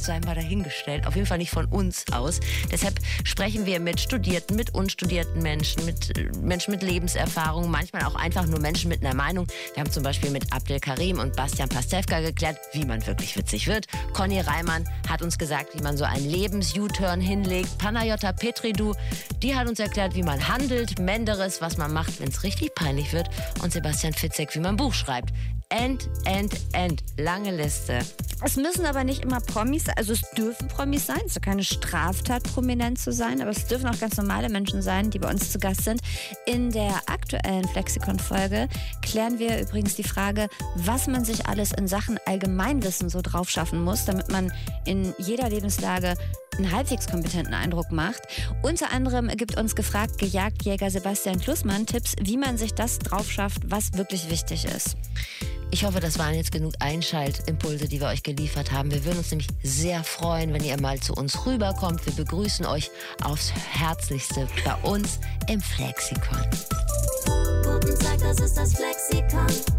sei 0.00 0.20
mal 0.20 0.34
dahingestellt. 0.34 1.06
Auf 1.06 1.14
jeden 1.14 1.26
Fall 1.26 1.38
nicht 1.38 1.50
von 1.50 1.66
uns 1.66 2.04
aus. 2.12 2.40
Deshalb 2.70 2.98
sprechen 3.24 3.66
wir 3.66 3.80
mit 3.80 4.00
Studierten, 4.00 4.56
mit 4.56 4.74
unstudierten 4.74 5.42
Menschen, 5.42 5.84
mit 5.84 6.16
äh, 6.18 6.30
Menschen 6.40 6.72
mit 6.72 6.82
Lebenserfahrung, 6.82 7.70
manchmal 7.70 8.04
auch 8.04 8.14
einfach 8.14 8.46
nur 8.46 8.60
Menschen 8.60 8.88
mit 8.88 9.04
einer 9.04 9.14
Meinung. 9.14 9.46
Wir 9.74 9.82
haben 9.82 9.90
zum 9.90 10.02
Beispiel 10.02 10.30
mit 10.30 10.52
Abdel 10.52 10.80
Karim 10.80 11.18
und 11.18 11.36
Bastian 11.36 11.68
Pastewka 11.68 12.20
geklärt, 12.20 12.58
wie 12.72 12.84
man 12.84 13.06
wirklich 13.06 13.36
witzig 13.36 13.66
wird. 13.66 13.86
Conny 14.12 14.40
Reimann 14.40 14.88
hat 15.08 15.22
uns 15.22 15.38
gesagt, 15.38 15.74
wie 15.74 15.82
man 15.82 15.96
so 15.96 16.04
einen 16.04 16.28
Lebens-U-Turn 16.28 17.20
hinlegt. 17.20 17.78
Panayota 17.78 18.32
Petridou, 18.32 18.94
die 19.42 19.54
hat 19.54 19.68
uns 19.68 19.78
erklärt, 19.78 20.14
wie 20.14 20.22
man 20.22 20.48
handelt. 20.48 20.98
Menderes, 20.98 21.60
was 21.60 21.76
man 21.76 21.92
macht, 21.92 22.20
wenn 22.20 22.28
es 22.28 22.42
richtig 22.42 22.74
peinlich 22.74 23.12
wird. 23.12 23.28
Und 23.62 23.72
Sebastian 23.72 24.12
Fitzek, 24.12 24.54
wie 24.54 24.60
man 24.60 24.76
Buch 24.76 24.94
schreibt. 24.94 25.32
End, 25.70 26.08
end, 26.24 26.54
end. 26.72 27.02
Lange 27.18 27.54
Liste. 27.54 28.00
Es 28.42 28.56
müssen 28.56 28.86
aber 28.86 29.04
nicht 29.04 29.22
immer 29.22 29.40
Promis 29.40 29.84
sein. 29.84 29.94
Also 29.98 30.12
es 30.12 30.22
dürfen 30.36 30.68
Promis 30.68 31.06
sein. 31.06 31.20
Es 31.26 31.32
ist 31.32 31.42
keine 31.42 31.64
Straftat, 31.64 32.42
prominent 32.44 32.98
zu 32.98 33.12
sein. 33.12 33.42
Aber 33.42 33.50
es 33.50 33.66
dürfen 33.66 33.88
auch 33.88 33.98
ganz 33.98 34.16
normale 34.16 34.48
Menschen 34.48 34.80
sein, 34.80 35.10
die 35.10 35.18
bei 35.18 35.30
uns 35.30 35.50
zu 35.50 35.58
Gast 35.58 35.84
sind. 35.84 36.00
In 36.46 36.70
der 36.70 36.94
aktuellen 37.06 37.66
Flexikon-Folge 37.68 38.68
klären 39.02 39.38
wir 39.38 39.60
übrigens 39.60 39.96
die 39.96 40.04
Frage, 40.04 40.48
was 40.76 41.06
man 41.06 41.24
sich 41.24 41.46
alles 41.46 41.72
in 41.72 41.88
Sachen 41.88 42.18
Allgemeinwissen 42.26 43.08
so 43.08 43.20
drauf 43.20 43.50
schaffen 43.50 43.82
muss, 43.82 44.04
damit 44.04 44.30
man 44.30 44.52
in 44.84 45.14
jeder 45.18 45.48
Lebenslage 45.48 46.14
einen 46.56 46.72
halbwegs 46.72 47.08
kompetenten 47.08 47.54
Eindruck 47.54 47.92
macht. 47.92 48.22
Unter 48.62 48.90
anderem 48.92 49.28
gibt 49.28 49.56
uns 49.56 49.74
gefragt 49.74 50.18
Gejagdjäger 50.18 50.90
Sebastian 50.90 51.40
Klussmann 51.40 51.86
Tipps, 51.86 52.14
wie 52.20 52.36
man 52.36 52.56
sich 52.58 52.74
das 52.74 52.98
drauf 52.98 53.30
schafft, 53.30 53.70
was 53.70 53.92
wirklich 53.94 54.30
wichtig 54.30 54.64
ist. 54.64 54.96
Ich 55.70 55.84
hoffe, 55.84 56.00
das 56.00 56.18
waren 56.18 56.34
jetzt 56.34 56.50
genug 56.50 56.74
Einschaltimpulse, 56.80 57.88
die 57.88 58.00
wir 58.00 58.08
euch 58.08 58.22
geliefert 58.22 58.72
haben. 58.72 58.90
Wir 58.90 59.04
würden 59.04 59.18
uns 59.18 59.30
nämlich 59.30 59.48
sehr 59.62 60.02
freuen, 60.02 60.52
wenn 60.54 60.64
ihr 60.64 60.80
mal 60.80 60.98
zu 60.98 61.12
uns 61.12 61.46
rüberkommt. 61.46 62.04
Wir 62.06 62.14
begrüßen 62.14 62.64
euch 62.64 62.90
aufs 63.22 63.52
Herzlichste 63.52 64.48
bei 64.64 64.74
uns 64.88 65.20
im 65.48 65.60
Flexikon. 65.60 66.38
Guten 67.62 67.98
Tag, 67.98 68.18
das 68.20 68.40
ist 68.40 68.56
das 68.56 68.74
Flexikon. 68.74 69.77